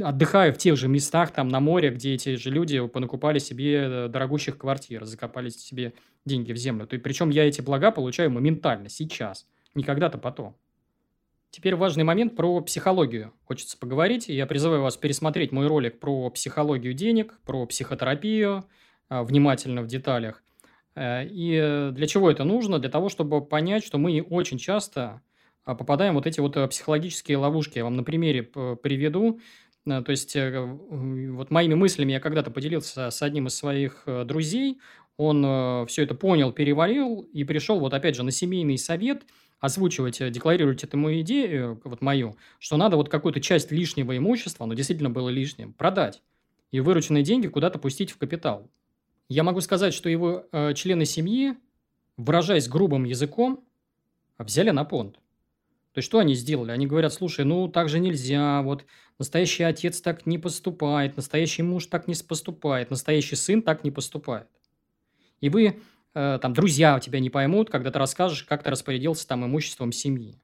отдыхаю 0.00 0.52
в 0.52 0.58
тех 0.58 0.76
же 0.76 0.88
местах, 0.88 1.32
там 1.32 1.48
на 1.48 1.60
море, 1.60 1.90
где 1.90 2.14
эти 2.14 2.36
же 2.36 2.50
люди 2.50 2.84
понакупали 2.86 3.38
себе 3.38 3.74
э, 3.76 4.08
дорогущих 4.08 4.58
квартир, 4.58 5.04
закопали 5.04 5.48
себе 5.48 5.94
деньги 6.24 6.52
в 6.52 6.56
землю. 6.56 6.86
То, 6.86 6.98
причем 6.98 7.30
я 7.30 7.46
эти 7.46 7.60
блага 7.60 7.90
получаю 7.90 8.30
моментально, 8.30 8.88
сейчас, 8.88 9.46
не 9.74 9.82
когда-то 9.82 10.18
потом. 10.18 10.56
Теперь 11.50 11.74
важный 11.74 12.04
момент 12.04 12.36
про 12.36 12.60
психологию. 12.60 13.32
Хочется 13.44 13.78
поговорить. 13.78 14.28
Я 14.28 14.46
призываю 14.46 14.82
вас 14.82 14.96
пересмотреть 14.96 15.52
мой 15.52 15.68
ролик 15.68 15.98
про 16.00 16.28
психологию 16.30 16.92
денег, 16.92 17.38
про 17.46 17.64
психотерапию, 17.66 18.66
а, 19.08 19.22
внимательно 19.22 19.80
в 19.82 19.86
деталях. 19.86 20.42
Э, 20.94 21.24
и 21.24 21.90
для 21.92 22.06
чего 22.06 22.30
это 22.30 22.44
нужно? 22.44 22.78
Для 22.78 22.90
того, 22.90 23.08
чтобы 23.08 23.42
понять, 23.44 23.84
что 23.84 23.96
мы 23.96 24.20
очень 24.20 24.58
часто 24.58 25.22
попадаем 25.64 26.12
в 26.12 26.16
вот 26.16 26.26
эти 26.26 26.40
вот 26.40 26.56
э, 26.56 26.68
психологические 26.68 27.38
ловушки. 27.38 27.78
Я 27.78 27.84
вам 27.84 27.96
на 27.96 28.04
примере 28.04 28.42
приведу. 28.42 29.40
Э, 29.86 30.02
то 30.02 30.10
есть, 30.10 30.36
э, 30.36 30.60
вот 30.60 31.50
моими 31.50 31.74
мыслями 31.74 32.12
я 32.12 32.20
когда-то 32.20 32.50
поделился 32.50 33.10
с 33.10 33.22
одним 33.22 33.46
из 33.46 33.54
своих 33.54 34.02
э, 34.06 34.24
друзей. 34.24 34.78
Он 35.18 35.86
все 35.86 36.02
это 36.02 36.14
понял, 36.14 36.52
переварил 36.52 37.22
и 37.32 37.42
пришел 37.44 37.80
вот 37.80 37.94
опять 37.94 38.16
же 38.16 38.22
на 38.22 38.30
семейный 38.30 38.76
совет 38.76 39.22
озвучивать, 39.60 40.18
декларировать 40.30 40.84
эту 40.84 40.98
мою 40.98 41.22
идею, 41.22 41.80
вот 41.84 42.02
мою, 42.02 42.36
что 42.58 42.76
надо 42.76 42.96
вот 42.98 43.08
какую-то 43.08 43.40
часть 43.40 43.70
лишнего 43.70 44.14
имущества, 44.14 44.64
оно 44.64 44.74
действительно 44.74 45.08
было 45.08 45.30
лишним, 45.30 45.72
продать 45.72 46.20
и 46.70 46.80
вырученные 46.80 47.22
деньги 47.22 47.46
куда-то 47.46 47.78
пустить 47.78 48.10
в 48.10 48.18
капитал. 48.18 48.70
Я 49.30 49.42
могу 49.42 49.62
сказать, 49.62 49.94
что 49.94 50.10
его 50.10 50.44
э, 50.52 50.74
члены 50.74 51.06
семьи, 51.06 51.54
выражаясь 52.18 52.68
грубым 52.68 53.04
языком, 53.04 53.64
взяли 54.36 54.68
на 54.68 54.84
понт. 54.84 55.18
То 55.96 56.00
есть, 56.00 56.08
что 56.08 56.18
они 56.18 56.34
сделали? 56.34 56.72
Они 56.72 56.86
говорят, 56.86 57.14
слушай, 57.14 57.46
ну, 57.46 57.68
так 57.68 57.88
же 57.88 58.00
нельзя, 58.00 58.60
вот 58.60 58.84
настоящий 59.18 59.62
отец 59.62 60.02
так 60.02 60.26
не 60.26 60.36
поступает, 60.36 61.16
настоящий 61.16 61.62
муж 61.62 61.86
так 61.86 62.06
не 62.06 62.14
поступает, 62.14 62.90
настоящий 62.90 63.34
сын 63.34 63.62
так 63.62 63.82
не 63.82 63.90
поступает. 63.90 64.46
И 65.40 65.48
вы, 65.48 65.80
э, 66.12 66.38
там, 66.42 66.52
друзья 66.52 67.00
тебя 67.00 67.18
не 67.18 67.30
поймут, 67.30 67.70
когда 67.70 67.90
ты 67.90 67.98
расскажешь, 67.98 68.42
как 68.42 68.62
ты 68.62 68.68
распорядился 68.68 69.26
там 69.26 69.46
имуществом 69.46 69.90
семьи. 69.90 70.38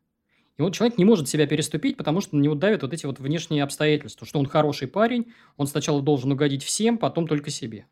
И 0.56 0.62
вот 0.62 0.72
человек 0.72 0.96
не 0.96 1.04
может 1.04 1.28
себя 1.28 1.46
переступить, 1.46 1.98
потому 1.98 2.22
что 2.22 2.34
на 2.34 2.40
него 2.40 2.54
давят 2.54 2.80
вот 2.80 2.94
эти 2.94 3.04
вот 3.04 3.20
внешние 3.20 3.62
обстоятельства, 3.62 4.26
что 4.26 4.38
он 4.38 4.46
хороший 4.46 4.88
парень, 4.88 5.34
он 5.58 5.66
сначала 5.66 6.00
должен 6.00 6.32
угодить 6.32 6.64
всем, 6.64 6.96
потом 6.96 7.28
только 7.28 7.50
себе. 7.50 7.84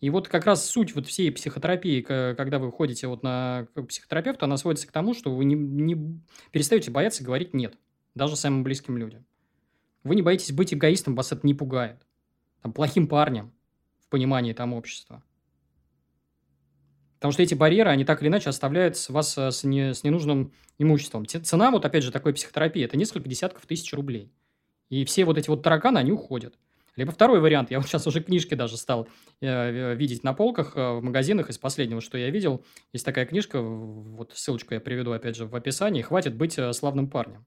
И 0.00 0.10
вот 0.10 0.28
как 0.28 0.46
раз 0.46 0.64
суть 0.64 0.94
вот 0.94 1.06
всей 1.06 1.32
психотерапии, 1.32 2.02
когда 2.02 2.58
вы 2.58 2.70
ходите 2.70 3.08
вот 3.08 3.24
на 3.24 3.66
психотерапевта, 3.74 4.46
она 4.46 4.56
сводится 4.56 4.86
к 4.86 4.92
тому, 4.92 5.12
что 5.12 5.34
вы 5.34 5.44
не, 5.44 5.56
не 5.56 6.20
перестаете 6.52 6.90
бояться 6.90 7.24
говорить 7.24 7.52
«нет», 7.52 7.76
даже 8.14 8.36
самым 8.36 8.62
близким 8.62 8.96
людям. 8.96 9.26
Вы 10.04 10.14
не 10.14 10.22
боитесь 10.22 10.52
быть 10.52 10.72
эгоистом, 10.72 11.16
вас 11.16 11.32
это 11.32 11.44
не 11.44 11.54
пугает. 11.54 12.00
Там, 12.62 12.72
плохим 12.72 13.08
парнем 13.08 13.52
в 13.98 14.06
понимании 14.08 14.52
там 14.52 14.72
общества. 14.72 15.22
Потому 17.16 17.32
что 17.32 17.42
эти 17.42 17.54
барьеры, 17.54 17.90
они 17.90 18.04
так 18.04 18.22
или 18.22 18.28
иначе 18.28 18.48
оставляют 18.48 19.08
вас 19.08 19.36
э, 19.36 19.50
с, 19.50 19.64
не, 19.64 19.92
с 19.92 20.04
ненужным 20.04 20.52
имуществом. 20.78 21.26
Цена, 21.26 21.72
вот 21.72 21.84
опять 21.84 22.04
же, 22.04 22.12
такой 22.12 22.32
психотерапии– 22.32 22.82
это 22.84 22.96
несколько 22.96 23.28
десятков 23.28 23.66
тысяч 23.66 23.92
рублей. 23.92 24.32
И 24.88 25.04
все 25.04 25.24
вот 25.24 25.36
эти 25.36 25.50
вот 25.50 25.64
тараканы, 25.64 25.98
они 25.98 26.12
уходят. 26.12 26.56
Либо 26.98 27.12
второй 27.12 27.38
вариант, 27.38 27.70
я 27.70 27.78
вот 27.78 27.86
сейчас 27.86 28.08
уже 28.08 28.20
книжки 28.20 28.54
даже 28.54 28.76
стал 28.76 29.06
э, 29.40 29.94
видеть 29.94 30.24
на 30.24 30.34
полках 30.34 30.76
э, 30.76 30.94
в 30.94 31.00
магазинах 31.00 31.48
из 31.48 31.56
последнего, 31.56 32.00
что 32.00 32.18
я 32.18 32.28
видел. 32.28 32.64
Есть 32.92 33.04
такая 33.04 33.24
книжка, 33.24 33.60
вот 33.60 34.32
ссылочку 34.34 34.74
я 34.74 34.80
приведу 34.80 35.12
опять 35.12 35.36
же 35.36 35.46
в 35.46 35.54
описании, 35.54 36.02
«Хватит 36.02 36.34
быть 36.34 36.58
э, 36.58 36.72
славным 36.72 37.08
парнем». 37.08 37.46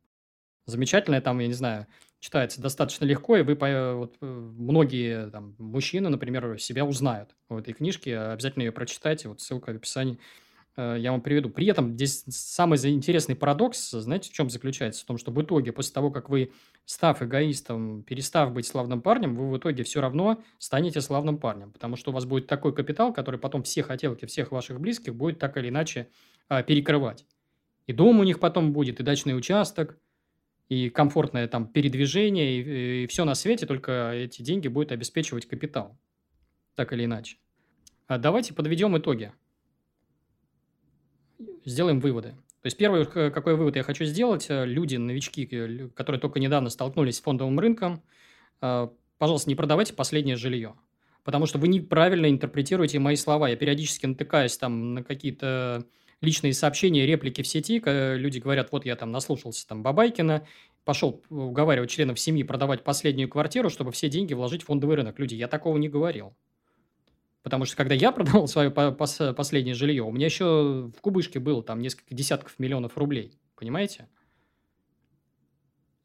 Замечательная 0.68 1.20
там, 1.20 1.38
я 1.40 1.48
не 1.48 1.54
знаю, 1.54 1.88
читается 2.22 2.62
достаточно 2.62 3.04
легко, 3.04 3.36
и 3.36 3.42
вы, 3.42 3.56
вот, 3.96 4.16
многие 4.22 5.30
там, 5.32 5.56
мужчины, 5.58 6.08
например, 6.08 6.58
себя 6.58 6.86
узнают 6.86 7.36
в 7.50 7.58
этой 7.58 7.74
книжке, 7.74 8.18
обязательно 8.18 8.64
ее 8.64 8.72
прочитайте, 8.72 9.28
вот 9.28 9.42
ссылка 9.42 9.74
в 9.74 9.76
описании. 9.76 10.16
Э, 10.16 10.18
я 10.78 11.12
вам 11.12 11.22
приведу. 11.22 11.50
При 11.50 11.68
этом 11.68 11.96
здесь 11.96 12.24
самый 12.28 12.78
интересный 12.90 13.36
парадокс, 13.36 13.92
знаете, 13.92 14.30
в 14.30 14.34
чем 14.34 14.50
заключается? 14.50 15.04
В 15.04 15.06
том, 15.06 15.18
что 15.18 15.32
в 15.32 15.42
итоге, 15.42 15.72
после 15.72 15.94
того, 15.94 16.12
как 16.12 16.30
вы, 16.30 16.54
став 16.86 17.22
эгоистом, 17.22 18.04
перестав 18.04 18.54
быть 18.54 18.66
славным 18.66 19.02
парнем, 19.02 19.36
вы 19.36 19.50
в 19.50 19.58
итоге 19.58 19.84
все 19.84 20.00
равно 20.00 20.42
станете 20.58 21.02
славным 21.02 21.38
парнем, 21.40 21.72
потому 21.72 21.96
что 21.98 22.12
у 22.12 22.14
вас 22.14 22.26
будет 22.26 22.48
такой 22.48 22.74
капитал, 22.74 23.14
который 23.14 23.40
потом 23.40 23.64
все 23.64 23.84
хотелки 23.84 24.26
всех 24.26 24.52
ваших 24.52 24.80
близких 24.80 25.16
будет 25.16 25.40
так 25.40 25.58
или 25.58 25.70
иначе 25.70 26.10
а, 26.48 26.64
перекрывать. 26.64 27.26
И 27.88 27.94
дом 27.94 28.20
у 28.20 28.24
них 28.24 28.40
потом 28.40 28.72
будет, 28.72 29.00
и 29.00 29.04
дачный 29.04 29.38
участок, 29.38 29.98
и 30.70 30.90
комфортное 30.90 31.50
там 31.50 31.68
передвижение, 31.68 32.62
и, 32.62 33.04
и 33.04 33.08
все 33.08 33.26
на 33.26 33.36
свете, 33.36 33.66
только 33.66 34.12
эти 34.14 34.42
деньги 34.42 34.70
будет 34.70 34.94
обеспечивать 34.94 35.46
капитал, 35.46 36.00
так 36.76 36.94
или 36.94 37.04
иначе. 37.04 37.38
А 38.08 38.18
давайте 38.18 38.54
подведем 38.54 38.98
итоги 38.98 39.34
сделаем 41.66 42.00
выводы. 42.00 42.30
То 42.62 42.68
есть 42.68 42.78
первый, 42.78 43.06
какой 43.06 43.56
вывод 43.56 43.76
я 43.76 43.84
хочу 43.84 44.06
сделать, 44.06 44.46
э, 44.50 44.66
люди, 44.66 44.96
новички, 44.96 45.46
которые 45.96 46.20
только 46.20 46.40
недавно 46.40 46.70
столкнулись 46.70 47.18
с 47.18 47.22
фондовым 47.22 47.60
рынком, 47.60 48.04
э, 48.62 48.88
пожалуйста, 49.18 49.50
не 49.50 49.56
продавайте 49.56 49.94
последнее 49.94 50.36
жилье. 50.36 50.76
Потому 51.24 51.46
что 51.46 51.60
вы 51.60 51.68
неправильно 51.68 52.30
интерпретируете 52.30 53.00
мои 53.00 53.16
слова. 53.16 53.50
Я 53.50 53.56
периодически 53.56 54.06
натыкаюсь 54.06 54.58
там 54.58 54.96
на 54.96 55.04
какие-то 55.04 55.86
личные 56.22 56.54
сообщения, 56.54 57.06
реплики 57.06 57.42
в 57.42 57.48
сети. 57.48 57.82
Люди 57.86 58.40
говорят, 58.40 58.72
вот 58.72 58.86
я 58.86 58.96
там 58.96 59.12
наслушался 59.12 59.68
там 59.68 59.84
Бабайкина, 59.84 60.48
пошел 60.84 61.24
уговаривать 61.30 61.90
членов 61.90 62.20
семьи 62.20 62.44
продавать 62.44 62.84
последнюю 62.84 63.30
квартиру, 63.30 63.70
чтобы 63.70 63.92
все 63.92 64.10
деньги 64.10 64.34
вложить 64.34 64.64
в 64.64 64.66
фондовый 64.66 64.96
рынок. 64.96 65.20
Люди, 65.20 65.36
я 65.36 65.48
такого 65.48 65.78
не 65.78 65.90
говорил. 65.90 66.36
Потому 67.44 67.66
что 67.66 67.76
когда 67.76 67.96
я 67.96 68.12
продавал 68.12 68.48
свое 68.48 68.72
последнее 68.72 69.74
жилье, 69.74 70.04
у 70.04 70.12
меня 70.12 70.26
еще 70.26 70.92
в 70.96 71.02
кубышке 71.02 71.40
было 71.40 71.64
там 71.64 71.80
несколько 71.80 72.14
десятков 72.14 72.58
миллионов 72.60 72.98
рублей. 72.98 73.40
Понимаете? 73.56 74.08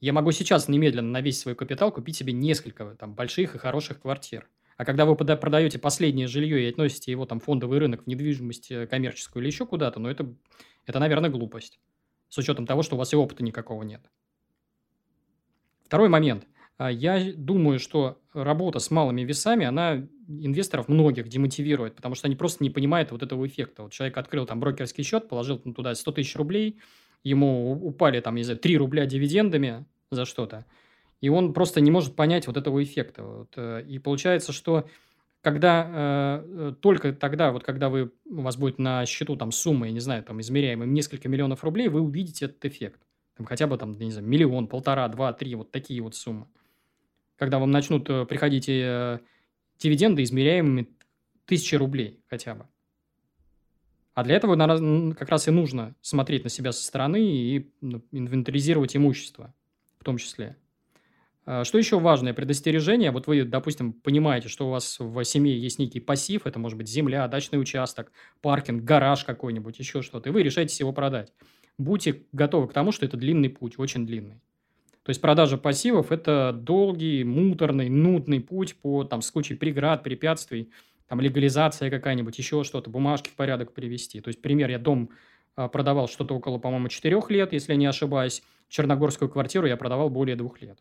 Я 0.01 0.13
могу 0.13 0.31
сейчас 0.33 0.69
немедленно 0.69 1.11
на 1.11 1.21
весь 1.21 1.41
свой 1.41 1.55
капитал 1.55 1.91
купить 1.91 2.17
себе 2.17 2.33
несколько 2.33 2.95
там 2.97 3.15
больших 3.15 3.55
и 3.55 3.59
хороших 3.59 4.01
квартир. 4.01 4.49
А 4.77 4.85
когда 4.85 5.07
вы 5.07 5.17
продаете 5.17 5.79
последнее 5.79 6.27
жилье 6.27 6.63
и 6.63 6.71
относите 6.71 7.11
его 7.11 7.25
там 7.25 7.41
фондовый 7.41 7.79
рынок, 7.79 8.05
в 8.05 8.07
недвижимость 8.07 8.71
э, 8.71 8.87
коммерческую 8.87 9.43
или 9.43 9.51
еще 9.51 9.65
куда-то, 9.65 9.99
ну 10.01 10.11
это, 10.11 10.35
это, 10.85 10.99
наверное, 10.99 11.31
глупость. 11.31 11.81
С 12.29 12.37
учетом 12.37 12.67
того, 12.67 12.83
что 12.83 12.97
у 12.97 12.99
вас 12.99 13.13
и 13.15 13.17
опыта 13.17 13.43
никакого 13.43 13.83
нет. 13.85 14.03
Второй 15.83 16.11
момент. 16.11 16.47
А, 16.79 16.91
я 16.91 17.33
думаю, 17.35 17.79
что 17.79 18.21
работа 18.35 18.79
с 18.79 18.91
малыми 18.91 19.23
весами, 19.23 19.65
она 19.65 20.07
инвесторов 20.29 20.89
многих 20.89 21.29
демотивирует, 21.29 21.95
потому 21.95 22.15
что 22.15 22.27
они 22.27 22.37
просто 22.37 22.63
не 22.63 22.71
понимают 22.71 23.13
вот 23.13 23.23
этого 23.23 23.47
эффекта. 23.47 23.85
Вот 23.85 23.93
человек 23.93 24.17
открыл 24.19 24.45
там 24.47 24.61
брокерский 24.61 25.05
счет, 25.05 25.29
положил 25.29 25.59
туда 25.59 25.95
100 25.95 26.13
тысяч 26.13 26.37
рублей, 26.37 26.79
ему 27.25 27.73
упали 27.73 28.21
там, 28.21 28.35
не 28.35 28.43
знаю, 28.43 28.59
3 28.59 28.77
рубля 28.77 29.07
дивидендами 29.07 29.87
за 30.11 30.25
что-то, 30.25 30.67
и 31.21 31.29
он 31.29 31.55
просто 31.55 31.81
не 31.81 31.91
может 31.91 32.15
понять 32.15 32.47
вот 32.47 32.57
этого 32.57 32.83
эффекта. 32.83 33.23
Вот, 33.23 33.53
э, 33.57 33.85
и 33.89 33.99
получается, 33.99 34.53
что 34.53 34.87
когда 35.41 35.91
э, 35.93 36.75
только 36.81 37.13
тогда, 37.13 37.53
вот 37.53 37.65
когда 37.65 37.89
вы, 37.89 38.13
у 38.27 38.43
вас 38.43 38.57
будет 38.57 38.79
на 38.79 39.07
счету 39.07 39.37
там 39.37 39.51
сумма, 39.51 39.87
я 39.87 39.93
не 39.93 40.01
знаю, 40.01 40.23
там 40.25 40.41
измеряемая 40.41 40.89
несколько 40.89 41.29
миллионов 41.29 41.65
рублей, 41.65 41.89
вы 41.89 42.01
увидите 42.01 42.47
этот 42.47 42.65
эффект. 42.65 43.01
Там 43.37 43.47
хотя 43.47 43.67
бы 43.67 43.79
там, 43.79 43.93
не 43.93 44.11
знаю, 44.11 44.27
миллион, 44.27 44.67
полтора, 44.67 45.07
два, 45.09 45.33
три, 45.33 45.55
вот 45.55 45.71
такие 45.71 46.03
вот 46.03 46.15
суммы. 46.15 46.47
Когда 47.37 47.59
вам 47.59 47.71
начнут 47.71 48.09
э, 48.09 48.25
приходить 48.25 48.69
э, 48.69 49.21
дивиденды, 49.79 50.23
измеряемыми 50.23 50.89
тысячи 51.45 51.75
рублей 51.75 52.21
хотя 52.29 52.55
бы. 52.55 52.67
А 54.15 54.25
для 54.25 54.37
этого 54.37 54.57
как 55.15 55.29
раз 55.29 55.47
и 55.47 55.51
нужно 55.51 55.95
смотреть 56.01 56.45
на 56.45 56.51
себя 56.51 56.73
со 56.73 56.83
стороны 56.83 57.23
и 57.23 57.71
ну, 57.83 58.03
инвентаризировать 58.13 58.97
имущество 58.97 59.55
в 59.99 60.05
том 60.05 60.17
числе. 60.17 60.57
А, 61.45 61.65
что 61.65 61.77
еще 61.77 62.01
важное 62.01 62.33
предостережение? 62.33 63.11
Вот 63.11 63.27
вы, 63.27 63.45
допустим, 63.45 63.93
понимаете, 63.93 64.49
что 64.49 64.69
у 64.69 64.71
вас 64.71 64.97
в 64.99 65.23
семье 65.25 65.59
есть 65.61 65.79
некий 65.79 66.01
пассив, 66.01 66.47
это 66.47 66.59
может 66.59 66.79
быть 66.79 66.89
земля, 66.89 67.29
дачный 67.29 67.61
участок, 67.61 68.11
паркинг, 68.41 68.85
гараж 68.85 69.25
какой-нибудь, 69.25 69.79
еще 69.79 70.01
что-то, 70.01 70.31
и 70.31 70.33
вы 70.33 70.43
решаете 70.43 70.77
его 70.79 70.95
продать 70.95 71.33
будьте 71.79 72.25
готовы 72.33 72.69
к 72.69 72.73
тому, 72.73 72.93
что 72.93 73.07
это 73.07 73.17
длинный 73.17 73.51
путь, 73.51 73.79
очень 73.79 74.07
длинный. 74.07 74.41
То 75.07 75.11
есть 75.11 75.21
продажа 75.21 75.57
пассивов– 75.57 76.11
это 76.11 76.53
долгий, 76.53 77.23
муторный, 77.23 77.89
нудный 77.89 78.41
путь 78.41 78.75
по 78.75 79.05
там, 79.05 79.23
с 79.23 79.31
кучей 79.31 79.55
преград, 79.55 80.03
препятствий, 80.03 80.73
там 81.07 81.21
легализация 81.21 81.91
какая-нибудь, 81.91 82.37
еще 82.37 82.65
что-то, 82.65 82.91
бумажки 82.91 83.29
в 83.29 83.35
порядок 83.35 83.73
привести. 83.73 84.21
То 84.21 84.31
есть, 84.31 84.43
пример, 84.43 84.69
я 84.69 84.81
дом 84.81 85.11
а, 85.55 85.69
продавал 85.69 86.09
что-то 86.09 86.35
около, 86.35 86.59
по-моему, 86.59 86.89
4 86.89 87.21
лет, 87.29 87.53
если 87.53 87.75
я 87.75 87.79
не 87.79 87.87
ошибаюсь. 87.87 88.43
Черногорскую 88.69 89.29
квартиру 89.29 89.69
я 89.69 89.77
продавал 89.77 90.11
более 90.11 90.35
двух 90.35 90.61
лет. 90.61 90.81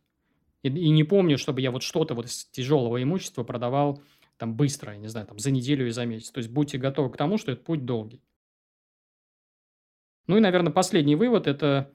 И, 0.64 0.70
и 0.70 0.90
не 0.90 1.04
помню, 1.04 1.38
чтобы 1.38 1.62
я 1.62 1.70
вот 1.70 1.84
что-то 1.84 2.16
вот 2.16 2.26
из 2.26 2.46
тяжелого 2.46 3.04
имущества 3.04 3.44
продавал 3.44 4.02
там 4.38 4.56
быстро, 4.56 4.94
я 4.94 4.98
не 4.98 5.08
знаю, 5.08 5.28
там 5.28 5.38
за 5.38 5.52
неделю 5.52 5.88
и 5.88 5.92
за 5.92 6.04
месяц. 6.08 6.32
То 6.32 6.40
есть 6.40 6.50
будьте 6.50 6.80
готовы 6.80 7.12
к 7.12 7.18
тому, 7.18 7.38
что 7.38 7.52
этот 7.52 7.64
путь 7.64 7.86
долгий. 7.86 8.24
Ну 10.26 10.38
и, 10.38 10.40
наверное, 10.40 10.74
последний 10.74 11.16
вывод– 11.16 11.46
это 11.48 11.92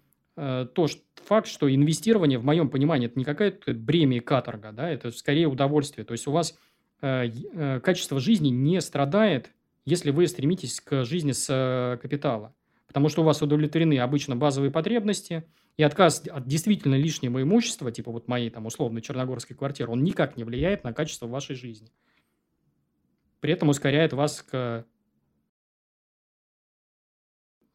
то 0.74 0.86
что, 0.86 1.02
факт, 1.30 1.46
что 1.46 1.72
инвестирование, 1.72 2.38
в 2.38 2.44
моем 2.44 2.68
понимании, 2.68 3.06
это 3.06 3.18
не 3.18 3.24
какая-то 3.24 3.72
бремя 3.74 4.16
и 4.16 4.20
каторга, 4.20 4.72
да, 4.72 4.88
это 4.88 5.10
скорее 5.10 5.46
удовольствие. 5.46 6.04
То 6.04 6.12
есть 6.12 6.26
у 6.26 6.32
вас 6.32 6.58
э, 7.02 7.28
э, 7.28 7.80
качество 7.80 8.18
жизни 8.18 8.48
не 8.48 8.80
страдает, 8.80 9.50
если 9.84 10.10
вы 10.10 10.26
стремитесь 10.26 10.80
к 10.80 11.04
жизни 11.04 11.32
с 11.32 11.46
э, 11.48 11.98
капитала. 11.98 12.54
Потому 12.86 13.08
что 13.08 13.22
у 13.22 13.24
вас 13.24 13.40
удовлетворены 13.42 13.98
обычно 13.98 14.34
базовые 14.34 14.72
потребности, 14.72 15.44
и 15.76 15.82
отказ 15.82 16.26
от 16.26 16.46
действительно 16.46 16.96
лишнего 16.96 17.40
имущества, 17.40 17.92
типа 17.92 18.10
вот 18.10 18.26
моей 18.26 18.50
там 18.50 18.66
условной 18.66 19.00
черногорской 19.00 19.56
квартиры, 19.56 19.92
он 19.92 20.02
никак 20.02 20.36
не 20.36 20.44
влияет 20.44 20.82
на 20.84 20.92
качество 20.92 21.26
вашей 21.26 21.54
жизни. 21.54 21.90
При 23.38 23.52
этом 23.52 23.68
ускоряет 23.68 24.12
вас 24.12 24.42
к 24.42 24.84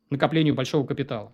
накоплению 0.09 0.53
большого 0.53 0.85
капитала. 0.85 1.33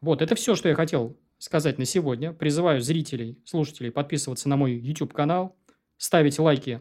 Вот, 0.00 0.22
это 0.22 0.34
все, 0.34 0.54
что 0.54 0.68
я 0.68 0.74
хотел 0.74 1.18
сказать 1.38 1.78
на 1.78 1.84
сегодня. 1.84 2.32
Призываю 2.32 2.80
зрителей, 2.80 3.38
слушателей 3.44 3.90
подписываться 3.90 4.48
на 4.48 4.56
мой 4.56 4.74
YouTube-канал, 4.74 5.56
ставить 5.96 6.38
лайки, 6.38 6.80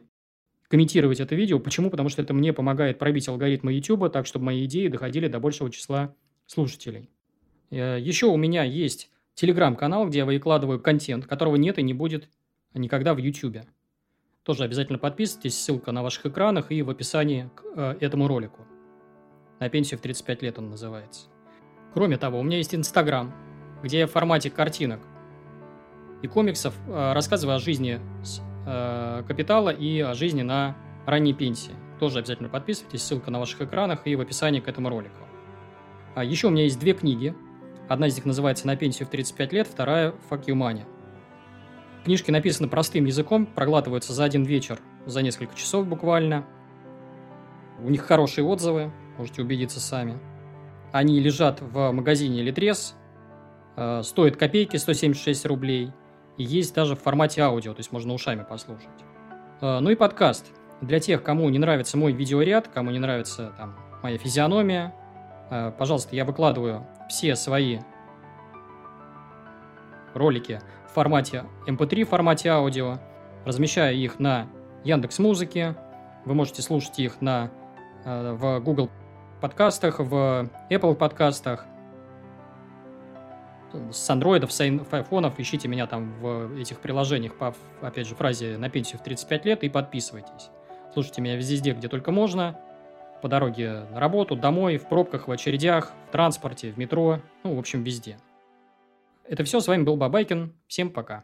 комментировать 0.70 1.20
это 1.20 1.36
видео. 1.36 1.60
Почему? 1.60 1.90
Потому 1.90 2.10
что 2.10 2.22
это 2.22 2.34
мне 2.34 2.54
помогает 2.54 3.00
пробить 3.00 3.28
алгоритмы 3.28 3.74
YouTube, 3.74 4.12
так, 4.12 4.26
чтобы 4.26 4.46
мои 4.46 4.66
идеи 4.66 4.88
доходили 4.88 5.28
до 5.28 5.40
большего 5.40 5.70
числа 5.70 6.16
слушателей. 6.46 7.10
Э, 7.72 7.98
Еще 8.00 8.28
у 8.28 8.38
меня 8.38 8.64
есть 8.64 9.10
телеграм-канал, 9.34 10.08
где 10.08 10.20
я 10.20 10.26
выкладываю 10.26 10.80
контент, 10.80 11.26
которого 11.26 11.56
нет 11.56 11.78
и 11.78 11.84
не 11.84 11.94
будет 11.94 12.30
никогда 12.74 13.14
в 13.14 13.18
YouTube. 13.18 13.60
Тоже 14.44 14.64
обязательно 14.64 15.00
подписывайтесь, 15.00 15.60
ссылка 15.60 15.92
на 15.92 16.04
ваших 16.04 16.28
экранах 16.28 16.72
и 16.72 16.82
в 16.82 16.90
описании 16.90 17.50
к 17.56 17.64
э, 17.76 17.98
этому 18.00 18.28
ролику. 18.28 18.66
На 19.60 19.70
пенсию 19.70 20.00
в 20.00 20.02
35 20.02 20.42
лет 20.42 20.58
он 20.58 20.70
называется. 20.70 21.28
Кроме 21.94 22.18
того, 22.18 22.40
у 22.40 22.44
меня 22.44 22.58
есть 22.58 22.76
Инстаграм, 22.76 23.34
где 23.84 24.00
я 24.00 24.08
в 24.08 24.12
формате 24.12 24.50
картинок 24.50 25.00
и 26.22 26.28
комиксов 26.28 26.74
э, 26.88 27.14
рассказываю 27.14 27.56
о 27.56 27.60
жизни 27.60 28.00
с, 28.24 28.42
э, 28.66 29.24
капитала 29.28 29.70
и 29.70 30.00
о 30.02 30.14
жизни 30.14 30.42
на 30.42 30.76
ранней 31.06 31.34
пенсии. 31.34 31.72
Тоже 32.00 32.20
обязательно 32.20 32.50
подписывайтесь, 32.50 33.02
ссылка 33.02 33.32
на 33.32 33.40
ваших 33.40 33.62
экранах 33.62 34.02
и 34.06 34.16
в 34.16 34.22
описании 34.22 34.60
к 34.60 34.68
этому 34.68 34.90
ролику. 34.90 35.18
А 36.16 36.24
еще 36.24 36.48
у 36.48 36.50
меня 36.50 36.64
есть 36.64 36.80
две 36.80 36.94
книги. 36.94 37.36
Одна 37.88 38.08
из 38.08 38.16
них 38.16 38.26
называется 38.26 38.68
«На 38.68 38.76
пенсию 38.76 39.08
в 39.08 39.12
35 39.12 39.54
лет», 39.54 39.68
вторая 39.68 40.14
«Fuck 40.30 40.46
you 40.46 40.56
money». 40.56 40.84
Книжки 42.04 42.32
написаны 42.32 42.70
простым 42.70 43.06
языком, 43.06 43.46
проглатываются 43.46 44.14
за 44.14 44.24
один 44.24 44.44
вечер, 44.44 44.80
за 45.06 45.22
несколько 45.22 45.56
часов 45.56 45.88
буквально. 45.88 46.46
У 47.80 47.90
них 47.90 48.02
хорошие 48.02 48.46
отзывы, 48.46 48.92
можете 49.18 49.42
убедиться 49.42 49.80
сами. 49.80 50.20
Они 50.92 51.20
лежат 51.20 51.62
в 51.62 51.92
магазине 51.92 52.42
Литрес, 52.42 52.96
э, 53.76 54.02
стоят 54.04 54.38
копейки, 54.38 54.78
176 54.78 55.46
рублей, 55.46 55.92
и 56.38 56.44
есть 56.44 56.74
даже 56.74 56.96
в 56.96 57.02
формате 57.02 57.42
аудио, 57.42 57.74
то 57.74 57.80
есть 57.80 57.92
можно 57.92 58.14
ушами 58.14 58.44
послушать. 58.44 58.88
Э, 59.62 59.80
ну 59.80 59.92
и 59.92 59.96
подкаст. 59.96 60.48
Для 60.82 61.00
тех, 61.00 61.22
кому 61.22 61.48
не 61.50 61.60
нравится 61.60 61.98
мой 61.98 62.14
видеоряд, 62.14 62.70
кому 62.70 62.90
не 62.92 63.00
нравится 63.00 63.54
там, 63.58 63.76
моя 64.02 64.18
физиономия, 64.18 64.96
э, 65.52 65.72
пожалуйста, 65.78 66.16
я 66.16 66.26
выкладываю 66.26 66.88
все 67.08 67.36
свои 67.36 67.80
ролики 70.16 70.60
в 70.90 70.94
формате 70.94 71.44
MP3, 71.68 72.04
в 72.04 72.10
формате 72.10 72.50
аудио, 72.50 72.98
размещаю 73.46 73.96
их 73.96 74.18
на 74.20 74.48
Яндекс 74.84 75.20
Музыке, 75.20 75.76
вы 76.26 76.34
можете 76.34 76.64
слушать 76.64 76.98
их 77.00 77.22
на, 77.22 77.52
в 78.06 78.60
Google 78.60 78.90
подкастах, 79.40 80.00
в 80.00 80.50
Apple 80.70 80.96
подкастах, 80.96 81.66
с 83.92 84.10
андроидов, 84.10 84.52
с 84.52 84.62
айфонов, 84.62 85.40
ищите 85.40 85.68
меня 85.68 85.88
там 85.88 86.14
в 86.20 86.60
этих 86.60 86.80
приложениях 86.80 87.36
по, 87.36 87.54
опять 87.82 88.08
же, 88.08 88.16
фразе 88.16 88.58
«на 88.58 88.70
пенсию 88.70 89.00
в 89.00 89.04
35 89.04 89.46
лет» 89.46 89.64
и 89.64 89.70
подписывайтесь. 89.70 90.50
Слушайте 90.94 91.22
меня 91.22 91.36
везде, 91.36 91.74
где 91.74 91.88
только 91.88 92.12
можно, 92.12 92.60
по 93.22 93.28
дороге 93.28 93.86
на 93.92 94.00
работу, 94.00 94.36
домой, 94.36 94.78
в 94.78 94.88
пробках, 94.88 95.28
в 95.28 95.32
очередях, 95.32 95.92
в 96.08 96.12
транспорте, 96.12 96.72
в 96.72 96.78
метро, 96.78 97.20
ну, 97.44 97.56
в 97.56 97.60
общем, 97.60 97.84
везде. 97.84 98.18
Это 99.26 99.44
все, 99.44 99.60
с 99.60 99.68
вами 99.68 99.84
был 99.84 99.98
Бабайкин, 99.98 100.54
всем 100.68 100.90
пока. 100.90 101.24